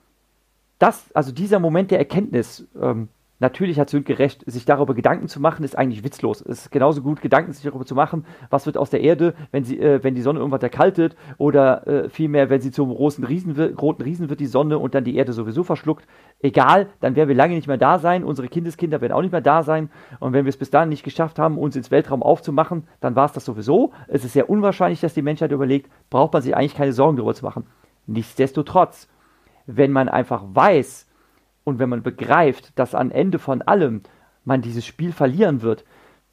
das, 0.79 1.11
also 1.13 1.31
dieser 1.31 1.59
Moment 1.59 1.91
der 1.91 1.99
Erkenntnis, 1.99 2.67
ähm, 2.81 3.09
Natürlich 3.39 3.79
hat 3.79 3.89
Sönke 3.89 4.17
recht, 4.17 4.49
sich 4.49 4.63
darüber 4.63 4.93
Gedanken 4.93 5.27
zu 5.27 5.41
machen, 5.41 5.65
ist 5.65 5.77
eigentlich 5.77 6.05
witzlos. 6.05 6.39
Es 6.39 6.61
ist 6.61 6.71
genauso 6.71 7.01
gut, 7.01 7.21
Gedanken 7.21 7.51
sich 7.51 7.63
darüber 7.63 7.86
zu 7.86 7.93
machen, 7.93 8.25
was 8.49 8.65
wird 8.65 8.77
aus 8.77 8.89
der 8.89 9.01
Erde, 9.01 9.33
wenn, 9.51 9.65
sie, 9.65 9.77
äh, 9.77 10.01
wenn 10.03 10.15
die 10.15 10.21
Sonne 10.21 10.39
irgendwann 10.39 10.61
erkaltet 10.61 11.17
oder 11.38 11.86
äh, 11.86 12.09
vielmehr, 12.09 12.49
wenn 12.49 12.61
sie 12.61 12.71
zum 12.71 12.95
großen 12.95 13.25
Riesen 13.25 13.57
wird, 13.57 13.81
roten 13.81 14.03
Riesen 14.03 14.29
wird 14.29 14.39
die 14.39 14.45
Sonne 14.45 14.79
und 14.79 14.95
dann 14.95 15.03
die 15.03 15.17
Erde 15.17 15.33
sowieso 15.33 15.63
verschluckt. 15.63 16.07
Egal, 16.39 16.88
dann 17.01 17.17
werden 17.17 17.27
wir 17.27 17.36
lange 17.36 17.55
nicht 17.55 17.67
mehr 17.67 17.77
da 17.77 17.99
sein, 17.99 18.23
unsere 18.23 18.47
Kindeskinder 18.47 19.01
werden 19.01 19.11
auch 19.11 19.21
nicht 19.21 19.33
mehr 19.33 19.41
da 19.41 19.63
sein 19.63 19.89
und 20.21 20.31
wenn 20.31 20.45
wir 20.45 20.49
es 20.49 20.57
bis 20.57 20.71
dahin 20.71 20.89
nicht 20.89 21.03
geschafft 21.03 21.38
haben, 21.38 21.57
uns 21.57 21.75
ins 21.75 21.91
Weltraum 21.91 22.23
aufzumachen, 22.23 22.88
dann 23.01 23.17
war 23.17 23.25
es 23.25 23.33
das 23.33 23.43
sowieso. 23.43 23.91
Es 24.07 24.23
ist 24.23 24.31
sehr 24.31 24.49
unwahrscheinlich, 24.49 25.01
dass 25.01 25.13
die 25.13 25.21
Menschheit 25.21 25.51
überlegt, 25.51 25.91
braucht 26.09 26.31
man 26.31 26.41
sich 26.41 26.55
eigentlich 26.55 26.75
keine 26.75 26.93
Sorgen 26.93 27.17
darüber 27.17 27.33
zu 27.33 27.43
machen. 27.43 27.65
Nichtsdestotrotz, 28.07 29.09
wenn 29.65 29.91
man 29.91 30.07
einfach 30.07 30.43
weiß, 30.47 31.05
und 31.66 31.80
wenn 31.80 31.89
man 31.89 32.03
begreift, 32.03 32.72
dass 32.80 32.95
am 32.95 33.11
Ende 33.11 33.39
von 33.39 33.61
allem 33.61 34.03
man 34.45 34.61
dieses 34.61 34.86
Spiel 34.86 35.11
verlieren 35.11 35.61
wird, 35.61 35.84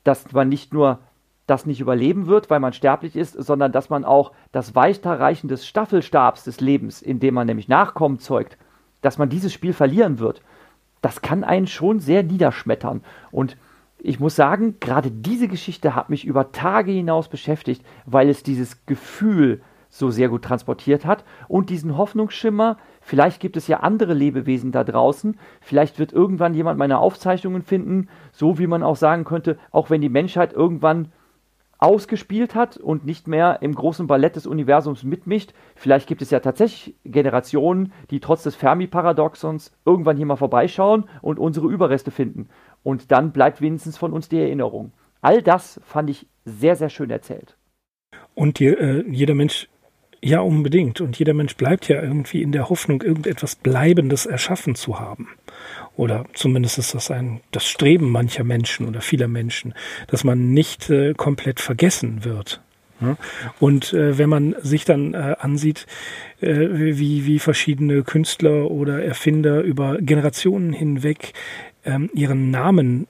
dass 0.05 0.31
man 0.31 0.49
nicht 0.49 0.73
nur 0.73 1.01
das 1.49 1.67
nicht 1.67 1.81
überleben 1.81 2.29
wird, 2.29 2.51
weil 2.51 2.61
man 2.61 2.73
sterblich 2.73 3.17
ist, 3.17 3.33
sondern 3.33 3.73
dass 3.73 3.91
man 3.91 4.05
auch 4.05 4.33
das 4.53 4.77
Weiterreichen 4.77 5.49
des 5.49 5.67
Staffelstabs 5.67 6.45
des 6.45 6.61
Lebens, 6.61 7.03
indem 7.03 7.35
man 7.35 7.49
nämlich 7.49 7.67
Nachkommen 7.67 8.21
zeugt, 8.21 8.57
dass 9.01 9.19
man 9.19 9.29
dieses 9.29 9.53
Spiel 9.53 9.73
verlieren 9.73 10.21
wird, 10.21 10.43
das 11.01 11.21
kann 11.21 11.43
einen 11.43 11.67
schon 11.67 11.99
sehr 11.99 12.23
niederschmettern. 12.23 13.03
Und 13.33 13.57
ich 13.99 14.21
muss 14.21 14.37
sagen, 14.37 14.77
gerade 14.79 15.11
diese 15.11 15.49
Geschichte 15.49 15.95
hat 15.97 16.11
mich 16.11 16.25
über 16.25 16.53
Tage 16.53 16.93
hinaus 16.93 17.29
beschäftigt, 17.29 17.85
weil 18.07 18.29
es 18.29 18.43
dieses 18.43 18.87
Gefühl 18.87 19.63
so 19.91 20.11
sehr 20.11 20.29
gut 20.29 20.43
transportiert 20.43 21.05
hat 21.05 21.25
und 21.49 21.71
diesen 21.71 21.97
Hoffnungsschimmer, 21.97 22.79
Vielleicht 23.03 23.41
gibt 23.41 23.57
es 23.57 23.67
ja 23.67 23.81
andere 23.81 24.15
Lebewesen 24.15 24.73
da 24.73 24.85
draußen. 24.85 25.37
Vielleicht 25.61 25.99
wird 25.99 26.13
irgendwann 26.13 26.55
jemand 26.55 26.79
meine 26.79 26.99
Aufzeichnungen 26.99 27.63
finden, 27.63 28.09
so 28.31 28.59
wie 28.59 28.67
man 28.67 28.83
auch 28.83 28.97
sagen 28.97 29.25
könnte, 29.25 29.59
auch 29.71 29.91
wenn 29.91 30.01
die 30.01 30.09
Menschheit 30.09 30.53
irgendwann 30.53 31.13
ausgespielt 31.83 32.55
hat 32.55 32.77
und 32.77 33.05
nicht 33.05 33.27
mehr 33.27 33.59
im 33.61 33.75
großen 33.75 34.07
Ballett 34.07 34.37
des 34.37 34.47
Universums 34.47 35.03
mitmischt. 35.03 35.53
Vielleicht 35.75 36.07
gibt 36.07 36.23
es 36.23 36.31
ja 36.31 36.39
tatsächlich 36.39 36.95
Generationen, 37.05 37.93
die 38.11 38.21
trotz 38.21 38.45
des 38.45 38.55
Fermi-Paradoxons 38.55 39.73
irgendwann 39.85 40.17
hier 40.17 40.27
mal 40.27 40.37
vorbeischauen 40.37 41.07
und 41.23 41.41
unsere 41.41 41.67
Überreste 41.67 42.13
finden. 42.13 42.49
Und 42.85 43.11
dann 43.11 43.33
bleibt 43.33 43.61
wenigstens 43.61 43.99
von 43.99 44.13
uns 44.13 44.29
die 44.29 44.39
Erinnerung. 44.39 44.93
All 45.23 45.43
das 45.43 45.81
fand 45.85 46.09
ich 46.09 46.29
sehr, 46.45 46.77
sehr 46.77 46.89
schön 46.89 47.11
erzählt. 47.11 47.57
Und 48.35 48.61
die, 48.61 48.67
äh, 48.67 49.05
jeder 49.11 49.35
Mensch 49.35 49.69
Ja, 50.25 50.41
unbedingt. 50.41 51.01
Und 51.01 51.19
jeder 51.19 51.35
Mensch 51.35 51.57
bleibt 51.57 51.89
ja 51.89 52.01
irgendwie 52.01 52.43
in 52.43 52.53
der 52.53 52.69
Hoffnung, 52.69 53.03
irgendetwas 53.03 53.57
Bleibendes 53.57 54.25
erschaffen 54.25 54.77
zu 54.77 55.01
haben. 55.01 55.29
Oder 55.97 56.27
zumindest 56.33 56.79
ist 56.79 56.95
das 56.95 57.11
ein, 57.11 57.41
das 57.51 57.67
Streben 57.67 58.11
mancher 58.11 58.45
Menschen 58.45 58.87
oder 58.87 59.01
vieler 59.01 59.29
Menschen, 59.29 59.75
dass 60.07 60.23
man 60.25 60.53
nicht 60.53 60.89
äh, 60.91 61.15
komplett 61.15 61.61
vergessen 61.61 62.25
wird. 62.25 62.61
Und 63.59 63.93
äh, 63.93 64.19
wenn 64.19 64.29
man 64.29 64.55
sich 64.61 64.85
dann 64.85 65.15
äh, 65.15 65.35
ansieht, 65.39 65.87
äh, 66.41 66.69
wie, 66.71 67.27
wie 67.27 67.39
verschiedene 67.39 68.03
Künstler 68.03 68.71
oder 68.71 69.03
Erfinder 69.03 69.63
über 69.63 69.99
Generationen 70.01 70.73
hinweg 70.73 71.33
ähm, 71.85 72.11
ihren 72.15 72.51
Namen 72.51 73.09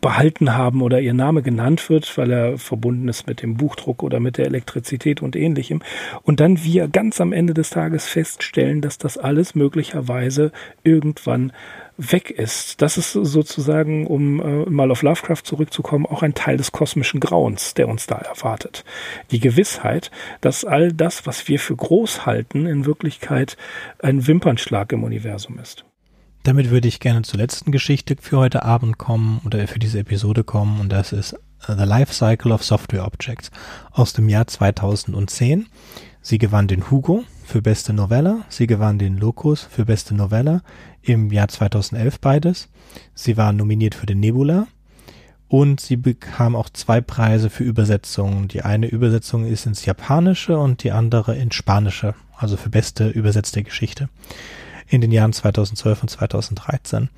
behalten 0.00 0.54
haben 0.54 0.82
oder 0.82 1.00
ihr 1.00 1.14
Name 1.14 1.42
genannt 1.42 1.88
wird, 1.90 2.16
weil 2.16 2.30
er 2.30 2.58
verbunden 2.58 3.08
ist 3.08 3.26
mit 3.26 3.42
dem 3.42 3.56
Buchdruck 3.56 4.02
oder 4.02 4.20
mit 4.20 4.38
der 4.38 4.46
Elektrizität 4.46 5.22
und 5.22 5.36
ähnlichem. 5.36 5.82
Und 6.22 6.40
dann 6.40 6.64
wir 6.64 6.88
ganz 6.88 7.20
am 7.20 7.32
Ende 7.32 7.54
des 7.54 7.70
Tages 7.70 8.06
feststellen, 8.06 8.80
dass 8.80 8.98
das 8.98 9.18
alles 9.18 9.54
möglicherweise 9.54 10.52
irgendwann 10.82 11.52
weg 12.00 12.30
ist. 12.30 12.80
Das 12.80 12.96
ist 12.96 13.12
sozusagen, 13.12 14.06
um 14.06 14.40
äh, 14.40 14.70
mal 14.70 14.90
auf 14.90 15.02
Lovecraft 15.02 15.42
zurückzukommen, 15.44 16.06
auch 16.06 16.22
ein 16.22 16.34
Teil 16.34 16.56
des 16.56 16.72
kosmischen 16.72 17.20
Grauens, 17.20 17.74
der 17.74 17.88
uns 17.88 18.06
da 18.06 18.16
erwartet. 18.16 18.84
Die 19.30 19.40
Gewissheit, 19.40 20.10
dass 20.40 20.64
all 20.64 20.92
das, 20.92 21.26
was 21.26 21.46
wir 21.48 21.58
für 21.58 21.76
groß 21.76 22.24
halten, 22.24 22.66
in 22.66 22.86
Wirklichkeit 22.86 23.56
ein 23.98 24.26
Wimpernschlag 24.26 24.92
im 24.92 25.04
Universum 25.04 25.58
ist. 25.58 25.84
Damit 26.42 26.70
würde 26.70 26.88
ich 26.88 27.00
gerne 27.00 27.20
zur 27.20 27.38
letzten 27.38 27.70
Geschichte 27.70 28.16
für 28.18 28.38
heute 28.38 28.62
Abend 28.62 28.96
kommen 28.96 29.42
oder 29.44 29.66
für 29.68 29.78
diese 29.78 29.98
Episode 29.98 30.42
kommen 30.42 30.80
und 30.80 30.90
das 30.90 31.12
ist 31.12 31.34
uh, 31.34 31.74
The 31.76 31.84
Life 31.84 32.14
Cycle 32.14 32.52
of 32.52 32.64
Software 32.64 33.04
Objects 33.04 33.50
aus 33.90 34.14
dem 34.14 34.26
Jahr 34.30 34.46
2010. 34.46 35.66
Sie 36.22 36.38
gewann 36.38 36.66
den 36.66 36.90
Hugo 36.90 37.24
für 37.44 37.60
beste 37.60 37.92
Novelle, 37.92 38.38
sie 38.48 38.66
gewann 38.66 38.98
den 38.98 39.18
Locus 39.18 39.68
für 39.70 39.84
beste 39.84 40.14
Novelle 40.14 40.62
im 41.02 41.30
Jahr 41.30 41.48
2011 41.48 42.20
beides. 42.20 42.68
Sie 43.14 43.36
war 43.36 43.52
nominiert 43.52 43.94
für 43.94 44.06
den 44.06 44.20
Nebula 44.20 44.66
und 45.46 45.80
sie 45.80 45.96
bekam 45.96 46.56
auch 46.56 46.70
zwei 46.70 47.02
Preise 47.02 47.50
für 47.50 47.64
Übersetzungen. 47.64 48.48
Die 48.48 48.62
eine 48.62 48.86
Übersetzung 48.86 49.44
ist 49.44 49.66
ins 49.66 49.84
Japanische 49.84 50.58
und 50.58 50.84
die 50.84 50.92
andere 50.92 51.36
ins 51.36 51.54
Spanische, 51.54 52.14
also 52.34 52.56
für 52.56 52.70
beste 52.70 53.10
übersetzte 53.10 53.62
Geschichte 53.62 54.08
in 54.90 55.00
den 55.00 55.12
Jahren 55.12 55.32
2012 55.32 56.02
und 56.02 56.08
2013. 56.08 57.08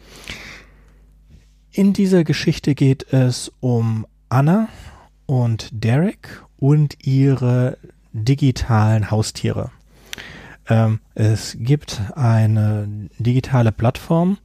In 1.71 1.93
dieser 1.95 2.23
Geschichte 2.23 2.75
geht 2.75 3.13
es 3.13 3.51
um 3.61 4.07
Anna 4.29 4.69
und 5.27 5.69
Derek 5.73 6.43
und 6.59 7.05
ihre 7.05 7.79
digitalen 8.13 9.11
Haustiere. 9.11 9.71
Ähm, 10.69 11.01
es 11.15 11.57
gibt 11.59 12.01
eine 12.15 13.09
digitale 13.19 13.73
Plattform, 13.73 14.37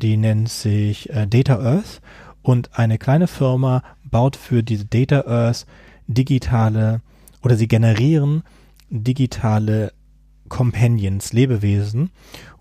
die 0.00 0.16
nennt 0.16 0.48
sich 0.48 1.10
äh, 1.10 1.26
Data 1.26 1.60
Earth 1.60 2.00
und 2.42 2.78
eine 2.78 2.96
kleine 2.96 3.26
Firma 3.26 3.82
baut 4.04 4.36
für 4.36 4.62
diese 4.62 4.86
Data 4.86 5.26
Earth 5.26 5.66
digitale 6.06 7.02
oder 7.42 7.56
sie 7.56 7.68
generieren 7.68 8.42
digitale 8.88 9.92
Companions, 10.48 11.32
Lebewesen 11.32 12.10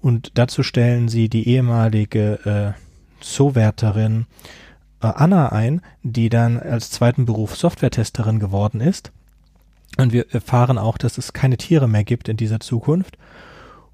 und 0.01 0.31
dazu 0.35 0.63
stellen 0.63 1.09
sie 1.09 1.29
die 1.29 1.47
ehemalige 1.47 2.75
äh, 2.77 3.23
Zoowärterin 3.23 4.25
äh, 5.01 5.07
Anna 5.07 5.51
ein, 5.51 5.81
die 6.03 6.29
dann 6.29 6.59
als 6.59 6.91
zweiten 6.91 7.25
Beruf 7.25 7.55
Softwaretesterin 7.55 8.39
geworden 8.39 8.81
ist. 8.81 9.11
Und 9.97 10.13
wir 10.13 10.31
erfahren 10.31 10.77
auch, 10.77 10.97
dass 10.97 11.17
es 11.17 11.33
keine 11.33 11.57
Tiere 11.57 11.87
mehr 11.87 12.03
gibt 12.03 12.29
in 12.29 12.37
dieser 12.37 12.59
Zukunft. 12.59 13.17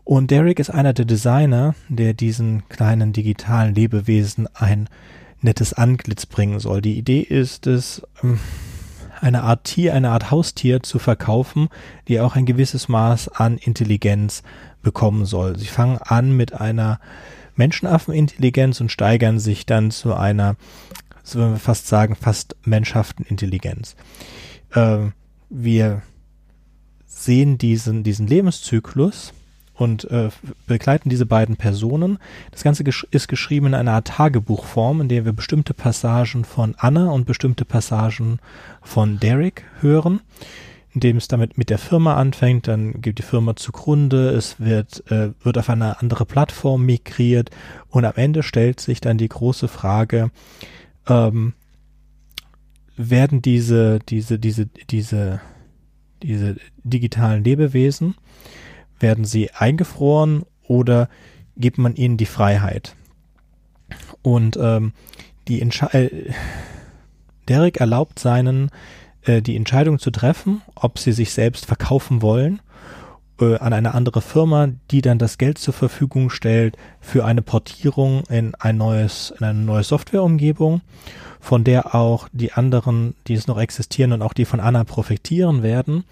Und 0.04 0.30
Derek 0.30 0.60
ist 0.60 0.70
einer 0.70 0.94
der 0.94 1.06
Designer, 1.06 1.74
der 1.90 2.14
diesen 2.14 2.68
kleinen 2.70 3.12
digitalen 3.12 3.74
Lebewesen 3.74 4.48
ein 4.54 4.88
nettes 5.42 5.74
Antlitz 5.74 6.28
bringen 6.28 6.60
soll. 6.60 6.82
Die 6.82 6.98
Idee 6.98 7.22
ist 7.22 7.66
es, 7.66 8.04
ähm, 8.24 8.40
eine 9.26 9.44
Art 9.44 9.64
Tier, 9.64 9.94
eine 9.94 10.12
Art 10.12 10.30
Haustier 10.30 10.84
zu 10.84 11.00
verkaufen, 11.00 11.70
die 12.08 12.20
auch 12.20 12.36
ein 12.36 12.46
gewisses 12.46 12.88
Maß 12.88 13.30
an 13.30 13.58
Intelligenz 13.58 14.44
bekommen 14.84 15.26
soll. 15.26 15.58
Sie 15.58 15.66
fangen 15.66 15.98
an 15.98 16.38
mit 16.38 16.54
einer 16.54 17.00
Menschenaffenintelligenz 17.56 18.80
und 18.82 18.92
steigern 18.92 19.40
sich 19.40 19.66
dann 19.66 19.90
zu 19.90 20.14
einer, 20.14 20.56
so 21.24 21.40
würden 21.40 21.54
wir 21.54 21.60
fast 21.60 21.88
sagen, 21.88 22.16
fast 22.16 22.56
menschhaften 22.64 23.26
Intelligenz. 23.26 23.96
Äh, 24.72 24.98
wir 25.50 26.04
sehen 27.06 27.58
diesen, 27.58 28.04
diesen 28.04 28.28
Lebenszyklus 28.28 29.34
und 29.76 30.10
äh, 30.12 30.30
begleiten 30.68 31.10
diese 31.10 31.26
beiden 31.26 31.58
Personen. 31.58 32.18
Das 32.52 32.64
Ganze 32.64 32.84
gesch 32.84 33.06
ist 33.12 33.28
geschrieben 33.28 33.68
in 33.68 33.74
einer 33.74 33.94
Art 33.94 34.08
Tagebuchform, 34.08 35.02
in 35.02 35.10
der 35.10 35.26
wir 35.26 35.34
bestimmte 35.34 35.74
Passagen 35.74 36.46
von 36.46 36.76
Anna 36.78 37.10
und 37.12 37.26
bestimmte 37.26 37.66
Passagen 37.66 38.40
von 38.82 39.20
Derek 39.20 39.64
hören 39.82 40.22
indem 40.96 41.18
es 41.18 41.28
damit 41.28 41.58
mit 41.58 41.70
der 41.70 41.78
Firma 41.78 42.16
anfängt, 42.16 42.70
dann 42.70 43.02
geht 43.02 43.18
die 43.18 43.24
Firma 43.24 43.56
zugrunde, 43.58 44.30
es 44.30 44.62
wird, 44.62 45.04
äh, 45.12 45.32
wird 45.44 45.58
auf 45.58 45.70
eine 45.70 46.00
andere 46.00 46.26
Plattform 46.26 46.86
migriert 46.86 47.52
und 47.90 48.06
am 48.06 48.14
Ende 48.16 48.44
stellt 48.44 48.80
sich 48.80 49.02
dann 49.02 49.18
die 49.18 49.28
große 49.28 49.68
Frage, 49.68 50.32
ähm, 51.08 51.54
werden 52.96 53.42
diese, 53.42 54.00
diese, 54.08 54.40
diese, 54.40 54.68
diese, 54.90 55.42
diese 56.24 56.56
digitalen 56.84 57.44
Lebewesen, 57.44 58.16
werden 59.06 59.24
sie 59.24 59.52
eingefroren 59.52 60.46
oder 60.68 61.10
gibt 61.56 61.78
man 61.78 61.94
ihnen 61.94 62.18
die 62.18 62.26
Freiheit? 62.26 62.96
Und 64.24 64.58
ähm, 64.60 64.94
die 65.48 65.62
Entsche 65.62 65.94
äh, 65.94 66.32
Derek 67.48 67.78
erlaubt 67.78 68.18
seinen 68.18 68.72
äh, 69.22 69.44
die 69.44 69.56
Entscheidung 69.56 70.00
zu 70.00 70.10
treffen, 70.10 70.64
ob 70.74 70.98
sie 70.98 71.12
sich 71.12 71.34
selbst 71.34 71.68
verkaufen 71.68 72.24
wollen 72.24 72.62
äh, 73.40 73.60
an 73.60 73.74
eine 73.74 73.94
andere 73.94 74.22
Firma, 74.22 74.70
die 74.90 75.04
dann 75.04 75.20
das 75.20 75.38
Geld 75.38 75.60
zur 75.60 75.76
Verfügung 75.76 76.32
stellt 76.32 76.76
für 77.00 77.26
eine 77.26 77.44
Portierung 77.44 78.24
in 78.28 78.56
ein 78.56 78.78
neues, 78.78 79.36
in 79.38 79.46
eine 79.46 79.60
neue 79.60 79.84
Softwareumgebung, 79.84 80.82
von 81.40 81.64
der 81.64 81.94
auch 81.94 82.28
die 82.32 82.54
anderen, 82.54 83.14
die 83.28 83.36
es 83.36 83.46
noch 83.46 83.60
existieren 83.60 84.14
und 84.14 84.24
auch 84.24 84.34
die 84.34 84.46
von 84.46 84.60
Anna 84.60 84.84
profitieren 84.84 85.62
werden. 85.62 86.06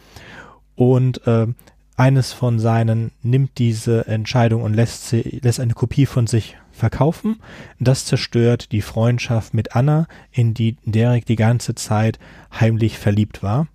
Und 0.75 1.25
äh, 1.25 1.47
eines 1.95 2.33
von 2.33 2.59
seinen 2.59 3.11
nimmt 3.21 3.57
diese 3.57 4.07
Entscheidung 4.07 4.63
und 4.63 4.73
lässt, 4.73 5.07
sie, 5.07 5.39
lässt 5.41 5.59
eine 5.59 5.73
Kopie 5.73 6.05
von 6.05 6.27
sich 6.27 6.57
verkaufen. 6.71 7.39
Das 7.79 8.05
zerstört 8.05 8.71
die 8.71 8.81
Freundschaft 8.81 9.53
mit 9.53 9.75
Anna, 9.75 10.07
in 10.31 10.53
die 10.53 10.77
Derek 10.85 11.25
die 11.25 11.35
ganze 11.35 11.75
Zeit 11.75 12.19
heimlich 12.59 12.97
verliebt 12.97 13.43
war. 13.43 13.67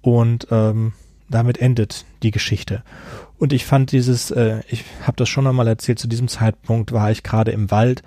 Und 0.00 0.46
ähm, 0.50 0.92
damit 1.28 1.58
endet 1.58 2.04
die 2.22 2.30
Geschichte. 2.30 2.82
Und 3.38 3.52
ich 3.52 3.64
fand 3.64 3.90
dieses, 3.90 4.30
äh, 4.30 4.60
ich 4.68 4.84
habe 5.02 5.16
das 5.16 5.28
schon 5.28 5.46
einmal 5.46 5.66
erzählt, 5.66 5.98
zu 5.98 6.08
diesem 6.08 6.28
Zeitpunkt 6.28 6.92
war 6.92 7.10
ich 7.10 7.22
gerade 7.22 7.50
im 7.50 7.70
Wald 7.70 8.02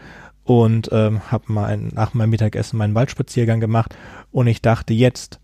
und 0.46 0.90
ähm, 0.92 1.30
habe 1.32 1.52
mal 1.52 1.78
nach 1.78 2.14
meinem 2.14 2.30
Mittagessen 2.30 2.78
meinen 2.78 2.96
Waldspaziergang 2.96 3.60
gemacht 3.60 3.96
und 4.32 4.48
ich 4.48 4.62
dachte 4.62 4.94
jetzt, 4.94 5.40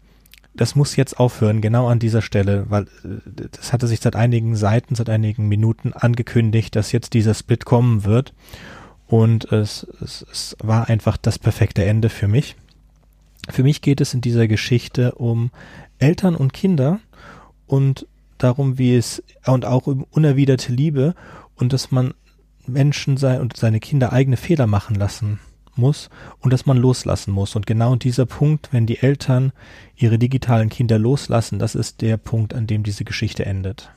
das 0.54 0.76
muss 0.76 0.96
jetzt 0.96 1.20
aufhören, 1.20 1.62
genau 1.62 1.88
an 1.88 2.00
dieser 2.00 2.22
Stelle, 2.22 2.66
weil 2.70 2.84
äh, 2.84 3.48
das 3.52 3.74
hatte 3.74 3.88
sich 3.88 4.00
seit 4.02 4.16
einigen 4.16 4.56
Seiten, 4.56 4.96
seit 4.96 5.10
einigen 5.10 5.48
Minuten 5.48 5.94
angekündigt, 5.94 6.76
dass 6.76 6.92
jetzt 6.92 7.14
dieser 7.14 7.34
Split 7.34 7.66
kommen 7.66 8.04
wird. 8.04 8.34
Und 9.08 9.52
es, 9.52 9.86
es, 10.02 10.26
es 10.32 10.56
war 10.62 10.88
einfach 10.88 11.18
das 11.18 11.38
perfekte 11.38 11.84
Ende 11.84 12.10
für 12.10 12.28
mich. 12.28 12.56
Für 13.50 13.64
mich 13.64 13.82
geht 13.82 14.00
es 14.00 14.14
in 14.14 14.22
dieser 14.22 14.48
Geschichte 14.48 15.14
um 15.14 15.52
Eltern 16.00 16.36
und 16.36 16.54
Kinder 16.54 17.00
und 17.68 18.08
darum, 18.38 18.78
wie 18.78 18.96
es 18.96 19.24
und 19.46 19.66
auch 19.66 19.88
um 19.88 20.06
unerwiderte 20.12 20.72
Liebe 20.72 21.16
und 21.56 21.74
dass 21.74 21.92
man 21.92 22.14
Menschen 22.68 23.18
sei 23.18 23.40
und 23.42 23.58
seine 23.58 23.80
Kinder 23.80 24.14
eigene 24.14 24.38
Fehler 24.38 24.68
machen 24.68 24.96
lassen 24.96 25.40
muss 25.76 26.10
und 26.40 26.54
dass 26.54 26.66
man 26.66 26.78
loslassen 26.78 27.32
muss. 27.32 27.56
Und 27.56 27.66
genau 27.66 27.96
dieser 27.96 28.26
Punkt, 28.26 28.70
wenn 28.72 28.86
die 28.86 29.00
Eltern 29.00 29.52
ihre 29.96 30.18
digitalen 30.18 30.70
Kinder 30.70 30.98
loslassen, 30.98 31.60
das 31.60 31.76
ist 31.76 32.02
der 32.02 32.18
Punkt, 32.18 32.54
an 32.54 32.68
dem 32.68 32.84
diese 32.84 33.06
Geschichte 33.06 33.46
endet. 33.46 33.92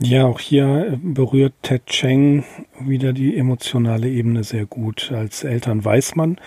Ja, 0.00 0.26
auch 0.26 0.38
hier 0.38 0.98
berührt 1.02 1.54
Ted 1.62 1.86
Cheng 1.86 2.44
wieder 2.78 3.12
die 3.12 3.36
emotionale 3.36 4.08
Ebene 4.08 4.44
sehr 4.44 4.64
gut. 4.64 5.10
Als 5.12 5.42
Eltern 5.42 5.84
weiß 5.84 6.14
man, 6.14 6.38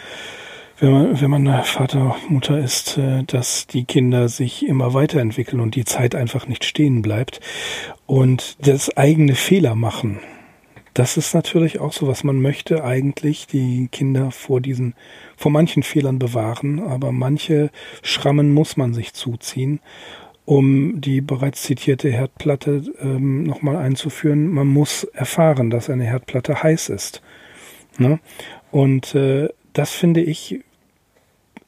wenn 0.80 0.92
man, 0.92 1.22
wenn 1.22 1.30
man 1.30 1.64
Vater, 1.64 2.16
Mutter 2.30 2.58
ist, 2.58 2.98
äh, 2.98 3.24
dass 3.24 3.68
die 3.68 3.84
Kinder 3.84 4.30
sich 4.30 4.66
immer 4.66 4.94
weiterentwickeln 4.94 5.60
und 5.60 5.76
die 5.76 5.86
Zeit 5.86 6.16
einfach 6.16 6.48
nicht 6.48 6.64
stehen 6.64 7.02
bleibt 7.02 7.42
und 8.06 8.56
das 8.66 8.96
eigene 8.96 9.36
Fehler 9.36 9.76
machen 9.76 10.20
das 10.94 11.18
ist 11.18 11.34
natürlich 11.34 11.80
auch 11.80 11.94
so, 11.94 12.08
was 12.08 12.24
man 12.24 12.42
möchte 12.42 12.84
eigentlich 12.84 13.48
die 13.48 13.88
Kinder 13.92 14.32
vor 14.32 14.62
diesen, 14.62 14.94
vor 15.38 15.52
manchen 15.52 15.84
Fehlern 15.84 16.20
bewahren, 16.20 16.80
aber 16.80 17.12
manche 17.12 17.70
Schrammen 18.04 18.54
muss 18.54 18.78
man 18.78 18.94
sich 18.94 19.14
zuziehen. 19.14 19.80
um 20.46 21.00
die 21.00 21.22
bereits 21.22 21.62
zitierte 21.64 22.12
Herdplatte 22.12 22.84
ähm, 23.00 23.44
nochmal 23.44 23.78
einzuführen, 23.78 24.48
man 24.50 24.68
muss 24.68 25.04
erfahren, 25.06 25.70
dass 25.70 25.90
eine 25.90 26.04
Herdplatte 26.04 26.62
heiß 26.62 26.90
ist. 26.90 27.22
Ne? 27.98 28.20
Und 28.72 29.16
äh, 29.16 29.50
das 29.74 29.92
finde 29.92 30.22
ich 30.22 30.62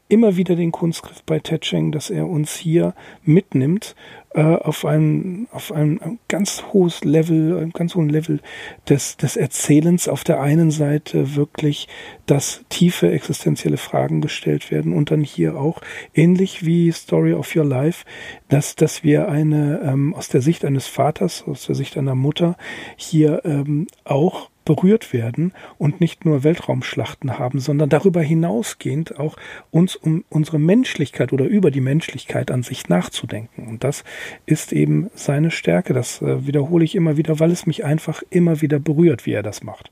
immer 0.09 0.35
wieder 0.35 0.55
den 0.55 0.71
Kunstgriff 0.71 1.23
bei 1.23 1.39
Tetching, 1.39 1.91
dass 1.91 2.09
er 2.09 2.27
uns 2.27 2.55
hier 2.55 2.93
mitnimmt 3.23 3.95
äh, 4.33 4.41
auf 4.41 4.85
ein 4.85 5.47
auf 5.51 5.71
ein 5.71 6.19
ganz 6.27 6.63
hohes 6.73 7.03
Level, 7.03 7.57
ein 7.59 7.71
ganz 7.71 7.95
hohen 7.95 8.09
Level 8.09 8.41
des 8.89 9.17
des 9.17 9.37
Erzählens. 9.37 10.07
Auf 10.07 10.23
der 10.23 10.41
einen 10.41 10.71
Seite 10.71 11.35
wirklich, 11.35 11.87
dass 12.25 12.63
tiefe 12.69 13.11
existenzielle 13.11 13.77
Fragen 13.77 14.21
gestellt 14.21 14.71
werden 14.71 14.93
und 14.93 15.11
dann 15.11 15.23
hier 15.23 15.57
auch 15.57 15.81
ähnlich 16.13 16.65
wie 16.65 16.91
Story 16.91 17.33
of 17.33 17.55
Your 17.55 17.65
Life, 17.65 18.05
dass 18.49 18.75
dass 18.75 19.03
wir 19.03 19.29
eine 19.29 19.81
ähm, 19.83 20.13
aus 20.13 20.29
der 20.29 20.41
Sicht 20.41 20.65
eines 20.65 20.87
Vaters, 20.87 21.43
aus 21.47 21.65
der 21.65 21.75
Sicht 21.75 21.97
einer 21.97 22.15
Mutter 22.15 22.57
hier 22.97 23.41
ähm, 23.45 23.87
auch 24.03 24.49
berührt 24.65 25.13
werden 25.13 25.53
und 25.77 26.01
nicht 26.01 26.25
nur 26.25 26.43
Weltraumschlachten 26.43 27.37
haben, 27.39 27.59
sondern 27.59 27.89
darüber 27.89 28.21
hinausgehend 28.21 29.19
auch 29.19 29.35
uns 29.71 29.95
um 29.95 30.23
unsere 30.29 30.59
Menschlichkeit 30.59 31.33
oder 31.33 31.45
über 31.45 31.71
die 31.71 31.81
Menschlichkeit 31.81 32.51
an 32.51 32.63
sich 32.63 32.89
nachzudenken. 32.89 33.67
Und 33.67 33.83
das 33.83 34.03
ist 34.45 34.73
eben 34.73 35.09
seine 35.15 35.51
Stärke. 35.51 35.93
Das 35.93 36.21
äh, 36.21 36.45
wiederhole 36.45 36.83
ich 36.83 36.95
immer 36.95 37.17
wieder, 37.17 37.39
weil 37.39 37.51
es 37.51 37.65
mich 37.65 37.85
einfach 37.85 38.23
immer 38.29 38.61
wieder 38.61 38.79
berührt, 38.79 39.25
wie 39.25 39.33
er 39.33 39.43
das 39.43 39.63
macht. 39.63 39.91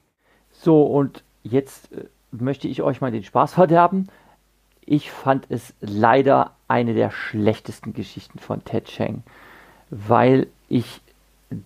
So, 0.51 0.83
und 0.83 1.23
jetzt 1.43 1.91
äh, 1.93 2.05
möchte 2.31 2.67
ich 2.67 2.81
euch 2.81 3.01
mal 3.01 3.11
den 3.11 3.23
Spaß 3.23 3.53
verderben. 3.53 4.07
Ich 4.85 5.11
fand 5.11 5.45
es 5.49 5.73
leider 5.79 6.55
eine 6.67 6.93
der 6.93 7.11
schlechtesten 7.11 7.93
Geschichten 7.93 8.39
von 8.39 8.63
Ted 8.63 8.85
Cheng, 8.85 9.23
weil 9.89 10.47
ich 10.69 11.01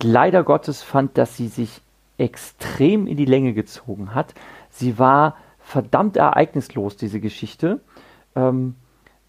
leider 0.02 0.42
Gottes 0.42 0.82
fand, 0.82 1.16
dass 1.16 1.36
sie 1.36 1.48
sich 1.48 1.80
extrem 2.18 3.06
in 3.06 3.16
die 3.16 3.24
Länge 3.24 3.52
gezogen 3.52 4.14
hat. 4.14 4.34
Sie 4.70 4.98
war 4.98 5.36
verdammt 5.58 6.16
ereignislos, 6.16 6.96
diese 6.96 7.20
Geschichte. 7.20 7.80
Ähm, 8.34 8.76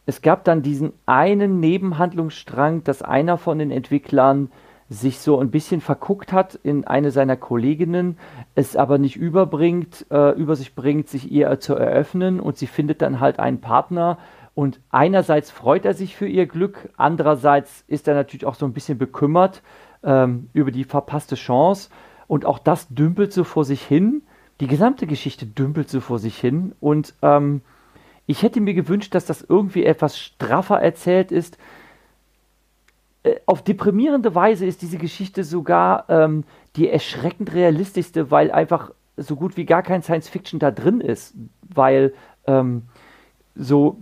es 0.05 0.21
gab 0.21 0.45
dann 0.45 0.61
diesen 0.61 0.93
einen 1.05 1.59
Nebenhandlungsstrang, 1.59 2.83
dass 2.83 3.01
einer 3.01 3.37
von 3.37 3.59
den 3.59 3.71
Entwicklern 3.71 4.51
sich 4.89 5.19
so 5.19 5.39
ein 5.39 5.51
bisschen 5.51 5.81
verguckt 5.81 6.31
hat 6.31 6.55
in 6.55 6.85
eine 6.85 7.11
seiner 7.11 7.35
Kolleginnen, 7.35 8.17
es 8.55 8.77
aber 8.77 8.97
nicht 8.97 9.17
überbringt, 9.17 10.05
äh, 10.09 10.31
über 10.31 10.55
sich 10.55 10.75
bringt, 10.75 11.09
sich 11.09 11.29
ihr 11.29 11.59
zu 11.59 11.75
eröffnen 11.75 12.39
und 12.39 12.57
sie 12.57 12.67
findet 12.67 13.01
dann 13.01 13.19
halt 13.19 13.39
einen 13.39 13.59
Partner 13.59 14.17
und 14.53 14.79
einerseits 14.89 15.51
freut 15.51 15.83
er 15.83 15.93
sich 15.93 16.15
für 16.15 16.27
ihr 16.27 16.45
Glück, 16.45 16.89
andererseits 16.95 17.83
ist 17.87 18.07
er 18.07 18.15
natürlich 18.15 18.45
auch 18.45 18.55
so 18.55 18.65
ein 18.65 18.73
bisschen 18.73 18.97
bekümmert 18.97 19.61
ähm, 20.03 20.49
über 20.53 20.71
die 20.71 20.85
verpasste 20.85 21.35
Chance 21.35 21.89
und 22.27 22.45
auch 22.45 22.59
das 22.59 22.87
dümpelt 22.89 23.33
so 23.33 23.43
vor 23.43 23.65
sich 23.65 23.81
hin. 23.81 24.21
Die 24.59 24.67
gesamte 24.67 25.07
Geschichte 25.07 25.45
dümpelt 25.45 25.89
so 25.89 26.01
vor 26.01 26.19
sich 26.19 26.37
hin. 26.37 26.73
Und 26.79 27.13
ähm, 27.21 27.61
ich 28.25 28.43
hätte 28.43 28.59
mir 28.59 28.73
gewünscht, 28.73 29.15
dass 29.15 29.25
das 29.25 29.41
irgendwie 29.41 29.85
etwas 29.85 30.17
straffer 30.17 30.81
erzählt 30.81 31.31
ist. 31.31 31.57
Äh, 33.23 33.35
auf 33.45 33.63
deprimierende 33.63 34.35
Weise 34.35 34.65
ist 34.65 34.81
diese 34.81 34.97
Geschichte 34.97 35.43
sogar 35.43 36.05
ähm, 36.09 36.43
die 36.75 36.89
erschreckend 36.89 37.53
realistischste, 37.53 38.29
weil 38.29 38.51
einfach 38.51 38.91
so 39.15 39.35
gut 39.35 39.57
wie 39.57 39.65
gar 39.65 39.81
kein 39.81 40.03
Science 40.03 40.27
Fiction 40.27 40.59
da 40.59 40.71
drin 40.71 40.99
ist. 41.01 41.33
Weil 41.73 42.13
ähm, 42.45 42.83
so 43.55 43.97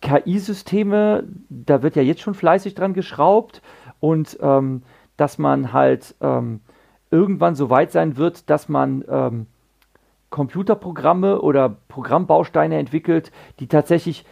KI-Systeme, 0.00 1.24
da 1.48 1.82
wird 1.82 1.94
ja 1.94 2.02
jetzt 2.02 2.22
schon 2.22 2.34
fleißig 2.34 2.74
dran 2.74 2.94
geschraubt 2.94 3.62
und 4.00 4.38
ähm, 4.40 4.82
dass 5.16 5.38
man 5.38 5.72
halt 5.72 6.14
ähm, 6.22 6.60
irgendwann 7.10 7.54
so 7.54 7.70
weit 7.70 7.92
sein 7.92 8.16
wird, 8.16 8.50
dass 8.50 8.68
man 8.68 9.04
ähm, 9.08 9.46
Computerprogramme 10.30 11.40
oder 11.40 11.76
Programmbausteine 11.88 12.78
entwickelt, 12.78 13.32
die 13.58 13.66
tatsächlich 13.66 14.24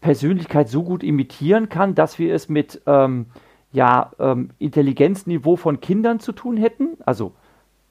Persönlichkeit 0.00 0.68
so 0.68 0.82
gut 0.82 1.02
imitieren 1.02 1.68
kann, 1.68 1.94
dass 1.94 2.18
wir 2.18 2.34
es 2.34 2.48
mit 2.48 2.82
ähm, 2.86 3.26
ja, 3.72 4.12
ähm, 4.18 4.50
Intelligenzniveau 4.58 5.56
von 5.56 5.80
Kindern 5.80 6.20
zu 6.20 6.32
tun 6.32 6.56
hätten. 6.56 6.98
Also 7.06 7.32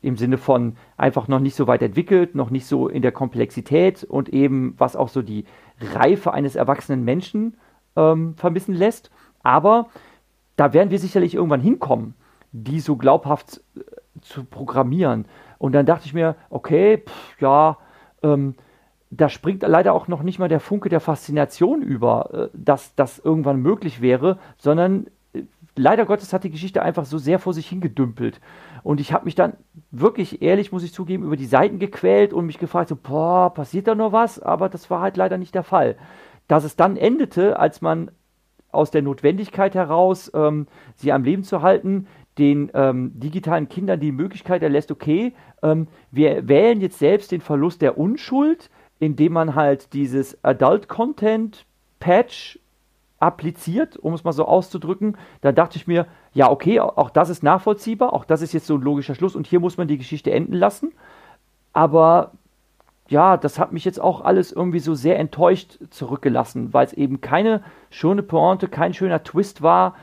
im 0.02 0.18
Sinne 0.18 0.38
von 0.38 0.76
einfach 0.98 1.28
noch 1.28 1.40
nicht 1.40 1.56
so 1.56 1.66
weit 1.66 1.82
entwickelt, 1.82 2.36
noch 2.36 2.50
nicht 2.50 2.66
so 2.66 2.90
in 2.90 3.02
der 3.02 3.14
Komplexität 3.14 4.04
und 4.04 4.30
eben 4.30 4.76
was 4.78 4.96
auch 4.96 5.10
so 5.10 5.22
die 5.22 5.46
Reife 5.94 6.34
eines 6.34 6.56
erwachsenen 6.56 7.04
Menschen 7.04 7.56
ähm, 7.96 8.36
vermissen 8.36 8.76
lässt. 8.76 9.10
Aber 9.42 9.88
da 10.58 10.74
werden 10.74 10.92
wir 10.92 11.00
sicherlich 11.00 11.36
irgendwann 11.36 11.62
hinkommen, 11.62 12.16
die 12.52 12.80
so 12.80 12.98
glaubhaft 12.98 13.62
zu 14.22 14.44
programmieren. 14.44 15.26
Und 15.58 15.74
dann 15.74 15.86
dachte 15.86 16.06
ich 16.06 16.14
mir, 16.14 16.36
okay, 16.50 17.04
pff, 17.06 17.42
ja, 17.42 17.78
ähm, 18.22 18.56
da 19.18 19.30
springt 19.30 19.62
leider 19.64 19.94
auch 19.94 20.08
noch 20.08 20.24
nicht 20.24 20.40
mal 20.40 20.50
der 20.50 20.60
Funke 20.60 20.90
der 20.90 21.00
Faszination 21.00 21.82
über, 21.82 22.34
äh, 22.34 22.50
dass 22.54 22.96
das 22.96 23.20
irgendwann 23.20 23.62
möglich 23.62 24.02
wäre, 24.02 24.40
sondern 24.58 25.08
äh, 25.34 25.44
leider 25.76 26.06
Gottes 26.06 26.34
hat 26.34 26.44
die 26.44 26.50
Geschichte 26.50 26.82
einfach 26.82 27.06
so 27.06 27.18
sehr 27.18 27.40
vor 27.40 27.54
sich 27.54 27.68
hingedümpelt. 27.68 28.40
Und 28.84 29.00
ich 29.00 29.14
habe 29.14 29.26
mich 29.26 29.36
dann 29.36 29.54
wirklich 29.92 30.42
ehrlich, 30.42 30.72
muss 30.72 30.84
ich 30.84 30.94
zugeben, 30.94 31.24
über 31.24 31.38
die 31.38 31.46
Seiten 31.46 31.80
gequält 31.80 32.34
und 32.34 32.46
mich 32.46 32.60
gefragt, 32.60 32.90
so, 32.90 32.96
boah, 32.96 33.54
passiert 33.54 33.88
da 33.88 33.96
noch 33.96 34.12
was? 34.12 34.40
Aber 34.40 34.70
das 34.70 34.90
war 34.90 35.02
halt 35.02 35.18
leider 35.18 35.38
nicht 35.38 35.56
der 35.56 35.64
Fall. 35.64 35.96
Dass 36.48 36.64
es 36.64 36.76
dann 36.76 36.98
endete, 36.98 37.58
als 37.58 37.82
man 37.82 38.12
aus 38.72 38.92
der 38.92 39.04
Notwendigkeit 39.04 39.76
heraus, 39.76 40.32
ähm, 40.34 40.68
sie 40.96 41.12
am 41.12 41.24
Leben 41.24 41.44
zu 41.44 41.62
halten, 41.62 42.08
den 42.38 42.72
ähm, 42.74 43.12
digitalen 43.20 43.70
Kindern 43.70 44.00
die 44.00 44.12
Möglichkeit 44.12 44.64
erlässt, 44.64 44.92
okay, 44.92 45.34
ähm, 45.62 45.88
wir 46.12 46.48
wählen 46.48 46.82
jetzt 46.82 47.00
selbst 47.00 47.32
den 47.32 47.42
Verlust 47.42 47.82
der 47.82 47.98
Unschuld, 47.98 48.70
indem 49.00 49.34
man 49.34 49.56
halt 49.56 49.94
dieses 49.94 50.44
Adult 50.44 50.88
Content 50.88 51.66
Patch 52.00 52.60
appliziert, 53.20 53.98
um 53.98 54.14
es 54.14 54.24
mal 54.24 54.34
so 54.34 54.46
auszudrücken. 54.46 55.18
Da 55.42 55.52
dachte 55.52 55.78
ich 55.78 55.88
mir, 55.88 56.08
ja, 56.34 56.50
okay, 56.50 56.80
auch 56.80 57.10
das 57.10 57.30
ist 57.30 57.44
nachvollziehbar, 57.44 58.14
auch 58.14 58.26
das 58.26 58.42
ist 58.42 58.54
jetzt 58.54 58.68
so 58.68 58.76
ein 58.76 58.82
logischer 58.82 59.16
Schluss 59.16 59.36
und 59.36 59.48
hier 59.48 59.60
muss 59.60 59.78
man 59.78 59.88
die 59.88 59.98
Geschichte 59.98 60.32
enden 60.32 60.54
lassen. 60.54 60.92
Aber 61.72 62.32
ja, 63.08 63.38
das 63.38 63.60
hat 63.60 63.72
mich 63.72 63.86
jetzt 63.86 64.02
auch 64.02 64.22
alles 64.22 64.52
irgendwie 64.52 64.80
so 64.80 64.96
sehr 64.96 65.20
enttäuscht 65.20 65.80
zurückgelassen, 65.90 66.74
weil 66.74 66.86
es 66.86 66.94
eben 66.94 67.22
keine 67.22 67.64
schöne 67.90 68.24
Pointe, 68.24 68.68
kein 68.68 68.94
schöner 68.94 69.24
Twist 69.24 69.62
war 69.62 69.96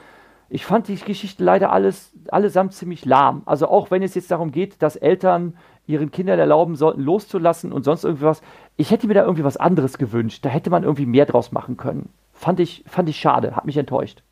ich 0.51 0.66
fand 0.66 0.88
die 0.88 0.96
Geschichte 0.96 1.44
leider 1.44 1.72
alles, 1.72 2.12
allesamt 2.28 2.74
ziemlich 2.74 3.05
lahm. 3.05 3.42
Also 3.46 3.68
auch 3.68 3.90
wenn 3.92 4.03
es 4.03 4.16
jetzt 4.16 4.32
darum 4.32 4.51
geht, 4.51 4.82
dass 4.82 4.96
Eltern 4.96 5.57
ihren 5.86 6.11
Kindern 6.11 6.38
erlauben 6.38 6.74
sollten, 6.74 7.01
loszulassen 7.01 7.72
und 7.72 7.84
sonst 7.84 8.05
irgendwas. 8.05 8.42
Ich 8.76 8.90
hätte 8.90 9.07
mir 9.07 9.14
da 9.14 9.22
irgendwie 9.22 9.44
was 9.44 9.57
anderes 9.57 9.96
gewünscht. 9.96 10.44
Da 10.44 10.48
hätte 10.48 10.70
man 10.70 10.82
irgendwie 10.82 11.07
mehr 11.07 11.26
draus 11.26 11.53
machen 11.53 11.76
können. 11.76 12.11
Fand 12.32 12.59
ich, 12.59 12.84
fand 12.86 13.09
ich 13.09 13.18
schade, 13.18 13.55
hat 13.55 13.64
mich 13.64 13.76
enttäuscht. 13.76 14.22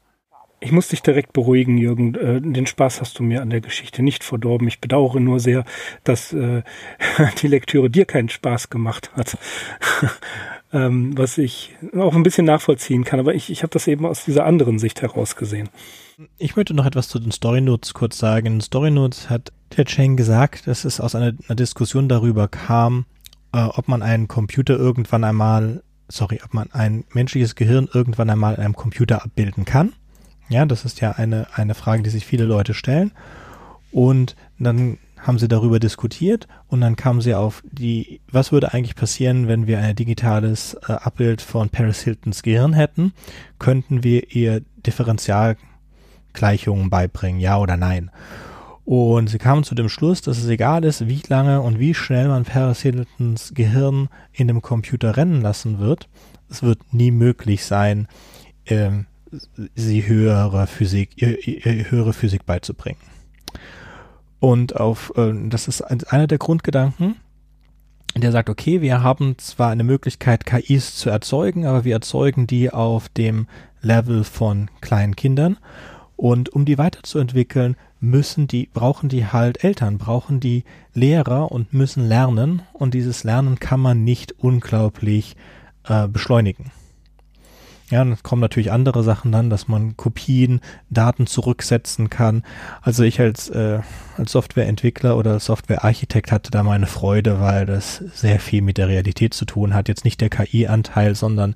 Ich 0.61 0.73
muss 0.73 0.89
dich 0.89 1.03
direkt 1.03 1.33
beruhigen, 1.33 1.79
Jürgen. 1.79 2.17
Äh, 2.17 2.41
den 2.41 2.67
Spaß 2.67 3.01
hast 3.01 3.19
du 3.21 3.23
mir 3.23 3.43
an 3.43 3.51
der 3.51 3.61
Geschichte 3.61 4.03
nicht 4.03 4.25
verdorben. 4.25 4.67
Ich 4.67 4.81
bedauere 4.81 5.21
nur 5.21 5.39
sehr, 5.39 5.65
dass 6.03 6.33
äh, 6.33 6.63
die 7.43 7.47
Lektüre 7.47 7.91
dir 7.91 8.07
keinen 8.07 8.29
Spaß 8.29 8.71
gemacht 8.71 9.13
hat. 9.15 9.39
ähm, 10.73 11.17
was 11.17 11.39
ich 11.39 11.77
auch 11.97 12.17
ein 12.17 12.25
bisschen 12.25 12.47
nachvollziehen 12.47 13.05
kann. 13.05 13.21
Aber 13.21 13.35
ich, 13.35 13.51
ich 13.51 13.63
habe 13.63 13.71
das 13.71 13.87
eben 13.87 14.05
aus 14.05 14.25
dieser 14.25 14.47
anderen 14.47 14.81
Sicht 14.81 15.01
heraus 15.01 15.37
gesehen. 15.37 15.69
Ich 16.37 16.57
möchte 16.57 16.75
noch 16.75 16.85
etwas 16.85 17.09
zu 17.09 17.21
den 17.21 17.31
Story 17.31 17.61
Notes 17.61 17.95
kurz 17.95 18.19
sagen. 18.19 18.61
Story 18.61 18.91
Notes 18.91 19.31
hat 19.31 19.53
der 19.77 19.85
Cheng 19.85 20.17
gesagt, 20.17 20.67
dass 20.67 20.85
es 20.85 21.01
aus 21.01 21.15
einer, 21.15 21.33
einer 21.47 21.55
Diskussion 21.55 22.09
darüber 22.09 22.49
kam, 22.49 23.07
äh, 23.53 23.63
ob 23.63 23.87
man 23.87 24.03
einen 24.03 24.27
Computer 24.27 24.77
irgendwann 24.77 25.23
einmal, 25.23 25.85
sorry, 26.09 26.41
ob 26.45 26.55
man 26.55 26.73
ein 26.73 27.05
menschliches 27.13 27.55
Gehirn 27.55 27.89
irgendwann 27.95 28.31
einmal 28.31 28.55
in 28.55 28.63
einem 28.63 28.75
Computer 28.75 29.23
abbilden 29.23 29.65
kann. 29.65 29.93
Ja, 30.49 30.67
das 30.67 30.85
ist 30.85 31.01
ja 31.01 31.13
eine, 31.13 31.47
eine 31.55 31.75
Frage, 31.75 32.03
die 32.03 32.11
sich 32.11 32.27
viele 32.27 32.47
Leute 32.47 32.75
stellen. 32.75 33.13
Und 33.93 34.35
dann 34.59 34.99
haben 35.19 35.39
sie 35.39 35.47
darüber 35.47 35.79
diskutiert 35.79 36.49
und 36.67 36.81
dann 36.81 36.97
kamen 36.97 37.21
sie 37.21 37.37
auf 37.37 37.63
die, 37.71 38.21
was 38.31 38.51
würde 38.51 38.75
eigentlich 38.75 38.97
passieren, 38.97 39.47
wenn 39.47 39.69
wir 39.69 39.79
ein 39.79 39.95
digitales 39.95 40.75
äh, 40.89 40.95
Abbild 40.95 41.43
von 41.43 41.69
Paris 41.69 42.01
Hiltons 42.01 42.43
Gehirn 42.43 42.73
hätten? 42.73 43.13
Könnten 43.61 44.03
wir 44.03 44.35
ihr 44.35 44.63
Differential 44.85 45.57
Gleichungen 46.39 46.89
beibringen, 46.89 47.41
ja 47.41 47.59
oder 47.59 47.77
nein. 47.77 48.11
Und 48.85 49.29
sie 49.29 49.37
kamen 49.37 49.65
zu 49.65 49.75
dem 49.75 49.91
Schluss, 49.91 50.23
dass 50.23 50.39
es 50.39 50.49
egal 50.49 50.83
ist, 50.85 51.07
wie 51.07 51.21
lange 51.29 51.61
und 51.61 51.79
wie 51.79 51.93
schnell 51.93 52.29
man 52.29 52.45
Paris 52.45 52.81
Hiltons 52.81 53.53
Gehirn 53.53 54.09
in 54.33 54.49
dem 54.49 54.63
Computer 54.63 55.19
rennen 55.19 55.43
lassen 55.43 55.79
wird. 55.79 56.09
Es 56.49 56.63
wird 56.63 56.95
nie 56.95 57.11
möglich 57.11 57.67
sein, 57.67 58.09
äh, 58.65 58.91
sie 59.75 60.07
höhere 60.07 60.67
Physik, 60.67 61.11
höhere 61.21 62.15
Physik 62.15 62.47
beizubringen. 62.47 63.01
Und 64.41 64.77
auf, 64.77 65.13
äh, 65.17 65.35
das 65.51 65.69
ist 65.69 65.83
einer 65.83 66.27
der 66.27 66.39
Grundgedanken, 66.39 67.17
der 68.17 68.33
sagt, 68.33 68.49
okay, 68.49 68.81
wir 68.81 69.03
haben 69.03 69.37
zwar 69.37 69.71
eine 69.71 69.85
Möglichkeit, 69.85 70.47
KIs 70.47 70.97
zu 70.97 71.11
erzeugen, 71.11 71.67
aber 71.67 71.85
wir 71.85 71.95
erzeugen 71.95 72.47
die 72.47 72.71
auf 72.71 73.11
dem 73.11 73.49
Level 73.83 74.25
von 74.25 74.71
kleinen 74.81 75.15
Kindern 75.15 75.59
Und 76.19 76.49
um 76.49 76.65
die 76.65 76.79
weiterzuentwickeln, 76.79 77.77
müssen 78.01 78.49
die, 78.49 78.69
brauchen 78.75 79.09
die 79.09 79.27
halt 79.27 79.63
Eltern, 79.63 79.99
brauchen 79.99 80.41
die 80.41 80.65
Lehrer 80.93 81.53
und 81.53 81.73
müssen 81.73 82.09
lernen. 82.09 82.63
Und 82.73 82.93
dieses 82.93 83.23
Lernen 83.23 83.61
kann 83.61 83.79
man 83.79 84.03
nicht 84.03 84.33
unglaublich 84.33 85.37
äh, 85.85 86.09
beschleunigen. 86.09 86.73
Ja, 87.91 88.05
dann 88.05 88.21
kommen 88.21 88.43
natürlich 88.43 88.73
andere 88.73 89.05
Sachen 89.05 89.31
dann, 89.31 89.49
dass 89.49 89.69
man 89.69 89.97
Kopien, 89.97 90.61
Daten 90.91 91.29
zurücksetzen 91.29 92.11
kann. 92.11 92.43
Also 92.83 93.05
ich 93.05 93.21
als, 93.21 93.49
äh, 93.49 93.79
als 94.17 94.33
Softwareentwickler 94.33 95.17
oder 95.17 95.39
Softwarearchitekt 95.39 96.33
hatte 96.33 96.51
da 96.51 96.65
meine 96.65 96.87
Freude, 96.87 97.41
weil 97.41 97.65
das 97.65 97.99
sehr 98.13 98.41
viel 98.41 98.61
mit 98.61 98.77
der 98.77 98.89
Realität 98.89 99.35
zu 99.35 99.45
tun 99.45 99.73
hat. 99.73 99.87
Jetzt 99.87 100.05
nicht 100.05 100.21
der 100.21 100.31
KI-Anteil, 100.31 101.15
sondern 101.15 101.55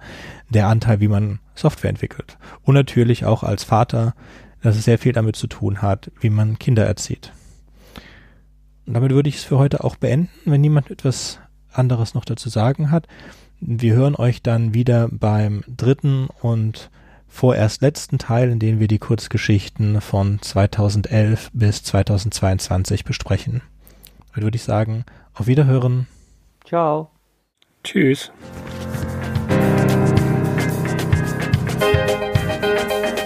der 0.50 0.68
Anteil, 0.68 1.00
wie 1.00 1.08
man 1.08 1.40
Software 1.56 1.90
entwickelt. 1.90 2.38
Und 2.62 2.76
natürlich 2.76 3.24
auch 3.24 3.42
als 3.42 3.64
Vater, 3.64 4.14
dass 4.62 4.76
es 4.76 4.84
sehr 4.84 4.98
viel 4.98 5.12
damit 5.12 5.36
zu 5.36 5.46
tun 5.46 5.82
hat, 5.82 6.10
wie 6.20 6.30
man 6.30 6.58
Kinder 6.58 6.86
erzieht. 6.86 7.32
Und 8.86 8.94
damit 8.94 9.12
würde 9.12 9.28
ich 9.28 9.36
es 9.36 9.44
für 9.44 9.58
heute 9.58 9.84
auch 9.84 9.96
beenden, 9.96 10.30
wenn 10.44 10.60
niemand 10.60 10.90
etwas 10.90 11.38
anderes 11.72 12.14
noch 12.14 12.24
dazu 12.24 12.48
sagen 12.48 12.90
hat. 12.90 13.06
Wir 13.60 13.94
hören 13.94 14.16
euch 14.16 14.42
dann 14.42 14.74
wieder 14.74 15.08
beim 15.10 15.62
dritten 15.68 16.28
und 16.40 16.90
vorerst 17.28 17.80
letzten 17.80 18.18
Teil, 18.18 18.50
in 18.50 18.58
dem 18.58 18.80
wir 18.80 18.88
die 18.88 18.98
Kurzgeschichten 18.98 20.00
von 20.00 20.42
2011 20.42 21.50
bis 21.52 21.82
2022 21.84 23.04
besprechen. 23.04 23.62
Dann 24.34 24.44
würde 24.44 24.56
ich 24.56 24.64
sagen, 24.64 25.04
auf 25.34 25.46
Wiederhören. 25.46 26.06
Ciao. 26.64 27.10
Tschüss. 27.84 28.32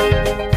You. 0.00 0.49